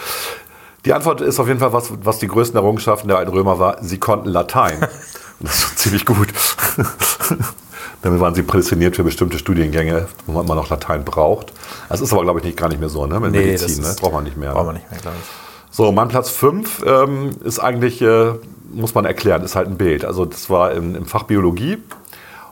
Die 0.85 0.93
Antwort 0.93 1.21
ist 1.21 1.39
auf 1.41 1.49
jeden 1.49 1.61
Fall, 1.61 1.73
was, 1.73 1.93
was 2.03 2.19
die 2.19 2.29
größten 2.29 2.59
Errungenschaften 2.59 3.09
der 3.09 3.17
alten 3.19 3.31
Römer 3.31 3.59
war. 3.59 3.83
Sie 3.83 3.99
konnten 3.99 4.29
Latein. 4.29 4.87
Das 5.45 5.57
ist 5.57 5.61
schon 5.63 5.77
ziemlich 5.77 6.07
gut. 6.07 6.29
Damit 8.03 8.21
waren 8.21 8.35
sie 8.35 8.43
prädestiniert 8.43 8.97
für 8.97 9.05
bestimmte 9.05 9.39
Studiengänge, 9.39 10.09
wo 10.27 10.33
man 10.33 10.45
immer 10.45 10.57
noch 10.57 10.69
Latein 10.69 11.05
braucht. 11.05 11.53
Das 11.89 12.01
ist 12.01 12.13
aber, 12.13 12.23
glaube 12.23 12.41
ich, 12.41 12.45
nicht, 12.45 12.59
gar 12.59 12.69
nicht 12.69 12.81
mehr 12.81 12.89
so, 12.89 13.07
ne? 13.07 13.21
Mit 13.21 13.33
Medizin, 13.33 13.83
ne? 13.83 13.95
Braucht 14.01 14.13
man 14.13 14.25
nicht 14.25 14.37
mehr. 14.37 14.53
Braucht 14.53 14.67
man 14.67 14.75
nicht 14.75 14.91
mehr, 14.91 15.01
glaube 15.01 15.17
ich. 15.21 15.75
So, 15.75 15.91
mein 15.93 16.09
Platz 16.09 16.29
5 16.31 16.85
ähm, 16.85 17.31
ist 17.45 17.59
eigentlich, 17.61 18.03
äh, 18.03 18.33
muss 18.73 18.95
man 18.95 19.05
erklären, 19.05 19.43
ist 19.43 19.57
halt 19.57 19.69
ein 19.69 19.79
Bild. 19.79 20.05
Also 20.05 20.25
das 20.25 20.51
war 20.51 20.73
im, 20.73 20.95
im 20.95 21.07
Fach 21.07 21.23
Biologie. 21.23 21.79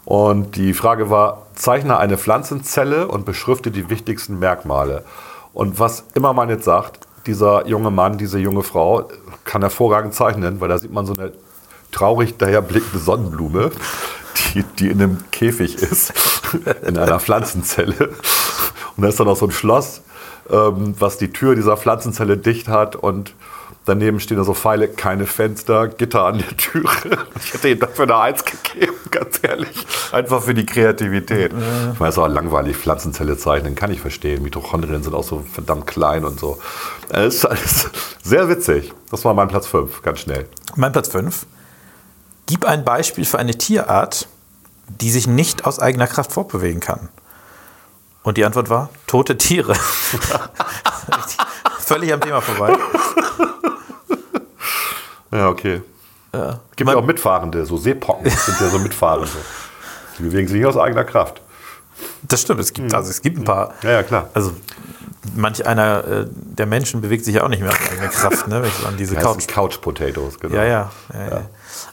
Und 0.04 0.56
die 0.56 0.72
Frage 0.72 1.10
war, 1.10 1.46
zeichne 1.54 1.98
eine 1.98 2.16
Pflanzenzelle 2.16 3.08
und 3.08 3.26
beschrifte 3.26 3.70
die 3.70 3.90
wichtigsten 3.90 4.38
Merkmale. 4.38 5.04
Und 5.52 5.78
was 5.78 6.04
immer 6.14 6.32
man 6.32 6.48
jetzt 6.48 6.64
sagt, 6.64 7.06
dieser 7.26 7.66
junge 7.66 7.90
Mann, 7.90 8.18
diese 8.18 8.38
junge 8.38 8.62
Frau 8.62 9.08
kann 9.44 9.62
hervorragend 9.62 10.14
zeichnen, 10.14 10.60
weil 10.60 10.68
da 10.68 10.78
sieht 10.78 10.92
man 10.92 11.06
so 11.06 11.12
eine 11.12 11.32
traurig 11.92 12.38
daherblickende 12.38 12.98
Sonnenblume, 12.98 13.70
die, 14.54 14.64
die 14.78 14.88
in 14.88 15.02
einem 15.02 15.30
Käfig 15.30 15.76
ist, 15.76 16.12
in 16.86 16.98
einer 16.98 17.20
Pflanzenzelle. 17.20 18.10
Und 18.96 19.02
da 19.02 19.08
ist 19.08 19.20
dann 19.20 19.26
noch 19.26 19.36
so 19.36 19.46
ein 19.46 19.52
Schloss, 19.52 20.02
ähm, 20.50 20.94
was 20.98 21.18
die 21.18 21.32
Tür 21.32 21.54
dieser 21.54 21.76
Pflanzenzelle 21.76 22.36
dicht 22.36 22.68
hat 22.68 22.96
und 22.96 23.34
daneben 23.84 24.20
stehen 24.20 24.36
da 24.36 24.44
so 24.44 24.54
Pfeile, 24.54 24.88
keine 24.88 25.26
Fenster, 25.26 25.88
Gitter 25.88 26.24
an 26.24 26.38
der 26.38 26.56
Türe. 26.56 27.18
Ich 27.42 27.54
hätte 27.54 27.68
ihm 27.68 27.78
dafür 27.78 28.04
eine 28.04 28.16
Eins 28.16 28.44
gegeben, 28.44 28.94
ganz 29.10 29.40
ehrlich. 29.42 29.86
Einfach 30.12 30.42
für 30.42 30.54
die 30.54 30.66
Kreativität. 30.66 31.52
Ich 31.52 31.98
meine, 31.98 32.10
es 32.10 32.16
ist 32.16 32.18
auch 32.18 32.28
langweilig, 32.28 32.76
Pflanzenzelle 32.76 33.36
zeichnen, 33.36 33.74
kann 33.74 33.90
ich 33.90 34.00
verstehen. 34.00 34.42
Mitochondrien 34.42 35.02
sind 35.02 35.14
auch 35.14 35.24
so 35.24 35.44
verdammt 35.52 35.86
klein 35.86 36.24
und 36.24 36.38
so. 36.38 36.58
Es 37.08 37.36
ist 37.36 37.44
alles 37.46 37.90
sehr 38.22 38.48
witzig. 38.48 38.92
Das 39.10 39.24
war 39.24 39.34
mein 39.34 39.48
Platz 39.48 39.66
5, 39.66 40.02
ganz 40.02 40.20
schnell. 40.20 40.46
Mein 40.76 40.92
Platz 40.92 41.08
5. 41.08 41.46
Gib 42.46 42.64
ein 42.64 42.84
Beispiel 42.84 43.24
für 43.24 43.38
eine 43.38 43.56
Tierart, 43.56 44.28
die 45.00 45.10
sich 45.10 45.26
nicht 45.26 45.66
aus 45.66 45.78
eigener 45.78 46.06
Kraft 46.06 46.32
fortbewegen 46.32 46.80
kann. 46.80 47.08
Und 48.22 48.36
die 48.36 48.44
Antwort 48.44 48.68
war 48.68 48.90
tote 49.06 49.38
Tiere. 49.38 49.74
Völlig 51.78 52.12
am 52.12 52.20
Thema 52.20 52.40
vorbei. 52.40 52.76
Ja, 55.32 55.48
okay. 55.48 55.82
Gibt 56.76 56.86
Mein- 56.86 56.96
ja 56.96 57.02
auch 57.02 57.06
Mitfahrende, 57.06 57.66
so 57.66 57.76
Seepocken 57.76 58.30
sind 58.30 58.60
ja 58.60 58.68
so 58.68 58.78
Mitfahrende. 58.78 59.30
Die 60.18 60.22
bewegen 60.22 60.48
sich 60.48 60.58
nicht 60.58 60.66
aus 60.66 60.76
eigener 60.76 61.04
Kraft. 61.04 61.40
Das 62.22 62.42
stimmt, 62.42 62.60
es 62.60 62.72
gibt, 62.72 62.92
also 62.94 63.10
es 63.10 63.20
gibt 63.20 63.38
ein 63.38 63.44
paar. 63.44 63.74
Ja, 63.82 63.90
ja, 63.90 64.02
klar. 64.02 64.30
Also 64.34 64.52
manch 65.34 65.66
einer 65.66 66.04
äh, 66.04 66.26
der 66.30 66.66
Menschen 66.66 67.00
bewegt 67.00 67.24
sich 67.24 67.34
ja 67.34 67.42
auch 67.42 67.48
nicht 67.48 67.62
mehr 67.62 67.70
aus 67.70 67.90
eigener 67.90 68.08
Kraft, 68.08 68.48
ne, 68.48 68.62
wenn 68.62 68.68
ich 68.68 68.86
an 68.86 68.96
diese 68.96 69.16
Couch. 69.16 69.46
Couch 69.46 69.80
Potatoes, 69.80 70.38
genau. 70.38 70.56
Ja, 70.56 70.64
ja. 70.64 70.90
ja, 71.12 71.28
ja. 71.28 71.42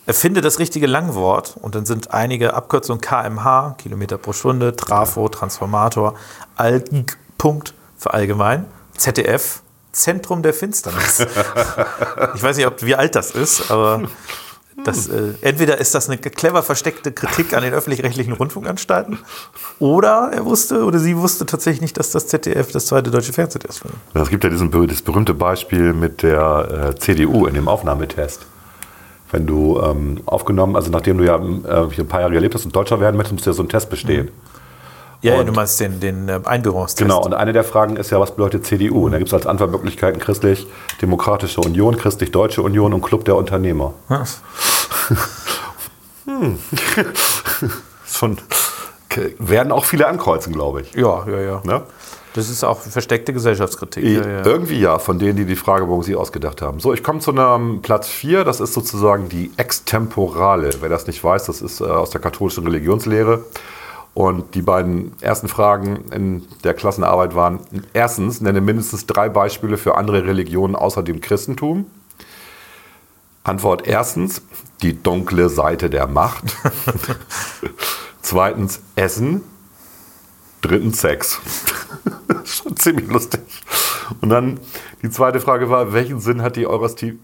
Erfinde 0.06 0.42
das 0.42 0.60
richtige 0.60 0.88
Langwort 0.88 1.56
und 1.62 1.76
dann 1.76 1.86
sind 1.86 2.14
einige 2.14 2.54
Abkürzungen 2.54 3.02
KMH, 3.02 3.76
Kilometer 3.78 4.18
pro 4.18 4.34
Stunde, 4.34 4.76
Trafo, 4.76 5.30
Transformator, 5.30 6.16
ALG, 6.56 7.18
Punkt 7.38 7.74
für 7.98 8.14
allgemein, 8.14 8.66
ZDF, 8.98 9.62
Zentrum 9.92 10.44
der 10.44 10.54
Finsternis. 10.54 11.20
ich 12.36 12.44
weiß 12.44 12.58
nicht, 12.58 12.68
ob, 12.68 12.84
wie 12.84 12.96
alt 12.96 13.16
das 13.16 13.32
ist, 13.32 13.72
aber 13.72 14.04
das, 14.84 15.08
äh, 15.08 15.34
entweder 15.42 15.80
ist 15.80 15.96
das 15.96 16.08
eine 16.08 16.20
clever 16.20 16.62
versteckte 16.62 17.12
Kritik 17.12 17.54
an 17.54 17.64
den 17.64 17.74
öffentlich-rechtlichen 17.74 18.34
Rundfunkanstalten 18.34 19.18
oder 19.80 20.30
er 20.32 20.46
wusste 20.46 20.84
oder 20.84 21.00
sie 21.00 21.18
wusste 21.18 21.48
tatsächlich 21.48 21.82
nicht, 21.82 21.98
dass 21.98 22.12
das 22.12 22.28
ZDF 22.28 22.72
das 22.72 22.86
zweite 22.86 23.10
deutsche 23.10 23.34
Fernsehen 23.34 23.64
ist. 23.68 23.82
Es 24.14 24.30
gibt 24.30 24.44
ja 24.44 24.52
diesen, 24.52 24.70
das 24.88 25.02
berühmte 25.02 25.34
Beispiel 25.34 25.94
mit 25.94 26.22
der 26.22 26.94
äh, 26.94 27.00
CDU 27.00 27.48
in 27.48 27.56
dem 27.56 27.68
Aufnahmetest. 27.68 28.46
Wenn 29.32 29.46
du 29.46 29.80
ähm, 29.82 30.22
aufgenommen, 30.26 30.76
also 30.76 30.90
nachdem 30.90 31.18
du 31.18 31.26
ja 31.26 31.36
äh, 31.36 31.90
hier 31.92 32.04
ein 32.06 32.08
paar 32.08 32.22
Jahre 32.22 32.34
gelebt 32.34 32.56
hast 32.56 32.66
und 32.66 32.76
Deutscher 32.76 33.00
werden 33.00 33.18
möchtest, 33.18 33.34
musst 33.34 33.46
du 33.46 33.50
ja 33.50 33.54
so 33.54 33.62
einen 33.62 33.70
Test 33.70 33.90
bestehen. 33.90 34.30
Ja, 35.22 35.34
ja, 35.34 35.40
Und- 35.40 35.48
du 35.48 35.54
meinst 35.54 35.80
den, 35.80 36.00
den 36.00 36.30
äh, 36.30 36.40
Einbürgerungstest. 36.46 37.02
Genau, 37.02 37.24
und 37.24 37.34
eine 37.34 37.52
der 37.52 37.64
Fragen 37.64 37.98
ist 37.98 38.12
ja, 38.12 38.20
was 38.20 38.32
bedeutet 38.32 38.66
CDU? 38.66 39.06
Und 39.06 39.12
da 39.14 39.18
gibt 39.18 39.28
es 39.30 39.34
als 39.34 39.48
Antwortmöglichkeiten 39.48 40.22
Christlich-Demokratische 40.22 41.60
Union, 41.62 41.98
Christlich-Deutsche 41.98 42.62
Union 42.62 42.94
und 42.94 43.02
Club 43.02 43.26
der 43.26 43.36
Unternehmer. 43.36 43.94
Ja. 44.10 44.24
Schon, 48.06 48.38
werden 49.40 49.72
auch 49.72 49.86
viele 49.86 50.08
ankreuzen, 50.08 50.54
glaube 50.54 50.82
ich. 50.82 50.94
Ja, 50.94 51.26
ja, 51.28 51.40
ja. 51.40 51.62
Ne? 51.64 51.82
Das 52.38 52.50
ist 52.50 52.64
auch 52.64 52.80
versteckte 52.82 53.34
Gesellschaftskritik. 53.34 54.04
I- 54.04 54.14
Ja, 54.16 54.28
ja. 54.28 54.46
Irgendwie 54.46 54.80
ja, 54.80 55.00
von 55.00 55.18
denen, 55.18 55.38
die 55.38 55.46
die 55.46 55.56
Fragebogen 55.56 56.04
sich 56.04 56.16
ausgedacht 56.16 56.62
haben. 56.62 56.80
So, 56.80 56.94
ich 56.94 57.02
komme 57.04 57.20
zu 57.20 57.32
einem 57.32 57.82
Platz 57.82 58.08
4, 58.08 58.44
das 58.44 58.60
ist 58.60 58.74
sozusagen 58.74 59.28
die 59.28 59.52
Extemporale. 59.58 60.70
Wer 60.80 60.90
das 60.90 61.08
nicht 61.08 61.24
weiß, 61.24 61.46
das 61.46 61.62
ist 61.64 61.82
äh, 61.82 61.86
aus 61.86 62.12
der 62.12 62.22
katholischen 62.22 62.64
Religionslehre. 62.66 63.44
Und 64.14 64.54
die 64.54 64.62
beiden 64.62 65.14
ersten 65.22 65.48
Fragen 65.48 66.06
in 66.12 66.46
der 66.64 66.74
Klassenarbeit 66.76 67.34
waren, 67.34 67.60
erstens, 67.94 68.40
nenne 68.40 68.62
mindestens 68.62 69.08
drei 69.08 69.30
Beispiele 69.30 69.78
für 69.78 69.96
andere 69.96 70.24
Religionen 70.26 70.76
außer 70.76 71.02
dem 71.04 71.22
Christentum. 71.22 71.88
Antwort 73.44 73.88
erstens, 73.88 74.42
die 74.84 75.02
dunkle 75.02 75.50
Seite 75.50 75.90
der 75.90 76.06
Macht. 76.06 76.44
Zweitens, 78.22 78.82
Essen. 78.96 79.42
Drittens, 80.68 81.00
Sex. 81.00 81.40
Schon 82.44 82.76
ziemlich 82.76 83.08
lustig. 83.08 83.42
Und 84.22 84.30
dann 84.30 84.60
die 85.02 85.10
zweite 85.10 85.40
Frage 85.40 85.70
war, 85.70 85.94
welchen 85.94 86.20
Sinn 86.20 86.42
hat 86.42 86.58
die 86.58 86.68
Eucharistie, 86.68 87.20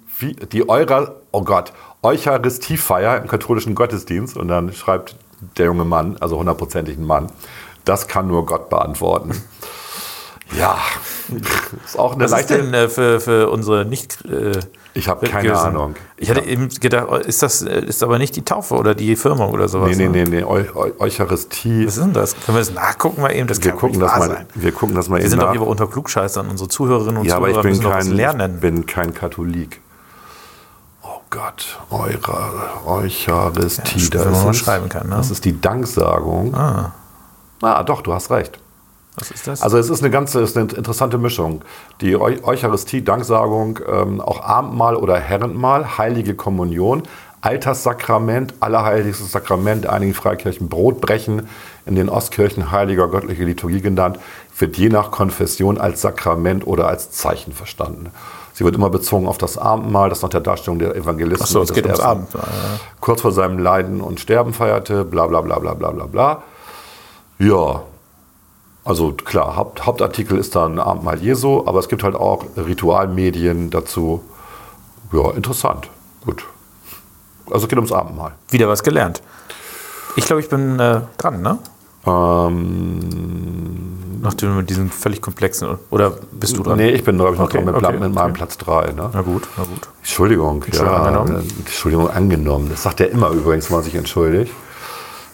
die 0.52 0.70
Eura, 0.70 1.16
oh 1.32 1.44
Gott, 1.44 1.74
Eucharistiefeier 2.04 3.22
im 3.22 3.28
katholischen 3.28 3.76
Gottesdienst? 3.76 4.38
Und 4.38 4.48
dann 4.48 4.72
schreibt 4.72 5.18
der 5.58 5.66
junge 5.66 5.84
Mann, 5.84 6.16
also 6.22 6.38
hundertprozentig 6.38 6.98
ein 6.98 7.06
Mann, 7.06 7.32
das 7.84 8.08
kann 8.08 8.28
nur 8.28 8.46
Gott 8.46 8.70
beantworten. 8.70 9.32
Ja, 10.58 10.78
ist 11.86 11.98
auch 11.98 12.14
eine 12.14 12.26
Was 12.26 12.32
ist 12.32 12.38
leichte. 12.50 12.58
denn 12.62 12.74
äh, 12.74 12.90
für, 12.90 13.20
für 13.20 13.50
unsere 13.50 13.86
nicht. 13.86 14.24
Äh, 14.26 14.60
Ich 14.94 15.08
habe 15.08 15.26
keine 15.28 15.58
Ahnung. 15.58 15.96
Ich 16.18 16.30
hatte 16.30 16.42
eben 16.42 16.70
gedacht, 16.70 17.08
oh, 17.10 17.16
ist 17.16 17.42
das 17.42 17.64
äh, 17.64 17.80
ist 17.86 18.04
aber 18.04 18.20
nicht 18.20 18.36
die 18.36 18.44
Taufe 18.46 18.76
oder 18.76 18.94
die 18.94 19.16
Firmung 19.16 19.52
oder 19.52 19.68
sowas? 19.68 19.98
Nee, 19.98 20.10
nee, 20.10 20.24
ne? 20.26 20.30
nee, 20.30 20.38
nee. 20.42 20.44
Eu 20.44 20.64
Eu 20.76 20.92
Eucharistie. 21.00 21.88
Was 21.88 21.98
ist 21.98 22.04
denn 22.04 22.14
das? 22.14 22.36
Können 22.46 22.58
wir 22.58 22.62
das 22.62 22.74
nachgucken 22.74 23.22
mal 23.22 23.32
eben? 23.34 23.48
Das 23.48 23.64
Wir 23.64 23.72
kann 23.72 23.80
gucken, 23.80 24.00
doch 24.00 24.10
das 24.10 24.20
mal, 24.20 24.28
sein. 24.30 24.46
wir 24.54 24.72
gucken 24.74 24.96
das 24.96 25.10
mal 25.10 25.16
Wir 25.16 25.22
eben 25.22 25.30
sind 25.32 25.40
doch 25.40 25.48
nach. 25.48 25.54
lieber 25.54 25.66
unter 25.68 25.88
Klugscheißern. 25.88 26.48
Unsere 26.50 26.70
Zuhörerinnen 26.70 27.18
und 27.22 27.26
Ja, 27.26 27.38
aber 27.38 27.48
Zuhörer 27.48 27.60
ich 27.60 27.64
bin 27.64 27.72
müssen 27.72 27.84
doch 27.84 27.92
kein, 27.92 28.12
lernen. 28.12 28.56
ich 28.56 28.62
bin 28.62 28.86
kein 28.86 29.14
Katholik. 29.14 29.82
Oh 31.02 31.20
Gott, 31.32 31.80
Eura, 31.90 32.52
Eucharistie. 32.86 34.00
Ja, 34.14 34.26
wenn 34.26 34.32
man 34.34 34.46
mal 34.46 34.54
schreiben 34.54 34.88
kann, 34.90 35.10
ne? 35.10 35.16
Das 35.16 35.32
ist 35.32 35.46
die 35.46 35.60
Danksagung. 35.60 36.54
Ah. 36.54 36.92
ah, 37.62 37.82
doch, 37.84 38.02
du 38.02 38.14
hast 38.14 38.30
recht. 38.30 38.60
Was 39.16 39.32
ist 39.32 39.48
das? 39.48 39.62
Also 39.62 39.78
es 39.78 39.90
ist 39.90 40.02
eine 40.02 40.10
ganze, 40.10 40.42
ist 40.42 40.58
eine 40.58 40.72
interessante 40.72 41.18
Mischung. 41.18 41.62
Die 42.02 42.16
Eu 42.16 42.34
Eucharistie, 42.44 43.04
Danksagung, 43.04 43.80
ähm, 43.88 44.22
auch 44.22 44.42
Abendmahl 44.42 44.96
oder 44.96 45.20
Herrenmahl, 45.20 45.98
Heilige 45.98 46.34
Kommunion, 46.34 47.04
Alterssakrament, 47.42 48.56
Allerheiligstes 48.62 49.32
Sakrament, 49.32 49.86
einigen 49.86 50.14
Freikirchen 50.14 50.70
Brotbrechen, 50.70 51.50
in 51.86 51.96
den 51.96 52.10
Ostkirchen 52.10 52.72
Heiliger 52.72 53.10
göttliche 53.10 53.44
Liturgie 53.44 53.82
genannt, 53.82 54.18
wird 54.58 54.78
je 54.78 54.90
nach 54.90 55.12
Konfession 55.12 55.78
als 55.78 56.02
Sakrament 56.02 56.66
oder 56.66 56.88
als 56.88 57.12
Zeichen 57.12 57.52
verstanden. 57.52 58.12
Sie 58.54 58.64
wird 58.64 58.76
immer 58.76 58.90
bezogen 58.90 59.28
auf 59.28 59.38
das 59.38 59.58
Abendmahl, 59.58 60.10
das 60.10 60.22
nach 60.22 60.30
der 60.30 60.40
Darstellung 60.40 60.80
der 60.80 60.96
Evangelisten. 60.96 61.46
Ach 61.46 61.52
so, 61.52 61.62
es 61.62 61.74
geht 61.74 61.86
ums 61.86 62.00
ja. 62.00 62.18
Kurz 63.02 63.22
vor 63.22 63.32
seinem 63.32 63.60
Leiden 63.60 64.00
und 64.00 64.20
Sterben 64.20 64.54
feierte, 64.54 65.04
bla 65.04 65.28
bla 65.28 65.42
bla 65.42 65.60
bla 65.60 65.74
bla 65.74 65.92
bla 65.92 66.06
bla. 66.06 66.44
Ja, 67.40 67.82
also 68.84 69.14
klar, 69.14 69.56
Haupt, 69.56 69.86
Hauptartikel 69.86 70.38
ist 70.38 70.56
dann 70.56 70.80
Abendmahl 70.80 71.22
Jesu, 71.22 71.64
aber 71.66 71.80
es 71.80 71.88
gibt 71.88 72.04
halt 72.04 72.16
auch 72.16 72.46
Ritualmedien 72.58 73.70
dazu. 73.70 74.22
Ja, 75.12 75.32
interessant. 75.32 75.90
Gut. 76.26 76.46
Also 77.50 77.66
es 77.66 77.70
geht 77.70 77.78
ums 77.78 77.92
Abendmahl. 77.92 78.34
Wieder 78.50 78.68
was 78.68 78.84
gelernt. 78.84 79.22
Ich 80.16 80.26
glaube, 80.26 80.42
ich 80.42 80.50
bin 80.50 80.80
äh, 80.80 81.02
dran, 81.18 81.42
ne? 81.42 81.58
Ähm, 82.06 84.20
Nachdem 84.22 84.56
mit 84.58 84.70
diesem 84.70 84.90
völlig 84.90 85.22
komplexen. 85.22 85.78
Oder 85.90 86.12
bist 86.32 86.58
du 86.58 86.64
dran? 86.64 86.78
nee, 86.78 86.92
ich 86.92 87.04
bin, 87.04 87.18
glaube 87.18 87.34
ich, 87.34 87.40
noch 87.40 87.48
Okay, 87.48 87.58
dran 87.58 87.66
mit, 87.66 87.76
okay, 87.76 88.00
mit 88.00 88.14
meinem 88.14 88.30
okay. 88.32 88.38
Platz 88.38 88.58
3. 88.58 88.94
Ne? 88.94 89.10
Na 89.14 89.22
gut, 89.22 89.48
na 89.58 89.64
gut. 89.64 89.90
Entschuldigung. 90.00 90.64
Entschuldigung 90.64 91.02
ja, 91.02 91.06
angenommen. 91.06 91.36
äh, 91.36 91.60
Entschuldigung 91.60 92.10
angenommen. 92.10 92.70
Das 92.70 92.84
sagt 92.84 93.02
er 93.02 93.10
immer 93.10 93.30
übrigens, 93.32 93.70
wenn 93.70 93.78
man 93.78 93.84
sich 93.84 93.96
entschuldigt. 93.96 94.52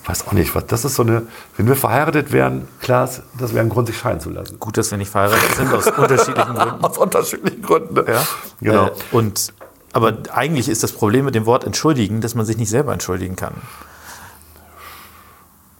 Weiß 0.09 0.27
auch 0.27 0.31
nicht, 0.31 0.55
was 0.55 0.65
das 0.65 0.85
ist 0.85 0.95
so 0.95 1.03
eine. 1.03 1.27
Wenn 1.55 1.67
wir 1.67 1.75
verheiratet 1.75 2.31
wären, 2.31 2.67
Klaas, 2.81 3.21
das 3.37 3.53
wäre 3.53 3.63
ein 3.63 3.69
Grund, 3.69 3.85
sich 3.85 3.97
scheiden 3.99 4.19
zu 4.19 4.31
lassen. 4.31 4.59
Gut, 4.59 4.75
dass 4.75 4.89
wir 4.89 4.97
nicht 4.97 5.11
verheiratet 5.11 5.55
sind, 5.55 5.71
aus 5.71 5.85
unterschiedlichen 5.85 6.55
Gründen. 6.55 6.83
Aus 6.83 6.97
unterschiedlichen 6.97 7.61
Gründen. 7.61 7.93
Ne? 7.93 8.05
Ja? 8.07 8.27
Genau. 8.59 8.87
Äh, 8.87 8.91
und, 9.11 9.53
aber 9.93 10.17
eigentlich 10.33 10.67
ist 10.67 10.81
das 10.81 10.93
Problem 10.93 11.25
mit 11.25 11.35
dem 11.35 11.45
Wort 11.45 11.63
entschuldigen, 11.63 12.21
dass 12.21 12.33
man 12.33 12.43
sich 12.43 12.57
nicht 12.57 12.71
selber 12.71 12.91
entschuldigen 12.91 13.35
kann. 13.35 13.53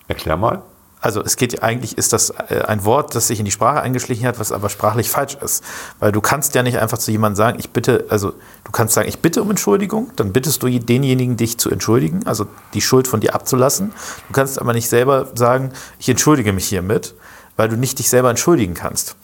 Erklär 0.07 0.38
mal. 0.38 0.61
Also 1.01 1.21
es 1.23 1.37
geht 1.37 1.53
ja 1.53 1.61
eigentlich, 1.61 1.97
ist 1.97 2.11
das 2.11 2.31
äh, 2.49 2.61
ein 2.67 2.83
Wort, 2.83 3.15
das 3.15 3.27
sich 3.27 3.39
in 3.39 3.45
die 3.45 3.51
Sprache 3.51 3.81
eingeschlichen 3.81 4.27
hat, 4.27 4.39
was 4.39 4.51
aber 4.51 4.69
sprachlich 4.69 5.09
falsch 5.09 5.37
ist. 5.41 5.63
Weil 5.99 6.11
du 6.11 6.19
kannst 6.19 6.55
ja 6.55 6.63
nicht 6.63 6.77
einfach 6.77 6.97
zu 6.97 7.11
jemandem 7.11 7.37
sagen, 7.37 7.59
ich 7.59 7.69
bitte, 7.69 8.05
also 8.09 8.33
du 8.63 8.71
kannst 8.71 8.95
sagen, 8.95 9.07
ich 9.07 9.19
bitte 9.19 9.41
um 9.41 9.49
Entschuldigung, 9.49 10.11
dann 10.17 10.33
bittest 10.33 10.61
du 10.61 10.67
denjenigen, 10.67 11.37
dich 11.37 11.57
zu 11.57 11.69
entschuldigen, 11.69 12.27
also 12.27 12.47
die 12.73 12.81
Schuld 12.81 13.07
von 13.07 13.21
dir 13.21 13.33
abzulassen. 13.33 13.93
Du 14.27 14.33
kannst 14.33 14.59
aber 14.59 14.73
nicht 14.73 14.89
selber 14.89 15.27
sagen, 15.35 15.71
ich 15.99 16.09
entschuldige 16.09 16.51
mich 16.51 16.67
hiermit, 16.67 17.15
weil 17.55 17.69
du 17.69 17.77
nicht 17.77 17.99
dich 17.99 18.09
selber 18.09 18.29
entschuldigen 18.29 18.73
kannst. 18.73 19.15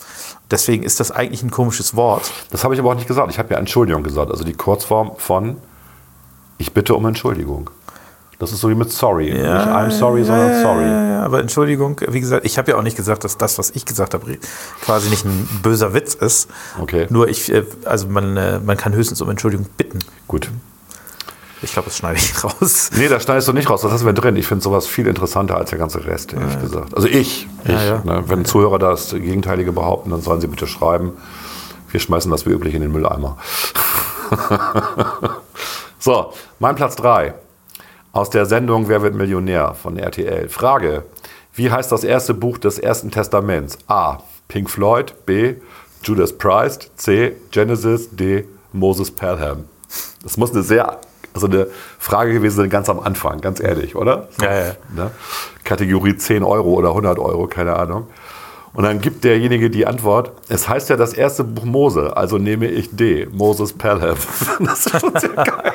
Deswegen 0.52 0.84
ist 0.84 1.00
das 1.00 1.12
eigentlich 1.12 1.44
ein 1.44 1.52
komisches 1.52 1.96
Wort. 1.96 2.32
Das 2.52 2.64
habe 2.64 2.74
ich 2.74 2.80
aber 2.80 2.92
auch 2.92 2.96
nicht 2.96 3.08
gesagt. 3.08 3.32
Ich 3.32 3.40
habe 3.40 3.54
ja 3.54 3.60
Entschuldigung 3.60 4.04
gesagt. 4.04 4.32
Also 4.32 4.44
die 4.44 4.54
Kurzform 4.54 5.12
von 5.18 5.58
Ich 6.58 6.74
bitte 6.74 6.96
um 6.96 7.06
Entschuldigung. 7.06 7.70
Das 8.40 8.52
ist 8.52 8.60
so 8.60 8.70
wie 8.70 8.76
mit 8.76 8.92
sorry. 8.92 9.32
nicht 9.32 9.46
I'm 9.46 9.92
sorry, 9.92 10.24
sondern 10.24 10.62
sorry. 10.62 10.84
Ja, 10.84 11.10
ja, 11.10 11.24
aber 11.24 11.40
Entschuldigung, 11.40 12.02
wie 12.08 12.20
gesagt, 12.20 12.46
ich 12.46 12.58
habe 12.58 12.72
ja 12.72 12.78
auch 12.78 12.82
nicht 12.82 12.98
gesagt, 12.98 13.24
dass 13.24 13.38
das, 13.38 13.58
was 13.58 13.72
ich 13.72 13.86
gesagt 13.86 14.14
habe, 14.14 14.38
quasi 14.82 15.10
nicht 15.10 15.26
ein 15.26 15.48
böser 15.64 15.94
Witz 15.94 16.14
ist. 16.14 16.50
Okay. 16.80 17.08
Nur 17.10 17.30
ich, 17.30 17.52
äh, 17.52 17.64
also 17.86 18.08
man, 18.08 18.36
äh, 18.36 18.60
man 18.60 18.78
kann 18.78 18.94
höchstens 18.94 19.22
um 19.22 19.30
Entschuldigung 19.30 19.68
bitten. 19.78 20.00
Gut. 20.28 20.50
Ich 21.62 21.72
glaube, 21.72 21.88
das 21.88 21.98
schneide 21.98 22.18
ich 22.18 22.44
raus. 22.44 22.92
Nee, 22.96 23.08
das 23.08 23.24
schneidest 23.24 23.48
du 23.48 23.54
nicht 23.54 23.70
raus. 23.70 23.82
Das 23.82 23.92
lassen 23.92 24.06
wir 24.06 24.14
drin. 24.14 24.36
Ich 24.36 24.48
finde 24.48 24.64
sowas 24.64 24.86
viel 24.86 25.08
interessanter 25.08 25.58
als 25.58 25.70
der 25.70 25.80
ganze 25.80 26.06
Rest, 26.06 26.34
ehrlich 26.34 26.60
gesagt. 26.60 26.94
Also 26.94 27.08
ich. 27.08 27.48
ich 27.64 27.70
Ja, 27.70 27.84
ja. 27.84 28.02
Ne, 28.04 28.24
wenn 28.28 28.46
Zuhörer 28.46 28.80
das 28.80 29.12
Gegenteilige 29.12 29.72
behaupten, 29.72 30.12
dann 30.12 30.22
sollen 30.22 30.42
sie 30.42 30.48
bitte 30.48 30.68
schreiben. 30.68 31.14
Wir 31.90 32.00
schmeißen 32.00 32.30
das 32.30 32.46
wie 32.46 32.50
üblich 32.50 32.76
in 32.76 32.82
den 32.82 32.92
Mülleimer. 32.92 33.38
so, 36.00 36.34
mein 36.60 36.76
Platz 36.76 36.98
3. 36.98 37.34
Aus 38.16 38.30
der 38.30 38.46
Sendung 38.46 38.88
Wer 38.88 39.02
wird 39.02 39.14
Millionär 39.14 39.74
von 39.74 39.98
RTL. 39.98 40.48
Frage. 40.48 41.04
Wie 41.54 41.70
heißt 41.70 41.92
das 41.92 42.06
erste 42.06 42.34
Buch 42.34 42.58
des 42.58 42.80
Ersten 42.80 43.12
Testaments? 43.12 43.78
A. 43.88 44.20
Pink 44.48 44.70
Floyd. 44.70 45.14
B. 45.26 45.56
Judas 46.02 46.32
Priest. 46.32 46.92
C. 46.96 47.36
Genesis. 47.52 48.08
D. 48.16 48.46
Moses 48.72 49.12
Pelham. 49.12 49.66
Das 50.24 50.38
muss 50.38 50.54
eine 50.54 50.64
sehr, 50.64 50.98
also 51.34 51.48
eine 51.48 51.68
Frage 52.00 52.32
gewesen 52.32 52.56
sein, 52.56 52.70
ganz 52.70 52.88
am 52.88 53.02
Anfang, 53.02 53.42
ganz 53.42 53.60
ehrlich, 53.60 53.98
oder? 53.98 54.30
Ja, 54.42 54.60
ja. 54.68 54.76
Ne? 54.96 55.12
Kategorie 55.66 56.16
10 56.16 56.44
Euro 56.44 56.70
oder 56.70 56.90
100 56.92 57.20
Euro, 57.20 57.48
keine 57.48 57.76
Ahnung. 57.76 58.08
Und 58.74 58.86
dann 58.86 59.02
gibt 59.02 59.26
derjenige 59.26 59.70
die 59.70 59.86
Antwort, 59.88 60.32
es 60.48 60.70
heißt 60.70 60.90
ja 60.90 60.96
das 60.96 61.12
erste 61.12 61.44
Buch 61.44 61.66
Mose, 61.66 62.16
also 62.16 62.38
nehme 62.38 62.68
ich 62.68 62.96
D, 62.96 63.28
Moses 63.30 63.74
Pelham. 63.74 64.16
Das 64.60 64.86
ist 64.86 65.02
schon 65.02 65.20
sehr 65.20 65.32
geil. 65.32 65.74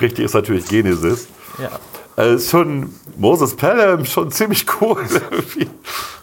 Richtig 0.00 0.24
ist 0.24 0.34
natürlich 0.34 0.66
Genesis. 0.66 1.28
Ja. 1.58 1.70
Äh, 2.16 2.34
ist 2.34 2.50
schon 2.50 2.94
Moses 3.16 3.56
Pelham, 3.56 4.04
schon 4.04 4.30
ziemlich 4.30 4.66
cool. 4.80 5.04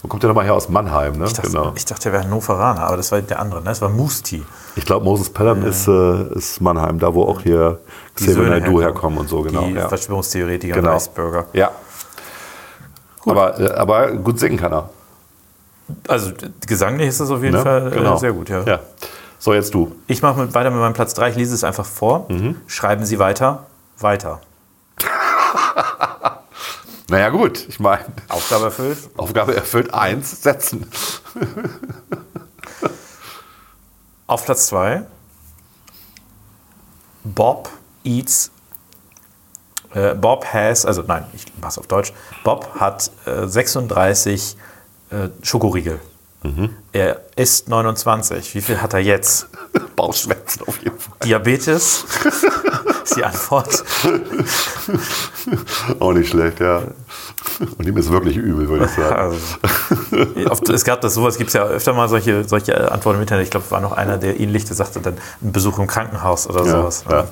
Wo 0.01 0.07
kommt 0.07 0.23
der 0.23 0.29
nochmal 0.29 0.45
her? 0.45 0.53
Aus 0.53 0.69
Mannheim, 0.69 1.17
ne? 1.17 1.25
Ich 1.25 1.33
dachte, 1.33 1.49
genau. 1.49 1.73
ich 1.75 1.85
dachte, 1.85 2.09
er 2.09 2.13
wäre 2.13 2.23
Hannoveraner, 2.23 2.83
aber 2.83 2.97
das 2.97 3.11
war 3.11 3.21
der 3.21 3.39
andere, 3.39 3.59
ne? 3.59 3.65
Das 3.65 3.81
war 3.81 3.89
Musti. 3.89 4.43
Ich 4.75 4.85
glaube, 4.85 5.03
Moses 5.05 5.29
Pelham 5.29 5.65
ist, 5.65 5.87
äh, 5.87 6.33
ist 6.35 6.61
Mannheim, 6.61 6.97
da 6.97 7.13
wo 7.13 7.23
auch 7.23 7.41
hier 7.41 7.79
Xavier 8.15 8.49
Naidoo 8.49 8.81
herkommen. 8.81 9.19
und 9.19 9.29
so, 9.29 9.41
genau. 9.41 9.65
Die 9.67 9.73
ja. 9.73 9.89
Verschwörungstheoretiker 9.89 10.75
genau. 10.75 10.91
und 10.91 10.97
Iceberger. 10.97 11.45
Ja. 11.53 11.71
Aber, 13.25 13.59
äh, 13.59 13.71
aber 13.71 14.11
gut 14.13 14.39
singen 14.39 14.57
kann 14.57 14.71
er. 14.71 14.89
Also 16.07 16.31
gesanglich 16.65 17.09
ist 17.09 17.19
das 17.19 17.29
auf 17.29 17.43
jeden 17.43 17.55
Ne? 17.55 17.61
Fall 17.61 17.91
äh, 17.93 18.17
sehr 18.17 18.31
gut, 18.31 18.49
ja. 18.49 18.63
ja. 18.63 18.79
So, 19.41 19.55
jetzt 19.55 19.73
du. 19.73 19.95
Ich 20.05 20.21
mache 20.21 20.39
mit, 20.39 20.53
weiter 20.53 20.69
mit 20.69 20.79
meinem 20.79 20.93
Platz 20.93 21.15
3, 21.15 21.31
ich 21.31 21.35
lese 21.35 21.55
es 21.55 21.63
einfach 21.63 21.85
vor. 21.85 22.27
Mhm. 22.29 22.61
Schreiben 22.67 23.07
Sie 23.07 23.17
weiter, 23.17 23.65
weiter. 23.97 24.39
Naja, 27.09 27.27
gut, 27.27 27.67
ich 27.67 27.79
meine, 27.79 28.05
Aufgabe 28.29 28.65
erfüllt. 28.65 28.97
Aufgabe 29.17 29.53
erfüllt, 29.53 29.93
eins, 29.93 30.43
setzen. 30.43 30.89
Auf 34.27 34.45
Platz 34.45 34.67
2 34.67 35.03
Bob 37.25 37.69
eats 38.05 38.51
äh, 39.93 40.13
Bob 40.13 40.45
has, 40.45 40.85
also 40.85 41.01
nein, 41.01 41.25
ich 41.33 41.43
mach's 41.59 41.77
auf 41.77 41.87
Deutsch. 41.87 42.13
Bob 42.45 42.75
hat 42.79 43.11
äh, 43.25 43.45
36 43.45 44.55
äh, 45.09 45.27
Schokoriegel. 45.41 45.99
Mhm. 46.43 46.69
Er 46.91 47.21
ist 47.35 47.69
29. 47.69 48.55
Wie 48.55 48.61
viel 48.61 48.81
hat 48.81 48.93
er 48.93 48.99
jetzt? 48.99 49.47
Bauchschmerzen 49.95 50.63
auf 50.67 50.77
jeden 50.81 50.97
Fall. 50.97 51.13
Diabetes, 51.23 52.05
ist 53.03 53.15
die 53.15 53.23
Antwort. 53.23 53.83
Auch 55.99 56.13
nicht 56.13 56.29
schlecht, 56.29 56.59
ja. 56.59 56.81
Und 57.77 57.87
ihm 57.87 57.97
ist 57.97 58.11
wirklich 58.11 58.37
übel, 58.37 58.67
würde 58.67 58.85
ich 58.85 58.91
sagen. 58.91 59.15
Also, 59.15 59.37
oft, 60.49 60.67
es 60.69 60.83
gab 60.83 61.01
das 61.01 61.13
sowas, 61.13 61.37
gibt 61.37 61.49
es 61.49 61.53
ja 61.53 61.63
öfter 61.65 61.93
mal 61.93 62.09
solche, 62.09 62.43
solche 62.47 62.91
Antworten 62.91 63.17
im 63.17 63.21
Internet. 63.21 63.45
Ich 63.45 63.51
glaube, 63.51 63.65
es 63.65 63.71
war 63.71 63.81
noch 63.81 63.91
einer, 63.91 64.17
der 64.17 64.39
ähnlich 64.39 64.65
der 64.65 64.75
sagte, 64.75 64.99
dann 64.99 65.17
ein 65.41 65.51
Besuch 65.51 65.77
im 65.77 65.85
Krankenhaus 65.85 66.47
oder 66.49 66.65
sowas. 66.65 67.03
Ja. 67.09 67.27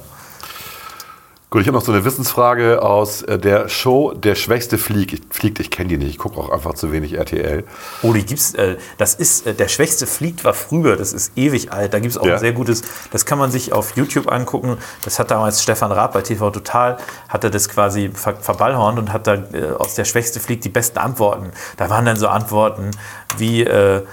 Gut, 1.51 1.63
ich 1.63 1.67
habe 1.67 1.79
noch 1.79 1.83
so 1.83 1.91
eine 1.91 2.05
Wissensfrage 2.05 2.83
aus 2.83 3.23
äh, 3.23 3.39
der 3.39 3.69
Show 3.69 4.13
Der 4.13 4.35
Schwächste 4.35 4.77
fliegt. 4.77 5.13
Ich, 5.13 5.21
fliegt, 5.31 5.59
ich 5.59 5.71
kenne 5.71 5.89
die 5.89 5.97
nicht, 5.97 6.11
ich 6.11 6.17
gucke 6.19 6.37
auch 6.37 6.51
einfach 6.51 6.75
zu 6.75 6.91
wenig 6.91 7.13
RTL. 7.13 7.63
Oh, 8.03 8.13
die 8.13 8.23
gibt's, 8.23 8.53
äh, 8.53 8.77
das 8.99 9.15
ist, 9.15 9.47
äh, 9.47 9.55
der 9.55 9.67
Schwächste 9.67 10.05
fliegt 10.05 10.43
war 10.43 10.53
früher, 10.53 10.95
das 10.95 11.11
ist 11.11 11.31
ewig 11.35 11.71
alt. 11.71 11.95
Da 11.95 11.99
gibt 11.99 12.11
es 12.11 12.19
auch 12.19 12.25
Ja. 12.27 12.35
ein 12.35 12.39
sehr 12.39 12.53
gutes, 12.53 12.83
das 13.09 13.25
kann 13.25 13.39
man 13.39 13.49
sich 13.49 13.73
auf 13.73 13.97
YouTube 13.97 14.31
angucken. 14.31 14.77
Das 15.03 15.17
hat 15.17 15.31
damals 15.31 15.63
Stefan 15.63 15.91
Raab 15.91 16.13
bei 16.13 16.21
TV 16.21 16.51
Total, 16.51 16.97
hat 17.27 17.43
er 17.43 17.49
das 17.49 17.67
quasi 17.67 18.11
ver 18.13 18.35
verballhornt 18.35 18.99
und 18.99 19.11
hat 19.11 19.25
da 19.25 19.33
äh, 19.33 19.71
aus 19.75 19.95
der 19.95 20.05
Schwächste 20.05 20.39
fliegt 20.39 20.65
die 20.65 20.69
besten 20.69 20.99
Antworten. 20.99 21.49
Da 21.77 21.89
waren 21.89 22.05
dann 22.05 22.17
so 22.17 22.27
Antworten 22.27 22.91
wie, 23.37 23.63
äh, 23.63 23.97
äh, 23.97 24.03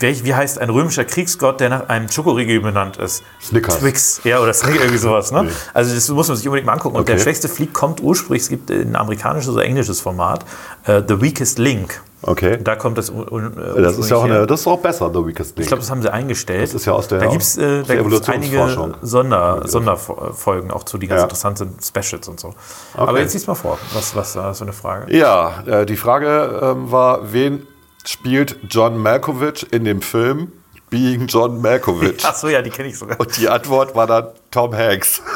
wie, 0.00 0.24
wie 0.24 0.34
heißt 0.34 0.58
ein 0.58 0.70
römischer 0.70 1.04
Kriegsgott, 1.04 1.60
der 1.60 1.68
nach 1.68 1.88
einem 1.88 2.08
Schokoriegel 2.10 2.60
benannt 2.60 2.96
ist? 2.96 3.22
Snickers. 3.42 3.78
Twix, 3.78 4.20
ja, 4.24 4.40
oder 4.40 4.52
Snickers, 4.52 4.80
irgendwie 4.80 4.98
sowas. 4.98 5.32
Ne? 5.32 5.48
Also 5.72 5.94
das 5.94 6.08
muss 6.08 6.28
man 6.28 6.36
sich 6.36 6.46
unbedingt 6.46 6.66
mal 6.66 6.72
angucken. 6.74 6.96
Und 6.96 7.02
Okay. 7.02 7.12
der 7.12 7.18
schwächste 7.22 7.48
Flieg 7.48 7.72
kommt 7.72 8.00
ursprünglich, 8.00 8.42
es 8.42 8.48
gibt 8.48 8.70
ein 8.70 8.96
amerikanisches 8.96 9.50
oder 9.52 9.64
englisches 9.64 10.00
Format, 10.00 10.44
äh, 10.84 11.02
The 11.06 11.20
Weakest 11.20 11.58
Link. 11.58 12.00
Okay. 12.26 12.58
Da 12.62 12.74
kommt 12.74 12.96
das. 12.96 13.10
un- 13.10 13.52
Das 13.76 13.98
ist 13.98 14.08
ja 14.08 14.16
auch, 14.16 14.24
eine, 14.24 14.46
das 14.46 14.60
ist 14.60 14.66
auch 14.66 14.78
besser, 14.80 15.10
The 15.12 15.26
Weakest 15.26 15.50
Link. 15.58 15.60
Ich 15.60 15.66
glaube, 15.68 15.82
das 15.82 15.90
haben 15.90 16.00
sie 16.00 16.10
eingestellt. 16.10 16.62
Das 16.62 16.72
ist 16.72 16.86
ja 16.86 16.94
aus 16.94 17.06
der- 17.08 17.18
Da 17.18 17.26
gibt 17.26 17.42
es 17.42 17.58
äh, 17.58 17.82
einige. 18.28 18.86
Sonder, 19.02 19.60
Sonderfolgen 19.68 20.70
auch 20.70 20.84
zu, 20.84 20.96
die 20.96 21.06
ganz 21.06 21.18
Ja. 21.18 21.24
interessant 21.24 21.58
sind, 21.58 21.84
Specials 21.84 22.26
und 22.28 22.40
so. 22.40 22.54
Aber 22.94 23.20
jetzt 23.20 23.34
liest 23.34 23.46
mal 23.46 23.54
vor. 23.54 23.78
Was, 23.92 24.16
was 24.16 24.36
war 24.36 24.44
das 24.48 24.58
für 24.58 24.64
eine 24.64 24.72
Frage? 24.72 25.14
Ja, 25.14 25.62
äh, 25.66 25.84
die 25.84 25.96
Frage 25.96 26.60
ähm, 26.62 26.90
war, 26.90 27.30
wen 27.32 27.66
spielt 28.06 28.56
John 28.68 28.98
Malkovich 28.98 29.66
in 29.72 29.84
dem 29.84 30.02
Film 30.02 30.52
Being 30.90 31.26
John 31.26 31.60
Malkovich? 31.62 32.22
Ach 32.24 32.34
so, 32.34 32.48
ja, 32.48 32.62
die 32.62 32.70
kenne 32.70 32.88
ich 32.88 32.98
sogar. 32.98 33.18
Und 33.18 33.36
die 33.36 33.48
Antwort 33.48 33.94
war 33.94 34.06
dann 34.06 34.28
Tom 34.50 34.74
Hanks. 34.74 35.22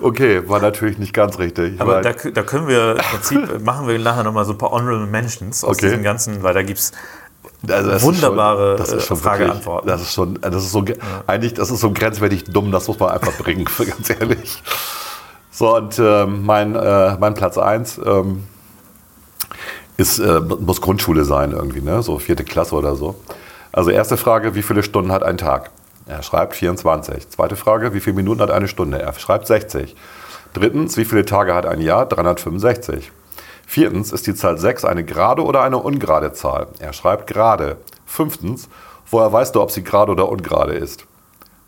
okay, 0.00 0.48
war 0.48 0.60
natürlich 0.60 0.98
nicht 0.98 1.12
ganz 1.14 1.38
richtig. 1.38 1.80
Aber 1.80 2.00
da, 2.02 2.12
da 2.12 2.42
können 2.42 2.68
wir 2.68 2.92
im 2.92 2.98
Prinzip, 2.98 3.60
machen 3.64 3.86
wir 3.88 3.98
nachher 3.98 4.24
nochmal 4.24 4.44
so 4.44 4.52
ein 4.52 4.58
paar 4.58 4.70
Honorable 4.70 5.06
Mentions 5.06 5.64
aus 5.64 5.76
Okay. 5.76 5.86
diesem 5.86 6.02
ganzen, 6.02 6.42
weil 6.42 6.54
da 6.54 6.62
gibt 6.62 6.78
es 6.78 6.92
Also 7.68 8.02
wunderbare, 8.06 8.76
schon, 8.76 8.86
das 8.86 8.92
ist 8.92 9.06
schon 9.06 9.16
äh, 9.16 9.20
Frage, 9.20 9.38
wirklich- 9.40 9.56
Antworten. 9.58 9.88
Das 9.88 10.00
ist 10.02 10.12
schon, 10.14 10.38
das 10.40 10.54
ist 10.64 10.72
so, 10.72 10.82
ge- 10.82 10.96
eigentlich, 11.26 11.54
das 11.54 11.70
ist 11.70 11.80
so 11.80 11.90
grenzwertig 11.90 12.44
dumm, 12.44 12.70
das 12.72 12.88
muss 12.88 12.98
man 12.98 13.10
einfach 13.10 13.32
bringen, 13.38 13.64
ganz 13.78 14.10
ehrlich. 14.10 14.62
So, 15.58 15.74
und 15.74 15.98
ähm, 15.98 16.46
mein, 16.46 16.76
äh, 16.76 17.16
mein 17.18 17.34
Platz 17.34 17.58
1 17.58 18.00
ähm, 18.06 18.44
ist, 19.96 20.20
äh, 20.20 20.38
muss 20.38 20.80
Grundschule 20.80 21.24
sein 21.24 21.50
irgendwie, 21.50 21.80
ne? 21.80 22.00
so 22.00 22.20
vierte 22.20 22.44
Klasse 22.44 22.76
oder 22.76 22.94
so. 22.94 23.16
Also 23.72 23.90
erste 23.90 24.16
Frage, 24.16 24.54
wie 24.54 24.62
viele 24.62 24.84
Stunden 24.84 25.10
hat 25.10 25.24
ein 25.24 25.36
Tag? 25.36 25.72
Er 26.06 26.22
schreibt 26.22 26.54
24. 26.54 27.30
Zweite 27.30 27.56
Frage, 27.56 27.92
wie 27.92 27.98
viele 27.98 28.14
Minuten 28.14 28.40
hat 28.40 28.52
eine 28.52 28.68
Stunde? 28.68 29.02
Er 29.02 29.12
schreibt 29.14 29.48
60. 29.48 29.96
Drittens, 30.52 30.96
wie 30.96 31.04
viele 31.04 31.24
Tage 31.24 31.52
hat 31.56 31.66
ein 31.66 31.80
Jahr? 31.80 32.06
365. 32.06 33.10
Viertens, 33.66 34.12
ist 34.12 34.28
die 34.28 34.36
Zahl 34.36 34.58
6 34.58 34.84
eine 34.84 35.02
gerade 35.02 35.42
oder 35.42 35.62
eine 35.62 35.78
ungerade 35.78 36.32
Zahl? 36.34 36.68
Er 36.78 36.92
schreibt 36.92 37.26
gerade. 37.26 37.78
Fünftens, 38.06 38.68
woher 39.10 39.32
weißt 39.32 39.56
du, 39.56 39.62
ob 39.62 39.72
sie 39.72 39.82
gerade 39.82 40.12
oder 40.12 40.28
ungerade 40.28 40.74
ist? 40.74 41.04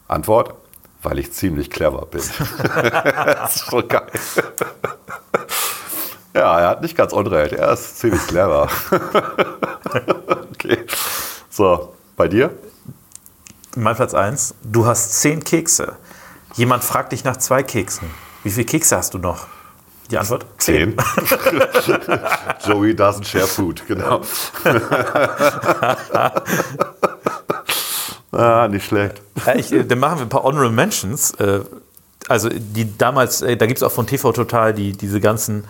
Antwort, 0.07 0.55
weil 1.03 1.19
ich 1.19 1.33
ziemlich 1.33 1.71
clever 1.71 2.07
bin. 2.07 2.23
das 2.75 3.57
ist 3.57 3.65
schon 3.67 3.89
geil. 3.89 4.07
Ja, 6.35 6.61
er 6.61 6.69
hat 6.69 6.83
nicht 6.83 6.97
ganz 6.97 7.13
unrecht. 7.13 7.53
Er 7.53 7.73
ist 7.73 7.99
ziemlich 7.99 8.27
clever. 8.27 8.69
okay. 10.53 10.87
So, 11.49 11.95
bei 12.17 12.29
dir? 12.29 12.51
mein 13.77 13.97
Platz 13.97 14.15
1. 14.15 14.55
Du 14.63 14.87
hast 14.87 15.21
zehn 15.21 15.45
Kekse. 15.45 15.97
Jemand 16.55 16.85
fragt 16.85 17.13
dich 17.13 17.25
nach 17.25 17.37
zwei 17.37 17.63
Keksen. 17.63 18.11
Wie 18.43 18.51
viele 18.51 18.67
Kekse 18.67 18.97
hast 18.97 19.15
du 19.15 19.19
noch? 19.19 19.47
Die 20.11 20.19
Antwort? 20.19 20.45
Zehn. 20.59 20.97
Joey 22.67 22.95
doesn't 22.95 23.25
share 23.25 23.47
food, 23.47 23.87
genau. 23.87 24.23
Ah, 28.33 28.69
nicht 28.69 28.87
schlecht. 28.87 29.21
Ich, 29.57 29.73
äh, 29.73 29.85
dann 29.85 29.99
machen 29.99 30.19
wir 30.19 30.23
ein 30.23 30.29
paar 30.29 30.45
Honorable 30.45 30.73
Mentions. 30.73 31.33
Äh, 31.35 31.61
also 32.29 32.49
die 32.49 32.97
damals, 32.97 33.43
äh, 33.43 33.57
da 33.57 33.67
gibt 33.67 33.79
es 33.79 33.83
auch 33.83 33.93
von 33.93 34.07
TV 34.07 34.33
Total 34.33 34.75
die, 34.75 34.93
diese 34.93 35.21
ganzen 35.21 35.65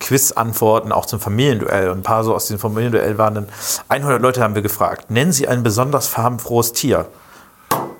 Quiz-Antworten 0.00 0.92
auch 0.92 1.06
zum 1.06 1.18
Familienduell. 1.18 1.88
Und 1.88 1.98
ein 1.98 2.02
paar 2.02 2.24
so 2.24 2.34
aus 2.34 2.44
diesem 2.44 2.58
Familienduell 2.58 3.16
waren 3.16 3.34
dann 3.34 3.48
100 3.88 4.20
Leute 4.20 4.42
haben 4.42 4.54
wir 4.54 4.62
gefragt. 4.62 5.10
Nennen 5.10 5.32
Sie 5.32 5.48
ein 5.48 5.62
besonders 5.62 6.08
farbenfrohes 6.08 6.72
Tier. 6.72 7.06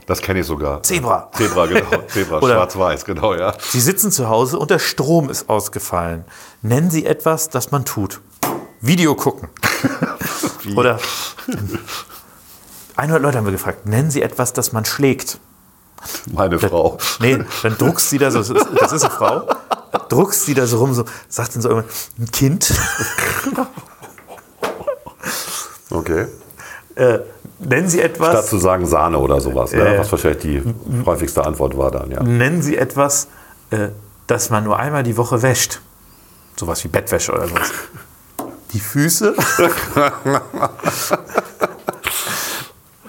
Das 0.07 0.21
kenne 0.21 0.41
ich 0.41 0.47
sogar. 0.47 0.83
Zebra. 0.83 1.31
Zebra, 1.33 1.67
genau. 1.67 1.87
Zebra, 2.09 2.41
schwarz-weiß, 2.41 3.05
genau, 3.05 3.35
ja. 3.35 3.55
Sie 3.61 3.81
sitzen 3.81 4.11
zu 4.11 4.29
Hause 4.29 4.59
und 4.59 4.71
der 4.71 4.79
Strom 4.79 5.31
ist 5.31 5.49
ausgefallen. 5.49 6.25
Nennen 6.61 6.91
Sie 6.91 7.07
etwas, 7.07 7.49
das 7.49 7.71
man 7.71 7.85
tut. 7.85 8.21
Video 8.81 9.15
gucken. 9.15 9.49
Oder 10.77 10.99
100 12.97 13.23
Leute 13.23 13.39
haben 13.39 13.45
wir 13.45 13.53
gefragt. 13.53 13.87
Nennen 13.87 14.11
Sie 14.11 14.23
etwas, 14.23 14.53
das 14.53 14.73
man 14.73 14.85
schlägt. 14.85 15.39
Meine 16.33 16.59
Frau. 16.59 16.99
Nee, 17.21 17.39
dann 17.63 17.79
druckst 17.79 18.11
sie 18.11 18.19
da 18.19 18.31
so, 18.31 18.41
das 18.41 18.93
ist 18.93 19.05
eine 19.05 19.13
Frau, 19.13 19.47
druckst 20.09 20.47
sie 20.47 20.55
da 20.55 20.67
so 20.67 20.79
rum, 20.79 20.95
so, 20.95 21.05
sagt 21.29 21.55
dann 21.55 21.63
so 21.63 21.69
irgendwann, 21.69 21.91
ein 22.19 22.31
Kind. 22.31 22.73
Okay. 25.91 26.27
Äh, 26.95 27.19
nennen 27.59 27.89
Sie 27.89 28.01
etwas, 28.01 28.31
Statt 28.31 28.47
zu 28.47 28.57
sagen 28.57 28.87
Sahne 28.87 29.19
oder 29.19 29.43
sowas, 29.43 29.73
ne? 29.73 29.95
Äh. 29.95 29.99
was 29.99 30.11
wahrscheinlich 30.11 30.41
die 30.41 30.63
häufigste 31.05 31.45
Antwort 31.45 31.77
war 31.77 31.91
dann, 31.91 32.11
ja. 32.11 32.23
nennen 32.23 32.63
Sie 32.63 32.79
etwas, 32.79 33.29
äh, 33.71 33.89
das 34.27 34.49
man 34.49 34.65
nur 34.65 34.79
einmal 34.79 35.03
die 35.03 35.19
Woche 35.19 35.43
wäscht. 35.43 35.81
Sowas 36.57 36.83
wie 36.85 36.89
Bettwäsche 36.89 37.33
oder 37.33 37.49
sowas. 37.49 37.73
Die 38.73 38.81
Füße. 38.81 39.35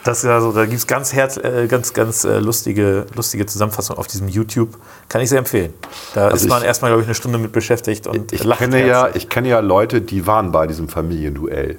Das 0.04 0.18
ist 0.18 0.24
ja 0.26 0.42
so, 0.42 0.52
da 0.52 0.66
gibt 0.66 0.78
es 0.78 0.86
ganz, 0.88 1.14
herz, 1.14 1.38
äh, 1.38 1.68
ganz, 1.68 1.94
ganz 1.94 2.26
äh, 2.26 2.40
lustige, 2.40 3.06
lustige 3.16 3.46
Zusammenfassungen 3.46 3.98
auf 4.00 4.08
diesem 4.08 4.28
YouTube. 4.28 4.78
Kann 5.08 5.22
ich 5.22 5.30
sehr 5.30 5.40
empfehlen. 5.40 5.74
Da 6.14 6.28
ist 6.30 6.44
man 6.44 6.52
Also 6.54 6.64
ich- 6.64 6.68
erstmal, 6.68 6.92
glaube 6.92 7.02
ich, 7.04 7.08
eine 7.08 7.16
Stunde 7.16 7.38
mit 7.38 7.52
beschäftigt 7.54 8.06
und 8.08 8.34
Ich 8.34 8.44
lacht 8.44 8.60
kenne, 8.60 8.86
ja, 8.86 9.10
ich 9.14 9.30
kenne 9.30 9.48
ja 9.48 9.60
Leute, 9.60 10.02
die 10.02 10.28
waren 10.28 10.52
bei 10.52 10.68
diesem 10.68 10.90
Familienduell. 10.90 11.78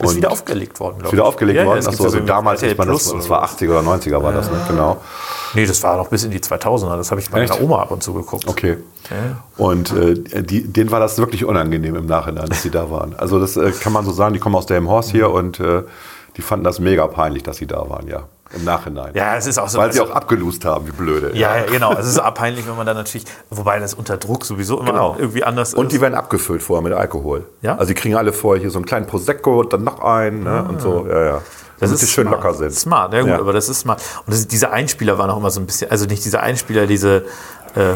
Ist 0.00 0.10
Und- 0.10 0.16
wieder 0.16 0.30
aufgelegt 0.30 0.78
worden, 0.78 0.96
glaube 0.98 1.06
Ist 1.08 1.12
wieder 1.14 1.24
aufgelegt 1.24 1.64
worden? 1.64 1.78
es 1.78 1.88
Achso, 1.88 2.04
ja 2.04 2.08
also 2.08 2.18
so 2.18 2.24
damals, 2.24 2.62
ich 2.62 2.76
meine, 2.78 2.92
das, 2.92 3.12
war 3.12 3.20
so. 3.20 3.34
80er 3.34 3.70
oder 3.70 3.82
90er 3.82 4.22
war 4.22 4.32
das, 4.32 4.48
ne? 4.50 4.60
Genau. 4.68 5.00
Nee, 5.54 5.66
das 5.66 5.82
war 5.82 5.96
noch 5.96 6.08
bis 6.08 6.22
in 6.24 6.30
die 6.30 6.38
2000er. 6.40 6.96
Das 6.98 7.10
habe 7.10 7.20
ich 7.20 7.28
bei 7.30 7.40
Echt? 7.40 7.52
meiner 7.54 7.64
Oma 7.64 7.80
ab 7.82 7.90
und 7.90 8.02
zu 8.02 8.12
geguckt. 8.14 8.46
Okay. 8.46 8.76
Und 9.56 9.92
äh, 9.92 10.42
die, 10.42 10.62
denen 10.68 10.90
war 10.92 11.00
das 11.00 11.18
wirklich 11.18 11.44
unangenehm 11.44 11.96
im 11.96 12.06
Nachhinein, 12.06 12.48
dass 12.48 12.62
sie 12.62 12.70
da 12.70 12.90
waren. 12.90 13.16
Also 13.16 13.40
das 13.40 13.56
äh, 13.56 13.72
kann 13.72 13.92
man 13.92 14.04
so 14.04 14.12
sagen, 14.12 14.34
die 14.34 14.40
kommen 14.40 14.54
aus 14.54 14.66
der 14.66 14.84
Horst 14.84 15.10
hier 15.10 15.30
und 15.30 15.58
äh, 15.58 15.82
die 16.38 16.42
fanden 16.42 16.64
das 16.64 16.78
mega 16.78 17.06
peinlich, 17.08 17.42
dass 17.42 17.58
sie 17.58 17.66
da 17.66 17.88
waren, 17.90 18.06
ja. 18.08 18.22
Im 18.54 18.64
Nachhinein. 18.64 19.10
Ja, 19.14 19.36
es 19.36 19.46
ist 19.46 19.58
auch 19.58 19.68
so. 19.68 19.76
Weil 19.78 19.92
sie 19.92 20.00
also- 20.00 20.10
auch 20.12 20.16
abgelust 20.16 20.64
haben, 20.64 20.86
wie 20.86 20.92
blöde. 20.92 21.36
ja, 21.36 21.54
ja, 21.58 21.64
genau. 21.66 21.92
Es 21.92 22.06
ist 22.06 22.18
auch 22.18 22.32
peinlich, 22.42 22.66
wenn 22.66 22.76
man 22.76 22.86
dann 22.86 22.96
natürlich, 22.96 23.26
wobei 23.50 23.78
das 23.78 23.92
unter 23.92 24.16
Druck 24.16 24.46
sowieso 24.46 24.78
immer 24.80 24.92
Genau. 24.92 25.16
irgendwie 25.18 25.44
anders 25.44 25.74
Und 25.74 25.92
die 25.92 25.96
ist. 25.96 26.00
werden 26.00 26.14
abgefüllt 26.14 26.62
vorher 26.62 26.82
mit 26.82 26.94
Alkohol. 26.94 27.44
Ja? 27.60 27.74
Also 27.76 27.88
die 27.88 27.94
kriegen 27.94 28.16
alle 28.16 28.32
vorher 28.32 28.62
hier 28.62 28.70
so 28.70 28.78
einen 28.78 28.86
kleinen 28.86 29.06
Prosecco, 29.06 29.64
dann 29.64 29.84
noch 29.84 30.00
einen 30.00 30.44
ne? 30.44 30.64
und 30.66 30.80
so. 30.80 31.06
Ja, 31.06 31.24
ja. 31.24 31.42
Damit 31.78 31.98
sie 31.98 32.06
schön 32.06 32.26
smart. 32.26 32.42
locker 32.42 32.54
sind. 32.56 32.72
Smart, 32.72 33.12
ja 33.12 33.20
gut, 33.20 33.28
Ja. 33.30 33.38
aber 33.38 33.52
das 33.52 33.68
ist 33.68 33.80
smart. 33.80 34.00
Und 34.24 34.32
das, 34.32 34.46
diese 34.48 34.70
Einspieler 34.70 35.18
waren 35.18 35.28
auch 35.28 35.36
immer 35.36 35.50
so 35.50 35.60
ein 35.60 35.66
bisschen, 35.66 35.90
also 35.90 36.06
nicht 36.06 36.24
diese 36.24 36.40
Einspieler, 36.40 36.86
diese, 36.86 37.26
äh, 37.74 37.92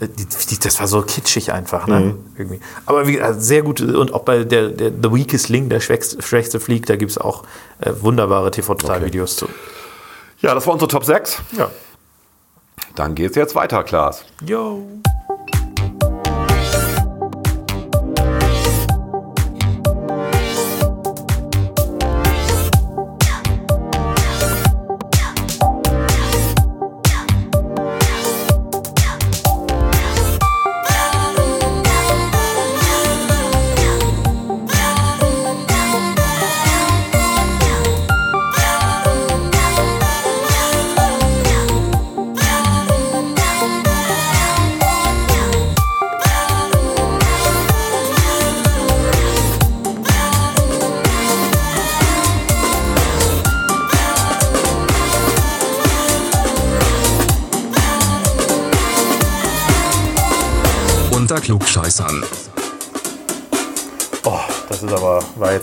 die, 0.00 0.26
die, 0.26 0.58
das 0.58 0.80
war 0.80 0.86
so 0.86 1.02
kitschig 1.02 1.52
einfach, 1.52 1.86
ne? 1.86 2.00
Mhm. 2.00 2.18
Irgendwie. 2.36 2.60
Aber 2.86 3.06
wie 3.06 3.12
gesagt, 3.12 3.42
sehr 3.42 3.62
gute, 3.62 3.98
und 3.98 4.14
auch 4.14 4.22
bei 4.22 4.44
der, 4.44 4.68
der 4.68 4.90
The 4.90 5.12
Weakest 5.12 5.48
Link, 5.48 5.70
der 5.70 5.80
schwächste, 5.80 6.22
schwächste 6.22 6.60
Flieg, 6.60 6.86
da 6.86 6.96
gibt 6.96 7.10
es 7.10 7.18
auch 7.18 7.44
äh, 7.80 7.92
wunderbare 8.00 8.50
TV-Total-Videos 8.50 9.36
zu. 9.36 9.48
Ja, 10.40 10.54
das 10.54 10.66
war 10.66 10.72
unsere 10.72 10.88
Top 10.88 11.04
6. 11.04 11.42
Ja. 11.56 11.70
Dann 12.94 13.14
geht's 13.14 13.36
jetzt 13.36 13.54
weiter, 13.54 13.84
Klaas. 13.84 14.24
Yo. 14.44 14.86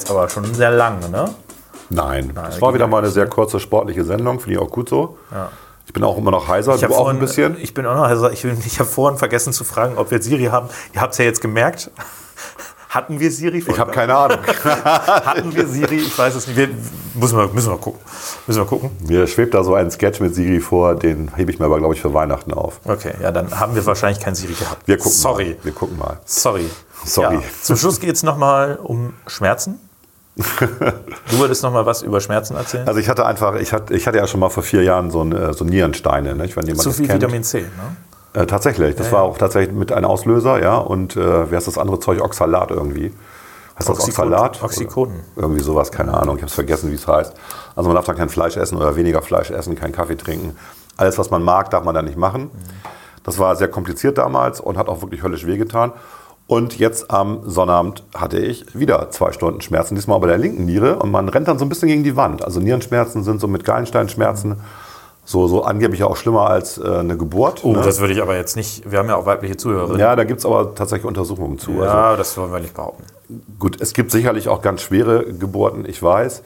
Jetzt 0.07 0.11
aber 0.11 0.29
schon 0.29 0.53
sehr 0.53 0.71
lang, 0.71 0.99
ne? 1.11 1.29
Nein, 1.89 2.31
das 2.33 2.61
war 2.61 2.73
wieder 2.73 2.87
mal 2.87 2.99
eine 2.99 3.09
sehr 3.09 3.27
kurze 3.27 3.59
sportliche 3.59 4.03
Sendung, 4.03 4.39
finde 4.39 4.55
ich 4.55 4.61
auch 4.61 4.69
gut 4.69 4.89
so. 4.89 5.17
Ich 5.85 5.93
bin 5.93 6.03
auch 6.03 6.17
immer 6.17 6.31
noch 6.31 6.47
heiser, 6.47 6.75
Ich 6.75 6.81
du 6.81 6.87
auch 6.87 6.97
vorhin, 6.97 7.17
ein 7.17 7.19
bisschen. 7.19 7.57
Ich 7.61 7.73
bin 7.73 7.85
auch 7.85 7.95
noch, 7.95 8.03
also 8.03 8.29
ich, 8.29 8.43
ich 8.65 8.79
habe 8.79 8.89
vorhin 8.89 9.17
vergessen 9.17 9.53
zu 9.53 9.63
fragen, 9.63 9.97
ob 9.97 10.11
wir 10.11 10.21
Siri 10.21 10.45
haben. 10.45 10.67
Ihr 10.93 11.01
habt 11.01 11.13
es 11.13 11.19
ja 11.19 11.25
jetzt 11.25 11.41
gemerkt. 11.41 11.91
Hatten 12.89 13.19
wir 13.19 13.31
Siri? 13.31 13.57
Ich 13.67 13.79
habe 13.79 13.91
keine 13.91 14.15
Ahnung. 14.15 14.39
Hatten 14.63 15.53
wir 15.53 15.67
Siri? 15.67 15.97
Ich 15.97 16.17
weiß 16.17 16.35
es 16.35 16.47
nicht. 16.47 16.55
Wir, 16.55 16.69
müssen, 17.15 17.37
wir, 17.37 17.47
müssen 17.49 17.69
wir 17.69 17.77
gucken. 17.77 17.99
Müssen 18.47 18.61
wir 18.61 18.65
gucken. 18.65 18.91
Mir 19.05 19.27
schwebt 19.27 19.53
da 19.53 19.63
so 19.63 19.75
ein 19.75 19.91
Sketch 19.91 20.21
mit 20.21 20.33
Siri 20.33 20.61
vor, 20.61 20.95
den 20.95 21.35
hebe 21.35 21.51
ich 21.51 21.59
mir 21.59 21.65
aber, 21.65 21.79
glaube 21.79 21.95
ich, 21.95 22.01
für 22.01 22.13
Weihnachten 22.13 22.53
auf. 22.53 22.79
Okay, 22.85 23.13
ja, 23.21 23.31
dann 23.31 23.59
haben 23.59 23.75
wir 23.75 23.85
wahrscheinlich 23.85 24.21
kein 24.23 24.35
Siri 24.35 24.53
gehabt. 24.53 24.87
Wir 24.87 24.97
gucken 24.97 25.11
Sorry. 25.11 25.49
mal. 25.49 25.65
Wir 25.65 25.71
gucken 25.73 25.97
mal. 25.97 26.19
Sorry. 26.25 26.69
Sorry. 27.03 27.35
Ja. 27.35 27.41
Zum 27.61 27.75
Schluss 27.75 27.99
geht 27.99 28.15
es 28.15 28.23
nochmal 28.23 28.79
um 28.81 29.13
Schmerzen. 29.27 29.79
du 31.31 31.39
wolltest 31.39 31.63
nochmal 31.63 31.85
was 31.85 32.03
über 32.03 32.21
Schmerzen 32.21 32.55
erzählen? 32.55 32.87
Also 32.87 32.99
ich 32.99 33.09
hatte 33.09 33.25
einfach, 33.25 33.55
ich 33.55 33.73
hatte, 33.73 33.93
ich 33.93 34.07
hatte 34.07 34.17
ja 34.17 34.27
schon 34.27 34.39
mal 34.39 34.49
vor 34.49 34.63
vier 34.63 34.83
Jahren 34.83 35.09
so, 35.09 35.21
ein, 35.21 35.31
äh, 35.31 35.53
so 35.53 35.65
Nierensteine, 35.65 36.35
nicht? 36.35 36.55
wenn 36.55 36.65
jemand 36.65 36.83
Zu 36.83 36.89
das 36.89 36.97
viel 36.97 37.07
kennt. 37.07 37.21
Vitamin 37.21 37.43
C, 37.43 37.61
ne? 37.61 38.41
Äh, 38.41 38.45
tatsächlich, 38.45 38.95
das 38.95 39.11
war 39.11 39.23
auch 39.23 39.37
tatsächlich 39.37 39.75
mit 39.75 39.91
einem 39.91 40.05
Auslöser, 40.05 40.61
ja. 40.61 40.77
Und 40.77 41.15
äh, 41.15 41.49
wie 41.49 41.55
heißt 41.55 41.67
das 41.67 41.77
andere 41.77 41.99
Zeug? 41.99 42.21
Oxalat 42.21 42.69
irgendwie. 42.69 43.11
Heißt 43.79 43.89
das. 43.89 43.99
Oxalat? 43.99 44.61
Oder 44.61 45.09
Irgendwie 45.35 45.61
sowas, 45.61 45.91
keine 45.91 46.13
Ahnung. 46.13 46.35
Ich 46.35 46.43
habe 46.43 46.49
es 46.49 46.53
vergessen, 46.53 46.91
wie 46.91 46.95
es 46.95 47.07
heißt. 47.07 47.33
Also 47.75 47.89
man 47.89 47.95
darf 47.95 48.05
dann 48.05 48.15
kein 48.15 48.29
Fleisch 48.29 48.57
essen 48.57 48.77
oder 48.77 48.95
weniger 48.95 49.23
Fleisch 49.23 49.49
essen, 49.49 49.75
keinen 49.75 49.91
Kaffee 49.91 50.17
trinken. 50.17 50.55
Alles, 50.97 51.17
was 51.17 51.31
man 51.31 51.41
mag, 51.41 51.71
darf 51.71 51.83
man 51.83 51.95
da 51.95 52.01
nicht 52.01 52.17
machen. 52.17 52.51
Das 53.23 53.39
war 53.39 53.55
sehr 53.55 53.67
kompliziert 53.67 54.17
damals 54.17 54.59
und 54.59 54.77
hat 54.77 54.87
auch 54.87 55.01
wirklich 55.01 55.23
höllisch 55.23 55.45
wehgetan. 55.45 55.93
Und 56.47 56.79
jetzt 56.79 57.11
am 57.11 57.41
Sonnabend 57.49 58.03
hatte 58.15 58.39
ich 58.39 58.77
wieder 58.77 59.11
zwei 59.11 59.33
Stunden 59.33 59.59
Schmerzen, 59.59 59.95
diesmal 59.95 60.19
bei 60.19 60.27
der 60.27 60.37
linken 60.37 60.65
Niere. 60.65 60.97
Und 60.99 61.11
man 61.11 61.27
rennt 61.27 61.49
dann 61.49 61.59
so 61.59 61.65
ein 61.65 61.69
bisschen 61.69 61.89
gegen 61.89 62.05
die 62.05 62.15
Wand. 62.15 62.43
Also 62.43 62.61
Nierenschmerzen 62.61 63.23
sind 63.23 63.41
so 63.41 63.47
mit 63.47 63.65
Gallensteinschmerzen 63.65 64.61
so, 65.27 65.45
so 65.47 65.63
angeblich 65.63 66.03
auch 66.03 66.15
schlimmer 66.15 66.49
als 66.49 66.77
äh, 66.77 66.87
eine 66.87 67.17
Geburt. 67.17 67.65
Oh, 67.65 67.73
ne? 67.73 67.81
das 67.81 67.99
würde 67.99 68.13
ich 68.13 68.21
aber 68.21 68.37
jetzt 68.37 68.55
nicht. 68.55 68.89
Wir 68.89 68.99
haben 68.99 69.09
ja 69.09 69.17
auch 69.17 69.25
weibliche 69.25 69.57
Zuhörerinnen. 69.57 69.99
Ja, 69.99 70.15
da 70.15 70.23
gibt 70.23 70.39
es 70.39 70.45
aber 70.45 70.73
tatsächlich 70.73 71.05
Untersuchungen 71.05 71.59
zu. 71.59 71.71
Also, 71.71 71.83
Ja, 71.83 72.15
das 72.15 72.37
wollen 72.37 72.53
wir 72.53 72.61
nicht 72.61 72.73
behaupten. 72.73 73.03
gut, 73.59 73.81
es 73.81 73.93
gibt 73.93 74.11
sicherlich 74.11 74.47
auch 74.47 74.61
ganz 74.61 74.81
schwere 74.81 75.25
Geburten, 75.33 75.83
ich 75.85 76.01
weiß. 76.01 76.43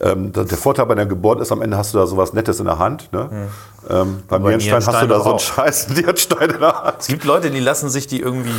Ähm, 0.00 0.32
der 0.32 0.46
Vorteil 0.48 0.86
bei 0.86 0.94
einer 0.94 1.06
Geburt 1.06 1.40
ist, 1.40 1.52
am 1.52 1.62
Ende 1.62 1.76
hast 1.76 1.94
du 1.94 1.98
da 1.98 2.06
sowas 2.06 2.32
Nettes 2.32 2.58
in 2.58 2.66
der 2.66 2.80
Hand. 2.80 3.12
Ne? 3.12 3.28
Ähm, 3.88 4.22
beim 4.28 4.42
Bei 4.42 4.56
Nierenstein 4.56 4.74
hast 4.74 4.86
du 4.88 4.90
Nierenstein 4.90 5.08
da 5.08 5.20
so 5.20 5.30
einen 5.30 5.38
scheiß 5.38 5.88
Nierenstein 5.90 6.50
in 6.50 6.58
der 6.60 6.82
Hand. 6.82 6.96
Es 6.98 7.06
gibt 7.06 7.22
Leute, 7.24 7.50
die 7.50 7.60
lassen 7.60 7.88
sich 7.90 8.08
die 8.08 8.18
irgendwie 8.20 8.50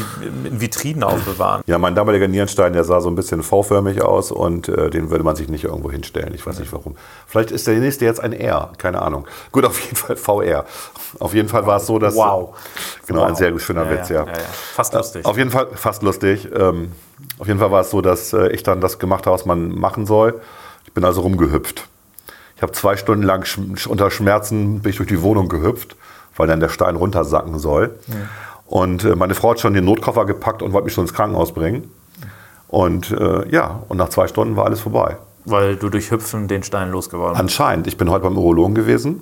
in 0.45 0.61
Vitrinen 0.61 1.03
aufbewahren. 1.03 1.61
Ja, 1.67 1.77
mein 1.77 1.93
damaliger 1.93 2.29
Nierenstein, 2.29 2.71
der 2.71 2.86
sah 2.86 3.01
so 3.01 3.09
ein 3.09 3.15
bisschen 3.15 3.43
V-förmig 3.43 4.01
aus 4.01 4.31
und 4.31 4.69
äh, 4.69 4.89
den 4.89 5.09
würde 5.09 5.25
man 5.25 5.36
sich 5.36 5.49
nicht 5.49 5.65
irgendwo 5.65 5.91
hinstellen. 5.91 6.33
Ich 6.33 6.47
weiß 6.47 6.57
nicht 6.59 6.71
warum. 6.71 6.95
Vielleicht 7.27 7.51
ist 7.51 7.67
der 7.67 7.75
nächste 7.79 8.05
jetzt 8.05 8.21
ein 8.21 8.31
R, 8.31 8.71
keine 8.77 9.01
Ahnung. 9.01 9.27
Gut, 9.51 9.65
auf 9.65 9.77
jeden 9.81 9.97
Fall 9.97 10.15
VR. 10.15 10.63
Auf 11.19 11.33
jeden 11.33 11.49
Fall 11.49 11.67
war 11.67 11.77
es 11.77 11.86
so, 11.86 11.99
dass. 11.99 12.15
Wow. 12.15 12.55
Genau, 13.07 13.23
ein 13.23 13.31
Wow. 13.31 13.38
sehr 13.38 13.59
schöner 13.59 13.83
Ja, 13.86 13.91
Witz, 13.91 14.07
ja, 14.09 14.21
ja. 14.23 14.27
ja. 14.27 14.33
Fast 14.73 14.93
lustig. 14.93 15.25
Auf 15.25 15.38
jeden 15.38 15.51
Fall 15.51 15.67
fast 15.75 16.01
lustig. 16.01 16.47
Ähm, 16.55 16.93
auf 17.39 17.47
jeden 17.47 17.59
Fall 17.59 17.71
war 17.71 17.81
es 17.81 17.89
so, 17.91 17.99
dass 17.99 18.31
äh, 18.31 18.47
ich 18.53 18.63
dann 18.63 18.79
das 18.79 18.99
gemacht 18.99 19.25
habe, 19.25 19.33
was 19.33 19.45
man 19.45 19.69
machen 19.69 20.05
soll. 20.05 20.39
Ich 20.95 21.01
bin 21.01 21.03
also 21.03 21.19
rumgehüpft. 21.19 21.89
Ich 22.55 22.61
habe 22.61 22.71
zwei 22.71 22.95
Stunden 22.95 23.23
lang 23.23 23.43
sch 23.43 23.85
unter 23.85 24.09
Schmerzen 24.09 24.79
bin 24.79 24.91
ich 24.91 24.95
durch 24.95 25.09
die 25.09 25.21
Wohnung 25.21 25.49
gehüpft, 25.49 25.97
weil 26.37 26.47
dann 26.47 26.61
der 26.61 26.69
Stein 26.69 26.95
runtersacken 26.95 27.59
soll. 27.59 27.99
Und 28.65 29.03
äh, 29.03 29.13
meine 29.17 29.35
Frau 29.35 29.49
hat 29.49 29.59
schon 29.59 29.73
den 29.73 29.83
Notkoffer 29.83 30.23
gepackt 30.23 30.61
und 30.61 30.71
wollte 30.71 30.85
mich 30.85 30.93
schon 30.93 31.03
ins 31.03 31.13
Krankenhaus 31.13 31.53
bringen. 31.53 31.91
Und 32.69 33.11
äh, 33.11 33.45
ja, 33.49 33.81
und 33.89 33.97
nach 33.97 34.07
zwei 34.07 34.27
Stunden 34.27 34.55
war 34.55 34.67
alles 34.67 34.79
vorbei. 34.79 35.17
Weil 35.43 35.75
du 35.75 35.89
durch 35.89 36.11
Hüpfen 36.11 36.47
den 36.47 36.63
Stein 36.63 36.91
losgeworden 36.91 37.33
bist. 37.33 37.41
Anscheinend. 37.41 37.87
Ich 37.87 37.97
bin 37.97 38.09
heute 38.09 38.23
beim 38.23 38.37
Urologen 38.37 38.73
gewesen. 38.73 39.21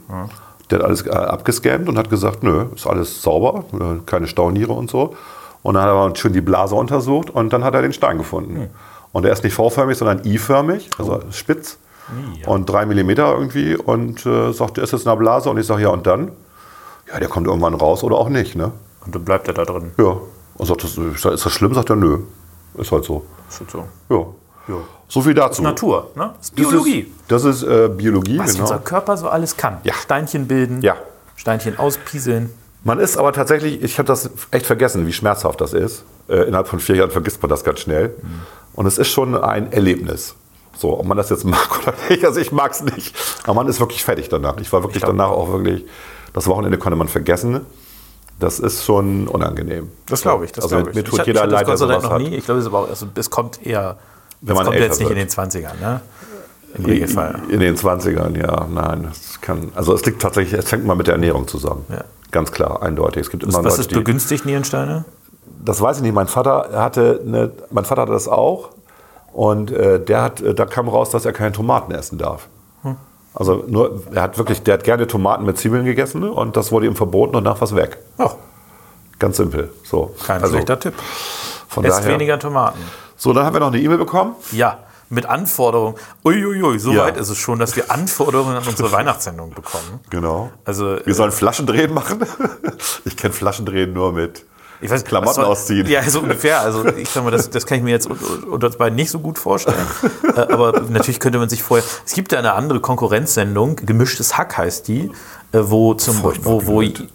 Der 0.69 0.77
hat 0.77 0.85
alles 0.85 1.07
äh, 1.07 1.09
abgescannt 1.09 1.89
und 1.89 1.97
hat 1.97 2.11
gesagt, 2.11 2.43
nö, 2.43 2.65
ist 2.75 2.85
alles 2.85 3.23
sauber, 3.23 3.65
äh, 3.73 3.99
keine 4.05 4.27
Stauniere 4.27 4.73
und 4.73 4.91
so. 4.91 5.15
Und 5.63 5.73
dann 5.73 5.85
hat 5.85 5.89
er 5.89 6.15
schön 6.17 6.33
die 6.33 6.41
Blase 6.41 6.75
untersucht 6.75 7.31
und 7.31 7.51
dann 7.51 7.63
hat 7.63 7.73
er 7.73 7.81
den 7.81 7.93
Stein 7.93 8.19
gefunden. 8.19 8.69
Und 9.13 9.25
er 9.25 9.31
ist 9.31 9.43
nicht 9.43 9.53
V-förmig, 9.53 9.97
sondern 9.97 10.25
I-förmig, 10.25 10.89
also 10.97 11.21
spitz. 11.31 11.77
Und 12.45 12.69
drei 12.69 12.85
Millimeter 12.85 13.31
irgendwie. 13.33 13.77
Und 13.77 14.25
äh, 14.25 14.51
sagt, 14.51 14.77
er 14.77 14.83
ist 14.83 14.91
jetzt 14.91 15.05
in 15.05 15.09
der 15.09 15.15
Blase. 15.15 15.49
Und 15.49 15.57
ich 15.57 15.65
sage, 15.65 15.83
ja, 15.83 15.89
und 15.89 16.05
dann? 16.05 16.31
Ja, 17.09 17.19
der 17.19 17.29
kommt 17.29 17.47
irgendwann 17.47 17.75
raus 17.75 18.03
oder 18.03 18.17
auch 18.17 18.27
nicht. 18.27 18.55
Ne? 18.55 18.71
Und 19.05 19.15
dann 19.15 19.23
bleibt 19.23 19.47
er 19.47 19.53
da 19.53 19.63
drin. 19.63 19.91
Ja. 19.97 20.17
Und 20.55 20.65
sagt, 20.65 20.83
das, 20.83 20.97
ist 20.97 21.23
das 21.45 21.51
schlimm? 21.53 21.73
Sagt 21.73 21.89
er, 21.89 21.95
nö. 21.95 22.19
Ist 22.75 22.91
halt 22.91 23.05
so. 23.05 23.23
Ist 23.49 23.59
halt 23.61 23.71
so. 23.71 23.87
Ja. 24.09 24.75
So 25.07 25.21
viel 25.21 25.33
dazu. 25.33 25.61
Natur, 25.61 26.09
ne? 26.15 26.31
Das 26.37 26.47
ist 26.49 26.59
Das 26.59 26.69
Biologie. 26.69 26.99
Ist, 27.01 27.11
das 27.27 27.43
ist 27.43 27.63
äh, 27.63 27.89
Biologie, 27.89 28.39
Was 28.39 28.53
genau. 28.53 28.63
unser 28.63 28.79
Körper 28.79 29.15
so 29.15 29.29
alles 29.29 29.55
kann. 29.57 29.77
Ja. 29.83 29.93
Steinchen 29.93 30.47
bilden, 30.47 30.81
Ja. 30.81 30.95
Steinchen 31.35 31.77
auspieseln. 31.77 32.49
Man 32.83 32.99
ist 32.99 33.17
aber 33.17 33.31
tatsächlich, 33.31 33.81
ich 33.83 33.97
habe 33.97 34.07
das 34.07 34.29
echt 34.51 34.65
vergessen, 34.65 35.05
wie 35.07 35.13
schmerzhaft 35.13 35.61
das 35.61 35.73
ist. 35.73 36.03
Äh, 36.27 36.47
innerhalb 36.47 36.67
von 36.67 36.79
vier 36.79 36.95
Jahren 36.95 37.11
vergisst 37.11 37.41
man 37.41 37.49
das 37.49 37.63
ganz 37.63 37.79
schnell. 37.79 38.15
Und 38.73 38.85
es 38.85 38.97
ist 38.97 39.09
schon 39.09 39.35
ein 39.35 39.71
Erlebnis. 39.71 40.35
So, 40.77 40.99
ob 40.99 41.05
man 41.05 41.17
das 41.17 41.29
jetzt 41.29 41.45
mag 41.45 41.79
oder 41.81 41.93
nicht, 42.09 42.25
also 42.25 42.39
ich 42.39 42.51
mag 42.51 42.71
es 42.71 42.81
nicht. 42.83 43.15
Aber 43.43 43.53
man 43.55 43.67
ist 43.67 43.79
wirklich 43.79 44.03
fertig 44.03 44.29
danach. 44.29 44.57
Ich 44.57 44.71
war 44.73 44.83
wirklich 44.83 45.03
glaub- 45.03 45.15
danach 45.15 45.29
auch 45.29 45.51
wirklich, 45.51 45.85
das 46.33 46.47
Wochenende 46.47 46.77
konnte 46.77 46.95
man 46.95 47.07
vergessen. 47.07 47.61
Das 48.39 48.59
ist 48.59 48.83
schon 48.83 49.27
unangenehm. 49.27 49.89
Das 50.07 50.23
glaube 50.23 50.45
ich. 50.45 50.51
Das 50.51 50.65
also 50.65 50.77
glaube 50.77 50.91
mir 50.93 50.99
ich. 51.01 51.05
tut 51.09 51.19
ich 51.19 51.25
jeder 51.27 51.45
ich 51.45 51.51
leid, 51.51 51.67
das 51.67 51.79
Gott 51.79 52.03
noch 52.03 52.11
hat. 52.11 52.21
nie. 52.21 52.35
Ich 52.35 52.45
glaube, 52.45 52.59
es, 52.59 52.65
ist 52.65 52.73
aber 52.73 52.79
auch, 52.79 52.89
also, 52.89 53.05
es 53.13 53.29
kommt 53.29 53.65
eher. 53.65 53.97
Wenn 54.41 54.53
es 54.53 54.57
man 54.57 54.65
kommt 54.65 54.79
jetzt 54.79 54.99
nicht 54.99 55.09
in 55.11 55.15
wird. 55.15 55.37
den 55.37 55.51
20ern, 55.51 55.79
ne? 55.79 56.01
Im 56.75 56.85
Regelfall. 56.85 57.39
In 57.49 57.59
den 57.59 57.77
20ern, 57.77 58.35
ja, 58.35 58.67
nein. 58.67 59.03
Das 59.03 59.39
kann, 59.39 59.71
also 59.75 59.93
es 59.93 60.03
liegt 60.05 60.21
tatsächlich, 60.21 60.59
es 60.59 60.71
hängt 60.71 60.85
mal 60.85 60.95
mit 60.95 61.05
der 61.05 61.13
Ernährung 61.13 61.47
zusammen. 61.47 61.85
Ja. 61.89 62.03
Ganz 62.31 62.51
klar, 62.51 62.81
eindeutig. 62.81 63.21
Es 63.21 63.29
gibt 63.29 63.43
immer 63.43 63.59
Was 63.59 63.63
Leute, 63.63 63.81
ist 63.81 63.91
die, 63.91 63.95
begünstigt 63.95 64.45
Nierensteine? 64.45 65.05
Das 65.63 65.81
weiß 65.81 65.97
ich 65.97 66.03
nicht. 66.03 66.13
Mein 66.13 66.27
Vater 66.27 66.69
hatte, 66.73 67.21
eine, 67.25 67.51
mein 67.71 67.85
Vater 67.85 68.01
hatte 68.03 68.11
das 68.13 68.27
auch 68.27 68.69
und 69.31 69.71
äh, 69.71 69.99
der 69.99 70.21
hat, 70.21 70.41
äh, 70.41 70.53
da 70.53 70.65
kam 70.65 70.87
raus, 70.87 71.09
dass 71.09 71.25
er 71.25 71.33
keine 71.33 71.51
Tomaten 71.51 71.91
essen 71.93 72.17
darf. 72.17 72.47
Hm. 72.83 72.97
Also 73.33 73.63
nur, 73.67 74.03
er 74.13 74.21
hat 74.23 74.37
wirklich, 74.37 74.61
der 74.63 74.75
hat 74.75 74.83
gerne 74.83 75.07
Tomaten 75.07 75.45
mit 75.45 75.57
Zwiebeln 75.57 75.85
gegessen 75.85 76.23
und 76.29 76.55
das 76.57 76.71
wurde 76.71 76.85
ihm 76.85 76.95
verboten 76.95 77.35
und 77.35 77.43
nach 77.43 77.59
was 77.61 77.75
weg. 77.75 77.97
Oh, 78.17 78.31
Ganz 79.19 79.37
simpel. 79.37 79.71
So. 79.83 80.13
kein 80.25 80.41
Also, 80.41 80.55
schlechter 80.55 80.79
Tipp. 80.79 80.93
Von 81.69 81.85
Esst 81.85 81.99
daher. 81.99 82.13
weniger 82.13 82.37
Tomaten. 82.39 82.79
So, 83.15 83.31
dann 83.31 83.45
haben 83.45 83.53
wir 83.55 83.61
noch 83.61 83.67
eine 83.67 83.79
E-Mail 83.79 83.97
bekommen. 83.99 84.35
Ja, 84.51 84.79
mit 85.09 85.25
Anforderungen. 85.27 85.95
Uiuiui, 86.25 86.77
so 86.77 86.91
Ja. 86.91 87.03
weit 87.05 87.17
ist 87.17 87.29
es 87.29 87.37
schon, 87.37 87.57
dass 87.59 87.75
wir 87.75 87.89
Anforderungen 87.89 88.57
an 88.57 88.63
unsere 88.67 88.91
Weihnachtssendung 88.91 89.51
bekommen. 89.51 89.99
Genau. 90.09 90.49
Also, 90.65 90.97
Wir 91.05 91.13
sollen 91.15 91.31
Flaschendrehen 91.31 91.93
machen. 91.93 92.25
ich 93.05 93.15
kenne 93.15 93.33
Flaschendrehen 93.33 93.93
nur 93.93 94.11
mit 94.11 94.43
Ich 94.83 94.89
weiß, 94.91 95.03
Klamotten 95.05 95.35
soll- 95.35 95.45
ausziehen. 95.45 95.87
Ja, 95.87 96.03
so 96.03 96.19
ungefähr. 96.19 96.61
Also 96.61 96.85
ich 96.85 97.09
sag 97.09 97.23
mal, 97.23 97.31
das, 97.31 97.49
das 97.49 97.65
kann 97.65 97.77
ich 97.77 97.83
mir 97.83 97.91
jetzt 97.91 98.09
un- 98.09 98.17
unter 98.51 98.67
uns 98.67 98.75
beiden 98.77 98.95
nicht 98.95 99.09
so 99.11 99.19
gut 99.19 99.37
vorstellen. 99.39 99.77
Äh, 100.35 100.39
Aber 100.51 100.81
natürlich 100.89 101.19
könnte 101.19 101.37
man 101.37 101.47
sich 101.49 101.61
vorher. 101.61 101.85
Es 102.05 102.13
gibt 102.13 102.31
ja 102.31 102.39
eine 102.39 102.53
andere 102.53 102.79
Konkurrenzsendung, 102.79 103.75
gemischtes 103.75 104.35
Hack 104.37 104.57
heißt 104.57 104.87
die, 104.87 105.11
äh, 105.51 105.59
wo 105.61 105.93
zum 105.93 106.15
Furchtbar 106.15 106.51
wo, 106.53 106.65
wo 106.65 106.77
blöd. 106.79 107.07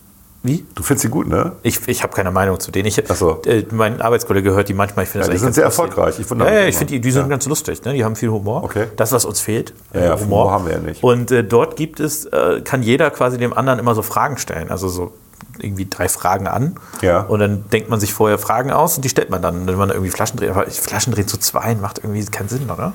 wie? 0.44 0.64
Du 0.76 0.82
findest 0.84 1.02
sie 1.02 1.08
gut, 1.08 1.26
ne? 1.26 1.52
Ich, 1.64 1.80
ich 1.88 2.02
habe 2.04 2.14
keine 2.14 2.30
Meinung 2.30 2.60
zu 2.60 2.70
denen. 2.70 2.86
Ich, 2.86 3.02
Ach 3.10 3.16
so. 3.16 3.42
äh, 3.44 3.64
mein 3.72 4.00
Arbeitskollege 4.00 4.52
hört 4.52 4.68
die 4.68 4.74
manchmal. 4.74 5.04
Ich 5.04 5.10
finde 5.10 5.26
Ja, 5.26 5.32
das 5.32 5.40
die 5.40 5.44
sind 5.44 5.54
sehr 5.54 5.64
lustig. 5.64 5.84
erfolgreich. 5.84 6.20
Ich 6.20 6.30
ja, 6.30 6.52
ja, 6.62 6.66
ich 6.68 6.76
finde 6.76 6.92
die, 6.94 7.00
die 7.00 7.10
sind 7.10 7.22
Ja. 7.22 7.28
ganz 7.28 7.46
lustig. 7.46 7.84
Ne? 7.84 7.94
Die 7.94 8.04
haben 8.04 8.14
viel 8.14 8.28
Humor. 8.30 8.62
Okay. 8.62 8.86
Das, 8.96 9.10
was 9.10 9.24
uns 9.24 9.40
fehlt. 9.40 9.74
Ja, 9.92 10.00
äh, 10.00 10.04
ja, 10.06 10.20
Humor 10.20 10.52
haben 10.52 10.66
wir 10.66 10.74
ja 10.74 10.78
nicht. 10.78 11.02
Und 11.02 11.32
äh, 11.32 11.42
dort 11.42 11.74
gibt 11.76 11.98
es, 11.98 12.24
äh, 12.26 12.60
kann 12.62 12.82
jeder 12.84 13.10
quasi 13.10 13.36
dem 13.38 13.52
anderen 13.52 13.80
immer 13.80 13.96
so 13.96 14.02
Fragen 14.02 14.38
stellen. 14.38 14.70
Also 14.70 14.88
so 14.88 15.12
irgendwie 15.58 15.86
drei 15.88 16.08
Fragen 16.08 16.46
an. 16.46 16.76
Ja. 17.02 17.20
Und 17.20 17.40
dann 17.40 17.68
denkt 17.70 17.90
man 17.90 18.00
sich 18.00 18.14
vorher 18.14 18.38
Fragen 18.38 18.70
aus 18.70 18.96
und 18.96 19.04
die 19.04 19.08
stellt 19.08 19.30
man 19.30 19.42
dann, 19.42 19.66
wenn 19.66 19.76
man 19.76 19.90
irgendwie 19.90 20.10
Flaschen 20.10 20.38
dreht. 20.38 20.50
Aber 20.50 20.66
Flaschen 20.66 21.12
drehen 21.12 21.28
zu 21.28 21.38
zweien 21.38 21.80
macht 21.80 21.98
irgendwie 21.98 22.24
keinen 22.26 22.48
Sinn, 22.48 22.70
oder? 22.70 22.92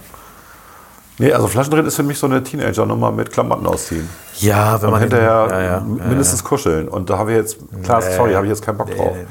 Nee, 1.19 1.31
also 1.31 1.47
Flaschendrehen 1.47 1.85
ist 1.85 1.95
für 1.95 2.03
mich 2.03 2.17
so 2.17 2.25
eine 2.25 2.43
Teenager-Nummer 2.43 3.11
mit 3.11 3.31
Klamotten 3.31 3.67
ausziehen. 3.67 4.09
Ja, 4.39 4.81
wenn 4.81 4.87
Und 4.87 4.93
man 4.93 5.01
hinterher 5.01 5.47
ja, 5.49 5.61
ja, 5.61 5.79
mindestens 5.79 6.43
kuscheln. 6.43 6.87
Und 6.87 7.09
da 7.09 7.19
habe 7.19 7.31
ich 7.31 7.37
jetzt, 7.37 7.57
klar, 7.83 8.01
sorry, 8.01 8.33
habe 8.33 8.47
ich 8.47 8.49
jetzt 8.49 8.65
keinen 8.65 8.77
Bock 8.77 8.89
drauf. 8.89 9.13
Nee, 9.13 9.25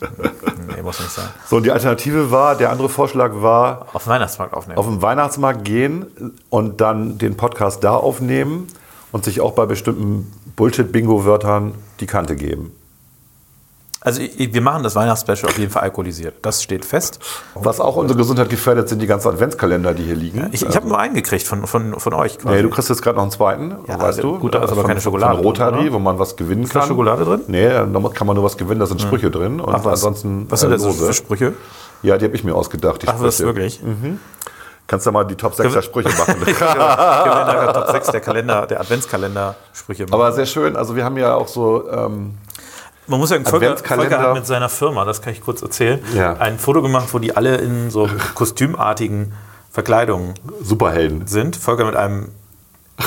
nee, 0.00 0.08
nee. 0.20 0.74
nee, 0.76 0.82
muss 0.82 1.00
nicht 1.00 1.10
sein. 1.10 1.24
So, 1.48 1.56
und 1.56 1.62
die 1.62 1.70
Alternative 1.70 2.30
war, 2.30 2.54
der 2.54 2.70
andere 2.70 2.90
Vorschlag 2.90 3.30
war, 3.36 3.86
Auf 3.94 4.04
den 4.04 4.10
Weihnachtsmarkt 4.10 4.52
aufnehmen. 4.52 4.78
auf 4.78 4.86
den 4.86 5.00
Weihnachtsmarkt 5.00 5.64
gehen 5.64 6.06
und 6.50 6.82
dann 6.82 7.16
den 7.16 7.36
Podcast 7.36 7.82
da 7.82 7.94
aufnehmen 7.94 8.66
und 9.10 9.24
sich 9.24 9.40
auch 9.40 9.52
bei 9.52 9.64
bestimmten 9.64 10.30
Bullshit-Bingo-Wörtern 10.56 11.74
die 12.00 12.06
Kante 12.06 12.36
geben. 12.36 12.72
Also 14.04 14.20
wir 14.20 14.60
machen 14.62 14.82
das 14.82 14.96
Weihnachtsspecial 14.96 15.48
auf 15.48 15.58
jeden 15.58 15.70
Fall 15.70 15.82
alkoholisiert. 15.82 16.34
Das 16.42 16.60
steht 16.60 16.84
fest. 16.84 17.20
Was 17.54 17.78
auch 17.78 17.94
unsere 17.94 18.18
Gesundheit 18.18 18.50
gefährdet, 18.50 18.88
sind 18.88 19.00
die 19.00 19.06
ganzen 19.06 19.28
Adventskalender, 19.28 19.94
die 19.94 20.02
hier 20.02 20.16
liegen. 20.16 20.48
Ich, 20.50 20.66
ich 20.66 20.74
habe 20.74 20.88
nur 20.88 20.98
einen 20.98 21.14
gekriegt 21.14 21.46
von, 21.46 21.68
von, 21.68 22.00
von 22.00 22.12
euch. 22.14 22.36
quasi. 22.36 22.56
Nee, 22.56 22.62
du 22.62 22.68
kriegst 22.70 22.88
jetzt 22.88 23.00
gerade 23.00 23.14
noch 23.14 23.22
einen 23.22 23.30
zweiten, 23.30 23.76
Ja, 23.86 24.00
weißt 24.00 24.24
du? 24.24 24.40
gut, 24.40 24.54
da 24.56 24.58
ist 24.64 24.72
aber 24.72 24.80
Von- 24.80 24.88
keine 24.88 25.00
Schokolade 25.00 25.36
Von 25.36 25.44
Rotary, 25.46 25.70
drin, 25.76 25.84
oder? 25.84 25.92
wo 25.94 25.98
man 26.00 26.18
was 26.18 26.34
gewinnen 26.34 26.64
da 26.66 26.80
kann. 26.80 26.88
Schokolade 26.88 27.24
drin? 27.24 27.42
Nee, 27.46 27.68
da 27.68 27.86
kann 28.12 28.26
man 28.26 28.34
nur 28.34 28.44
was 28.44 28.56
gewinnen, 28.56 28.80
da 28.80 28.86
sind 28.86 29.00
Sprüche 29.00 29.30
drin. 29.30 29.60
Und 29.60 29.72
Ach 29.72 29.84
was. 29.84 30.00
ansonsten 30.04 30.46
was 30.50 30.60
sind 30.62 30.72
äh, 30.72 30.78
das 30.78 30.96
für 30.96 31.12
Sprüche? 31.12 31.52
Ja, 32.02 32.18
die 32.18 32.24
habe 32.24 32.34
ich 32.34 32.42
mir 32.42 32.56
ausgedacht. 32.56 33.04
Ach, 33.06 33.14
Sprüche. 33.18 33.44
wirklich? 33.44 33.80
Kannst 34.92 35.06
du 35.06 35.10
mal 35.10 35.24
die 35.24 35.36
Top 35.36 35.54
6 35.54 35.72
der 35.72 35.80
Sprüche 35.80 36.10
machen. 36.18 36.36
Ich 36.46 36.60
will 36.60 36.66
nachher 36.68 37.72
Top 37.72 37.90
6 37.92 38.08
der 38.10 38.20
Kalender, 38.20 38.66
der 38.66 38.78
Adventskalender-Sprüche 38.78 40.02
machen. 40.02 40.12
Aber 40.12 40.32
sehr 40.32 40.44
schön. 40.44 40.76
Also 40.76 40.94
wir 40.94 41.02
haben 41.02 41.16
ja 41.16 41.34
auch 41.34 41.48
so, 41.48 41.90
ähm, 41.90 42.34
Man 43.06 43.18
muss 43.18 43.30
sagen, 43.30 43.46
Volker, 43.46 43.68
Adventskalender. 43.70 44.10
Volker 44.10 44.28
hat 44.28 44.34
mit 44.34 44.46
seiner 44.46 44.68
Firma, 44.68 45.06
das 45.06 45.22
kann 45.22 45.32
ich 45.32 45.40
kurz 45.40 45.62
erzählen, 45.62 45.98
Ja. 46.14 46.34
ein 46.34 46.58
Foto 46.58 46.82
gemacht, 46.82 47.08
wo 47.12 47.18
die 47.18 47.34
alle 47.34 47.56
in 47.56 47.90
so 47.90 48.06
kostümartigen 48.34 49.32
Verkleidungen 49.70 50.34
Superhelden. 50.62 51.26
sind. 51.26 51.56
Volker 51.56 51.86
mit 51.86 51.96
einem 51.96 52.28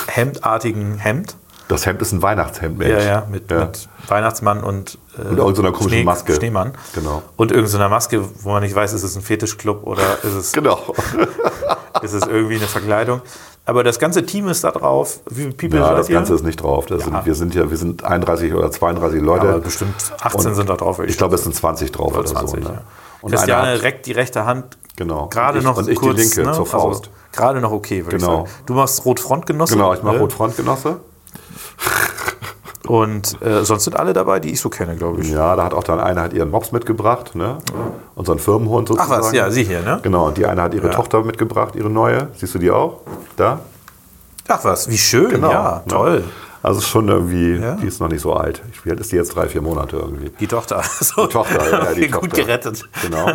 hemdartigen 0.08 0.98
Hemd. 0.98 1.36
Das 1.68 1.86
Hemd 1.88 2.02
ist 2.02 2.12
ein 2.12 2.22
Weihnachtshemd, 2.22 2.78
Mensch. 2.78 2.92
Ja, 2.92 3.00
ja, 3.00 3.28
mit, 3.30 3.50
Ja. 3.50 3.62
mit 3.62 3.90
Weihnachtsmann 4.08 4.64
und, 4.64 5.00
äh, 5.18 5.22
Und 5.30 5.38
irgendeiner 5.40 5.72
komischen 5.72 6.06
Maske. 6.06 6.36
Schneemann. 6.36 6.74
Genau. 6.94 7.24
Und 7.38 7.52
irgendeiner 7.52 7.90
Maske, 7.90 8.22
wo 8.44 8.50
man 8.52 8.62
nicht 8.62 8.76
weiß, 8.76 8.94
ist 8.94 9.02
es 9.04 9.16
ein 9.16 9.24
Fetischclub 9.24 9.82
oder 9.88 10.04
ist 10.24 10.34
es, 10.36 10.52
Genau. 10.52 10.80
ist 12.04 12.14
es 12.14 12.26
irgendwie 12.28 12.56
eine 12.58 12.68
Verkleidung. 12.68 13.22
Aber 13.66 13.84
das 13.84 13.98
ganze 13.98 14.24
Team 14.28 14.48
ist 14.48 14.64
da 14.64 14.70
drauf. 14.70 15.22
Wie 15.28 15.42
viele 15.42 15.54
People 15.54 15.80
Ja, 15.80 15.96
das? 15.96 16.08
Ganze 16.08 16.36
ist 16.36 16.44
nicht 16.44 16.62
drauf. 16.62 16.86
Das 16.86 17.04
sind, 17.04 17.26
wir 17.26 17.34
sind 17.34 17.56
ja, 17.56 17.68
wir 17.68 17.78
sind 17.78 18.04
31 18.04 18.54
oder 18.54 18.70
32 18.70 19.22
Leute. 19.24 19.50
Aber 19.50 19.60
bestimmt 19.60 19.96
18 20.22 20.50
Und 20.50 20.56
sind 20.56 20.70
da 20.70 20.76
drauf. 20.76 21.00
würde 21.00 21.10
Ich 21.12 21.18
glaube, 21.18 21.34
es 21.34 21.44
sind 21.44 21.56
20 21.56 21.92
drauf 21.92 22.14
oder, 22.16 22.26
20, 22.26 22.64
so. 22.64 22.70
ja. 22.70 22.76
Ne? 22.76 22.82
Und 23.22 23.32
Christiane 23.32 23.82
reckt 23.82 24.06
die 24.06 24.12
rechte 24.12 24.46
Hand 24.46 24.78
Genau. 24.98 25.28
gerade 25.30 25.58
ich- 25.58 25.64
noch 25.64 25.78
und 25.78 25.88
ich 25.90 25.98
die 26.00 26.06
kurz, 26.06 26.18
linke 26.20 26.44
ne? 26.44 26.52
zur 26.54 26.68
Faust. 26.68 27.06
Also, 27.06 27.12
gerade 27.32 27.60
noch 27.60 27.72
okay, 27.72 28.06
würde 28.06 28.18
Genau. 28.18 28.44
ich 28.44 28.50
sagen. 28.52 28.64
Du 28.68 28.74
machst 28.76 29.04
Rotfrontgenosse. 29.04 29.74
Genau, 29.74 29.94
ich 29.96 30.04
mache 30.04 30.14
ne? 30.18 30.22
Rotfrontgenosse. 30.22 30.98
Und 32.88 33.42
äh, 33.42 33.66
sonst 33.66 33.86
sind 33.86 33.96
alle 33.98 34.14
dabei, 34.14 34.40
die 34.40 34.52
ich 34.52 34.62
so 34.62 34.70
kenne, 34.70 34.96
glaube 34.96 35.22
ich. 35.22 35.30
Ja, 35.32 35.56
da 35.56 35.64
hat 35.66 35.74
auch 35.74 35.84
dann 35.84 36.00
einer 36.00 36.22
hat 36.22 36.34
ihren 36.34 36.52
Mops 36.52 36.72
mitgebracht, 36.72 37.34
ne? 37.34 37.58
Unseren 38.14 38.38
Firmenhund 38.38 38.90
Ach 38.92 38.96
sozusagen. 38.98 39.24
was, 39.24 39.32
ja, 39.34 39.50
sie 39.50 39.64
hier, 39.64 39.82
ne? 39.82 40.00
Genau, 40.04 40.28
und 40.28 40.38
die 40.38 40.46
eine 40.46 40.62
hat 40.62 40.76
ihre 40.76 40.88
Ja. 40.88 40.94
Tochter 40.94 41.24
mitgebracht, 41.24 41.76
ihre 41.76 41.90
neue. 41.90 42.28
Siehst 42.38 42.54
du 42.54 42.60
die 42.60 42.70
auch? 42.70 43.02
Da? 43.38 43.60
Ach 44.48 44.64
was, 44.64 44.88
wie 44.90 44.98
schön, 45.00 45.30
Genau. 45.32 45.50
ja, 45.52 45.82
ne? 45.84 45.92
toll. 45.92 46.24
Also 46.62 46.82
schon 46.82 47.08
irgendwie, 47.10 47.56
Ja. 47.56 47.74
die 47.76 47.88
ist 47.88 48.00
noch 48.00 48.08
nicht 48.10 48.22
so 48.22 48.34
alt. 48.34 48.62
Ich- 48.72 48.86
Wie 48.86 48.92
alt 48.92 49.00
ist 49.00 49.12
die 49.12 49.16
jetzt? 49.16 49.36
Drei, 49.36 49.48
vier 49.48 49.62
Monate 49.62 49.96
irgendwie. 49.98 50.30
Die 50.40 50.48
Tochter. 50.48 50.84
So. 51.00 51.26
Die 51.26 51.34
Tochter, 51.34 51.72
ja, 51.72 51.94
die 51.94 52.08
Gut 52.12 52.22
Tochter. 52.30 52.36
gerettet. 52.44 52.88
Genau. 53.02 53.32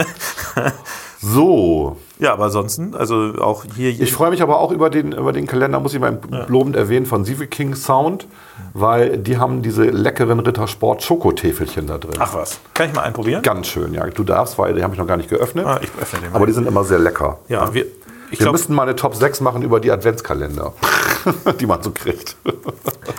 So, 1.22 1.96
Ja, 2.20 2.34
aber 2.34 2.44
ansonsten, 2.44 2.94
also 2.94 3.32
auch 3.40 3.64
hier. 3.74 3.88
Ich 3.88 4.12
freue 4.12 4.30
mich 4.30 4.42
aber 4.42 4.60
auch 4.60 4.70
über 4.72 4.90
den, 4.90 5.12
über 5.12 5.32
den 5.32 5.46
Kalender, 5.46 5.80
muss 5.80 5.94
ich 5.94 6.00
mal 6.00 6.20
lobend 6.48 6.76
erwähnen, 6.76 7.06
von 7.06 7.24
Sieve 7.24 7.46
King 7.46 7.74
Sound, 7.74 8.26
weil 8.74 9.16
die 9.16 9.38
haben 9.38 9.62
diese 9.62 9.84
leckeren 9.84 10.38
Rittersport 10.40 11.02
Schokotäfelchen 11.02 11.86
da 11.86 11.98
drin. 11.98 12.14
Ach 12.18 12.34
was, 12.34 12.60
kann 12.74 12.88
ich 12.88 12.94
mal 12.94 13.02
einen 13.02 13.14
probieren? 13.14 13.42
Ganz 13.42 13.68
schön, 13.68 13.94
ja. 13.94 14.06
Du 14.06 14.22
darfst, 14.22 14.58
weil 14.58 14.74
die 14.74 14.82
habe 14.82 14.92
ich 14.92 14.98
noch 15.00 15.06
gar 15.06 15.16
nicht 15.16 15.30
geöffnet. 15.30 15.66
Ah, 15.66 15.80
ich 15.82 15.90
öffne 16.00 16.20
den 16.20 16.30
mal. 16.30 16.36
aber 16.36 16.46
die 16.46 16.52
sind 16.52 16.68
immer 16.68 16.84
sehr 16.84 16.98
lecker. 16.98 17.38
Ja, 17.48 17.72
wir, 17.72 17.86
ich 18.30 18.38
Wir 18.38 18.44
glaube, 18.44 18.52
müssten 18.58 18.74
mal 18.74 18.82
eine 18.84 18.96
Top 18.96 19.14
6 19.14 19.40
machen 19.40 19.62
über 19.62 19.80
die 19.80 19.90
Adventskalender, 19.90 20.72
die 21.60 21.66
man 21.66 21.82
so 21.82 21.90
kriegt. 21.90 22.36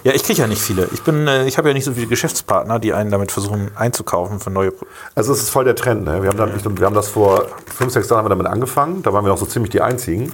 ja, 0.03 0.13
ich 0.13 0.23
kriege 0.23 0.41
ja 0.41 0.47
nicht 0.47 0.61
viele. 0.61 0.87
Ich 0.93 1.01
bin, 1.03 1.27
äh, 1.27 1.45
ich 1.47 1.57
habe 1.57 1.67
ja 1.69 1.73
nicht 1.73 1.85
so 1.85 1.93
viele 1.93 2.07
Geschäftspartner, 2.07 2.79
die 2.79 2.93
einen 2.93 3.11
damit 3.11 3.31
versuchen 3.31 3.71
einzukaufen 3.75 4.39
für 4.39 4.49
neue. 4.49 4.71
Pro 4.71 4.85
Also 5.15 5.33
es 5.33 5.41
ist 5.41 5.49
voll 5.49 5.65
der 5.65 5.75
Trend. 5.75 6.05
Ne? 6.05 6.21
Wir, 6.23 6.29
haben 6.29 6.37
dann, 6.37 6.77
wir 6.79 6.85
haben 6.85 6.95
das 6.95 7.09
vor 7.09 7.45
fünf, 7.65 7.91
sechs 7.93 8.09
Jahren 8.09 8.19
haben 8.19 8.25
wir 8.25 8.29
damit 8.29 8.47
angefangen. 8.47 9.03
Da 9.03 9.13
waren 9.13 9.25
wir 9.25 9.29
noch 9.29 9.37
so 9.37 9.45
ziemlich 9.45 9.71
die 9.71 9.81
Einzigen, 9.81 10.31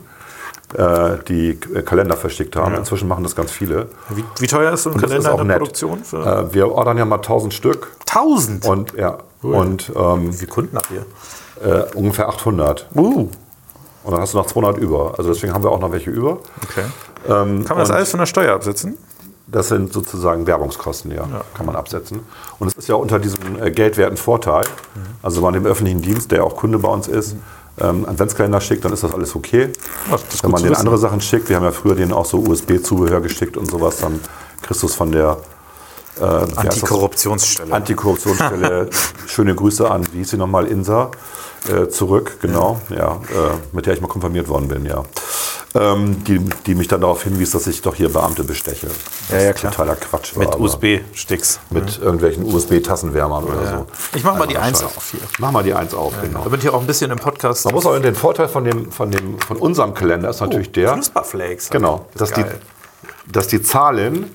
äh, 0.76 1.18
die 1.28 1.56
K- 1.56 1.82
Kalender 1.82 2.16
verschickt 2.18 2.56
haben. 2.56 2.76
Inzwischen 2.76 3.08
machen 3.08 3.24
das 3.24 3.36
ganz 3.36 3.52
viele. 3.52 3.88
Wie, 4.10 4.24
wie 4.40 4.48
teuer 4.48 4.72
ist 4.74 4.84
so 4.84 4.90
ein 4.92 4.96
Und 4.96 5.02
Kalender 5.02 5.32
in 5.32 5.38
der 5.38 5.46
nett. 5.46 5.58
Produktion? 5.58 6.02
Äh, 6.14 6.54
wir 6.54 6.72
ordern 6.72 6.98
ja 6.98 7.06
mal 7.06 7.16
1000 7.18 7.54
Stück. 7.54 7.88
1000? 8.08 8.66
Und, 8.66 8.94
ja, 8.94 9.18
und 9.42 9.92
ähm, 9.96 10.32
Wie 10.34 10.38
viele 10.38 10.52
Kunden 10.52 10.78
habt 10.78 10.90
ihr? 10.92 11.06
äh, 11.64 11.86
ungefähr 11.96 12.30
800. 12.30 12.88
Uh, 12.96 13.30
Und 14.08 14.14
dann 14.14 14.22
hast 14.22 14.34
du 14.34 14.38
noch 14.38 14.46
200 14.46 14.78
über. 14.78 15.16
Also 15.18 15.34
deswegen 15.34 15.54
haben 15.54 15.66
wir 15.66 15.70
auch 15.70 15.82
noch 15.82 15.92
welche 15.92 16.10
über. 16.10 16.40
okay. 16.64 16.86
Ähm, 17.28 17.66
Kann 17.66 17.76
man 17.76 17.80
das 17.80 17.92
alles 17.92 18.10
von 18.10 18.22
der 18.22 18.26
Steuer 18.26 18.54
absetzen? 18.54 18.98
Das 19.48 19.68
sind 19.68 19.92
sozusagen 19.92 20.48
Werbungskosten, 20.48 21.12
ja, 21.12 21.26
kann 21.54 21.66
man 21.66 21.76
absetzen. 21.76 22.22
Und 22.60 22.70
es 22.70 22.74
ist 22.76 22.88
ja 22.88 22.96
unter 22.96 23.20
diesem 23.20 23.62
äh, 23.62 23.70
geldwerten 23.70 24.16
Vorteil. 24.16 24.64
Also 25.22 25.38
wenn 25.38 25.44
man 25.44 25.54
dem 25.56 25.66
öffentlichen 25.66 26.02
Dienst, 26.02 26.32
der 26.32 26.46
auch 26.46 26.56
Kunde 26.56 26.80
bei 26.80 26.88
uns 26.88 27.10
ist, 27.10 27.36
ähm, 27.80 28.06
Adventskalender 28.08 28.62
schickt, 28.62 28.86
dann 28.86 28.94
ist 28.94 29.04
das 29.04 29.14
alles 29.14 29.36
okay. 29.36 29.74
das 30.10 30.36
ist 30.36 30.44
wenn 30.44 30.52
man 30.52 30.64
den 30.64 30.76
andere 30.76 30.98
Sachen 30.98 31.20
schickt, 31.20 31.50
wir 31.50 31.58
haben 31.58 31.64
ja 31.64 31.72
früher 31.72 31.96
denen 31.96 32.14
auch 32.14 32.26
so 32.26 32.40
USB-Zubehör 32.40 33.20
geschickt 33.20 33.58
und 33.58 33.70
sowas, 33.70 33.98
dann 33.98 34.22
es 34.70 34.96
von 34.96 35.12
der 35.12 35.38
äh, 36.18 36.20
das? 36.20 36.58
Antikorruptionsstelle. 36.58 37.74
Antikorruptionsstelle. 37.74 38.90
Schöne 39.28 39.54
Grüße 39.54 39.90
an, 39.90 40.06
wie 40.14 40.20
hieß 40.20 40.32
sie 40.32 40.38
nochmal, 40.38 40.68
Insa, 40.68 41.12
äh, 41.70 41.90
zurück, 41.90 42.38
genau, 42.42 42.80
ja, 42.90 43.16
äh, 43.16 43.56
mit 43.72 43.86
der 43.86 43.94
ich 43.94 44.02
mal 44.02 44.08
konfirmiert 44.08 44.48
worden 44.48 44.68
bin, 44.68 44.86
ja. 44.86 45.04
Ähm, 45.76 46.24
die, 46.24 46.40
die 46.66 46.76
mich 46.76 46.88
dann 46.88 47.02
darauf 47.02 47.24
hinwies, 47.24 47.52
dass 47.52 47.68
ich 47.68 47.82
doch 47.82 47.94
hier 47.94 48.10
Beamte 48.10 48.44
besteche. 48.44 48.88
Ja, 49.30 49.40
ja, 49.40 49.54
klar. 49.54 49.72
Totaler 49.72 49.96
Quatsch 49.96 50.36
war. 50.36 50.46
Mit 50.46 50.58
USB-Sticks. 50.58 51.60
Mit 51.70 52.00
irgendwelchen 52.00 52.46
USB-Tassenwärmern 52.46 53.44
oder 53.44 53.68
so. 53.68 53.86
Ich 54.16 54.24
mach 54.24 54.38
mal 54.38 54.48
die 54.48 54.58
Einfach 54.58 54.68
Eins 54.68 54.80
Scheiß. 54.80 54.98
auf 54.98 55.12
hier. 55.12 55.20
Mach 55.40 55.52
mal 55.52 55.64
die 55.64 55.74
Eins 55.74 55.94
auf, 55.94 56.14
genau. 56.22 56.44
Damit 56.46 56.62
hier 56.62 56.74
auch 56.74 56.82
ein 56.82 56.88
bisschen 56.88 57.12
im 57.12 57.20
Podcast. 57.20 57.66
Man 57.66 57.76
muss 57.76 57.86
auch 57.86 58.00
den 58.00 58.16
Vorteil 58.16 58.48
von, 58.48 58.64
dem, 58.64 58.92
von, 58.92 59.12
dem, 59.12 59.40
von 59.40 59.58
unserem 59.58 59.94
Kalender 59.94 60.30
ist 60.30 60.40
natürlich 60.40 60.72
der, 60.72 60.94
Knusperflakes. 60.94 61.70
genau, 61.70 62.08
dass 62.16 62.32
die, 62.32 62.46
dass 63.32 63.48
die 63.48 63.62
Zahlen, 63.62 64.32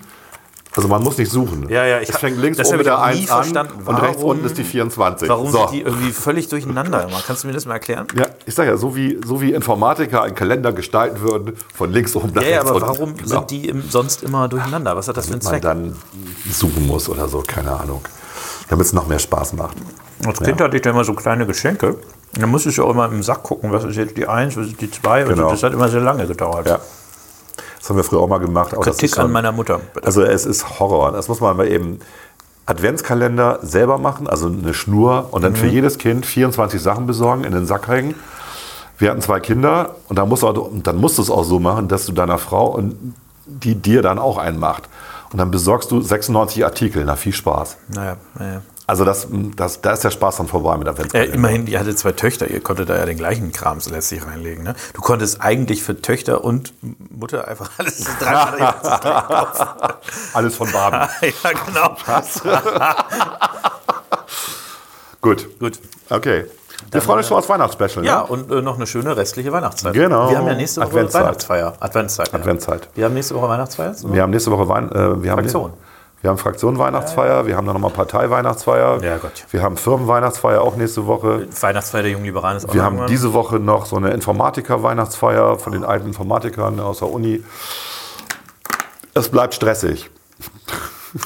also 0.74 0.88
man 0.88 1.02
muss 1.02 1.18
nicht 1.18 1.30
suchen. 1.30 1.68
Ja, 1.68 1.84
ja, 1.84 2.00
ich 2.00 2.08
es 2.08 2.16
fängt 2.16 2.38
links 2.38 2.56
das 2.58 2.68
oben 2.68 2.78
mit 2.78 2.86
der 2.86 2.98
auch 2.98 3.06
nie 3.08 3.20
1 3.20 3.30
an 3.30 3.36
verstanden. 3.42 3.72
und 3.84 3.94
rechts 3.96 4.16
Warum- 4.18 4.30
unten 4.30 4.46
ist 4.46 4.56
die 4.58 4.64
24. 4.64 5.28
Warum 5.28 5.50
so. 5.50 5.58
sind 5.58 5.70
die 5.72 5.82
irgendwie 5.82 6.10
völlig 6.12 6.48
durcheinander 6.48 7.04
immer? 7.04 7.20
Kannst 7.26 7.42
du 7.44 7.48
mir 7.48 7.52
das 7.52 7.66
mal 7.66 7.74
erklären? 7.74 8.06
Ja, 8.16 8.26
ich 8.46 8.54
sage 8.54 8.70
ja, 8.70 8.76
so 8.76 8.96
wie, 8.96 9.20
so 9.24 9.40
wie 9.40 9.52
Informatiker 9.52 10.22
einen 10.22 10.34
Kalender 10.34 10.72
gestalten 10.72 11.20
würden, 11.20 11.56
von 11.74 11.92
links 11.92 12.16
oben 12.16 12.32
nach 12.34 12.42
Ja, 12.42 12.48
ja, 12.48 12.54
rechts 12.56 12.70
aber 12.70 12.76
unten. 12.86 12.88
warum 12.98 13.16
Genau. 13.16 13.28
sind 13.28 13.50
die 13.50 13.68
im, 13.68 13.82
sonst 13.88 14.22
immer 14.22 14.48
durcheinander? 14.48 14.96
Was 14.96 15.08
hat 15.08 15.16
das 15.16 15.26
für 15.26 15.34
einen 15.34 15.42
man 15.42 15.50
Zweck? 15.52 15.62
dann 15.62 15.96
suchen 16.50 16.86
muss 16.86 17.08
oder 17.08 17.28
so, 17.28 17.42
keine 17.46 17.72
Ahnung. 17.78 18.00
Damit 18.68 18.86
es 18.86 18.92
noch 18.92 19.06
mehr 19.06 19.18
Spaß 19.18 19.52
macht. 19.54 19.76
Als 20.24 20.38
Kind 20.40 20.60
hatte 20.60 20.76
ich 20.76 20.82
da 20.82 20.90
immer 20.90 21.04
so 21.04 21.12
kleine 21.14 21.46
Geschenke. 21.46 21.88
Und 22.34 22.40
dann 22.40 22.48
musste 22.48 22.70
ich 22.70 22.80
auch 22.80 22.88
immer 22.90 23.06
im 23.06 23.22
Sack 23.22 23.42
gucken, 23.42 23.72
was 23.72 23.84
ist 23.84 23.96
jetzt 23.96 24.16
die 24.16 24.26
Eins, 24.26 24.56
was 24.56 24.68
ist 24.68 24.80
die 24.80 24.90
Zwei. 24.90 25.24
Genau. 25.24 25.44
Und 25.48 25.52
das 25.52 25.62
hat 25.62 25.72
immer 25.74 25.88
sehr 25.88 26.00
lange 26.00 26.26
gedauert. 26.26 26.66
Ja. 26.66 26.78
Das 27.82 27.90
haben 27.90 27.96
wir 27.96 28.04
früher 28.04 28.20
auch 28.20 28.28
mal 28.28 28.38
gemacht. 28.38 28.72
Das 28.72 28.80
Kritik 28.80 29.10
ist 29.10 29.18
an 29.18 29.24
schon- 29.24 29.32
meiner 29.32 29.50
Mutter. 29.50 29.80
Also 30.04 30.22
es 30.22 30.46
ist 30.46 30.78
Horror. 30.78 31.10
Das 31.10 31.26
muss 31.26 31.40
man 31.40 31.56
mal 31.56 31.66
eben 31.66 31.98
Adventskalender 32.66 33.58
selber 33.62 33.98
machen, 33.98 34.28
also 34.28 34.46
eine 34.46 34.72
Schnur 34.72 35.28
und 35.32 35.42
dann 35.42 35.56
für 35.56 35.66
Mhm. 35.66 35.72
jedes 35.72 35.98
Kind 35.98 36.24
24 36.24 36.80
Sachen 36.80 37.06
besorgen, 37.06 37.42
in 37.44 37.52
den 37.52 37.66
Sack 37.66 37.88
hängen. 37.88 38.14
Wir 38.98 39.10
hatten 39.10 39.20
zwei 39.20 39.40
Kinder 39.40 39.96
und 40.08 40.16
dann 40.16 40.28
musst, 40.28 40.44
du, 40.44 40.46
auch- 40.48 40.70
dann 40.72 40.96
musst 40.98 41.18
du 41.18 41.22
es 41.22 41.30
auch 41.30 41.42
so 41.42 41.58
machen, 41.58 41.88
dass 41.88 42.06
du 42.06 42.12
deiner 42.12 42.38
Frau 42.38 42.68
und 42.68 43.14
die 43.46 43.74
dir 43.74 44.00
dann 44.00 44.20
auch 44.20 44.38
einen 44.38 44.60
macht. 44.60 44.84
Und 45.32 45.38
dann 45.38 45.50
besorgst 45.50 45.90
du 45.90 46.00
96 46.00 46.64
Artikel. 46.64 47.02
Na, 47.04 47.16
viel 47.16 47.32
Spaß. 47.32 47.78
Naja, 47.88 48.16
naja. 48.38 48.62
Also 48.92 49.06
das, 49.06 49.26
das, 49.56 49.80
da 49.80 49.92
ist 49.92 50.04
der 50.04 50.10
Spaß 50.10 50.36
dann 50.36 50.48
vorbei 50.48 50.76
mit 50.76 50.86
Äh, 50.86 50.90
Adventskalender. 50.90 51.34
immerhin, 51.34 51.66
ihr 51.66 51.80
hattet 51.80 51.98
zwei 51.98 52.12
Töchter, 52.12 52.48
ihr 52.48 52.60
konntet 52.60 52.90
da 52.90 52.96
ja 52.98 53.06
den 53.06 53.16
gleichen 53.16 53.50
Kram 53.50 53.80
so 53.80 53.90
letztlich 53.90 54.22
reinlegen. 54.26 54.64
Ne? 54.64 54.74
Du 54.92 55.00
konntest 55.00 55.40
eigentlich 55.40 55.82
für 55.82 56.02
Töchter 56.02 56.44
und 56.44 56.74
Mutter 57.08 57.48
einfach 57.48 57.70
alles 57.78 58.04
kaufen. 58.04 59.66
Alles 60.34 60.56
von 60.56 60.70
Baden. 60.70 61.08
ja, 61.22 61.50
genau. 61.66 61.96
Gut. 65.22 65.58
Gut. 65.58 65.80
Okay. 66.10 66.44
Wir 66.90 67.00
freuen 67.00 67.18
uns 67.20 67.28
schon 67.28 67.38
aufs 67.38 67.48
Weihnachtsspecial. 67.48 68.04
Ja, 68.04 68.18
Ne? 68.20 68.26
und 68.26 68.52
äh, 68.52 68.60
noch 68.60 68.76
eine 68.76 68.86
schöne 68.86 69.16
restliche 69.16 69.52
Weihnachtszeit. 69.52 69.94
Genau. 69.94 70.28
Wir 70.28 70.36
haben 70.36 70.46
ja 70.48 70.54
nächste 70.54 70.82
Woche 70.82 70.88
Adventszeit. 70.90 71.22
Weihnachtsfeier. 71.24 71.72
Adventszeit. 71.80 72.28
Ja. 72.32 72.38
Adventszeit. 72.40 72.88
Wir 72.94 73.04
haben 73.06 73.14
nächste 73.14 73.34
Woche 73.36 73.48
Weihnachtsfeier. 73.48 73.94
Wir 74.04 74.20
haben 74.22 74.30
nächste 74.30 74.50
Woche 74.50 74.68
Wein, 74.68 74.92
äh, 74.92 75.22
wir 75.22 75.30
haben 75.30 75.38
Fraktion. 75.38 75.72
Wir 76.22 76.30
haben 76.30 76.38
Fraktion 76.38 76.78
Weihnachtsfeier, 76.78 77.46
wir 77.46 77.56
haben 77.56 77.66
dann 77.66 77.74
nochmal 77.74 77.90
Partei 77.90 78.30
Weihnachtsfeier. 78.30 79.02
Ja, 79.02 79.16
Gott. 79.18 79.44
Wir 79.50 79.60
haben 79.60 79.76
Firmen 79.76 80.06
Weihnachtsfeier 80.06 80.62
auch 80.62 80.76
nächste 80.76 81.06
Woche. 81.06 81.48
Weihnachtsfeier 81.60 82.02
der 82.02 82.12
jungen 82.12 82.24
Liberalen 82.24 82.56
ist 82.58 82.68
auch 82.68 82.74
Wir 82.74 82.82
haben 82.84 82.94
irgendwann. 82.94 83.08
diese 83.08 83.32
Woche 83.32 83.56
noch 83.58 83.86
so 83.86 83.96
eine 83.96 84.10
Informatiker 84.12 84.84
Weihnachtsfeier 84.84 85.58
von 85.58 85.72
den 85.72 85.84
alten 85.84 86.06
Informatikern 86.06 86.78
aus 86.78 87.00
der 87.00 87.10
Uni. 87.10 87.42
Es 89.14 89.28
bleibt 89.28 89.54
stressig. 89.54 90.10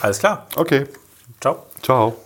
Alles 0.01 0.19
klar. 0.19 0.47
Okay. 0.57 0.87
Ciao. 1.41 1.59
Ciao. 1.83 2.17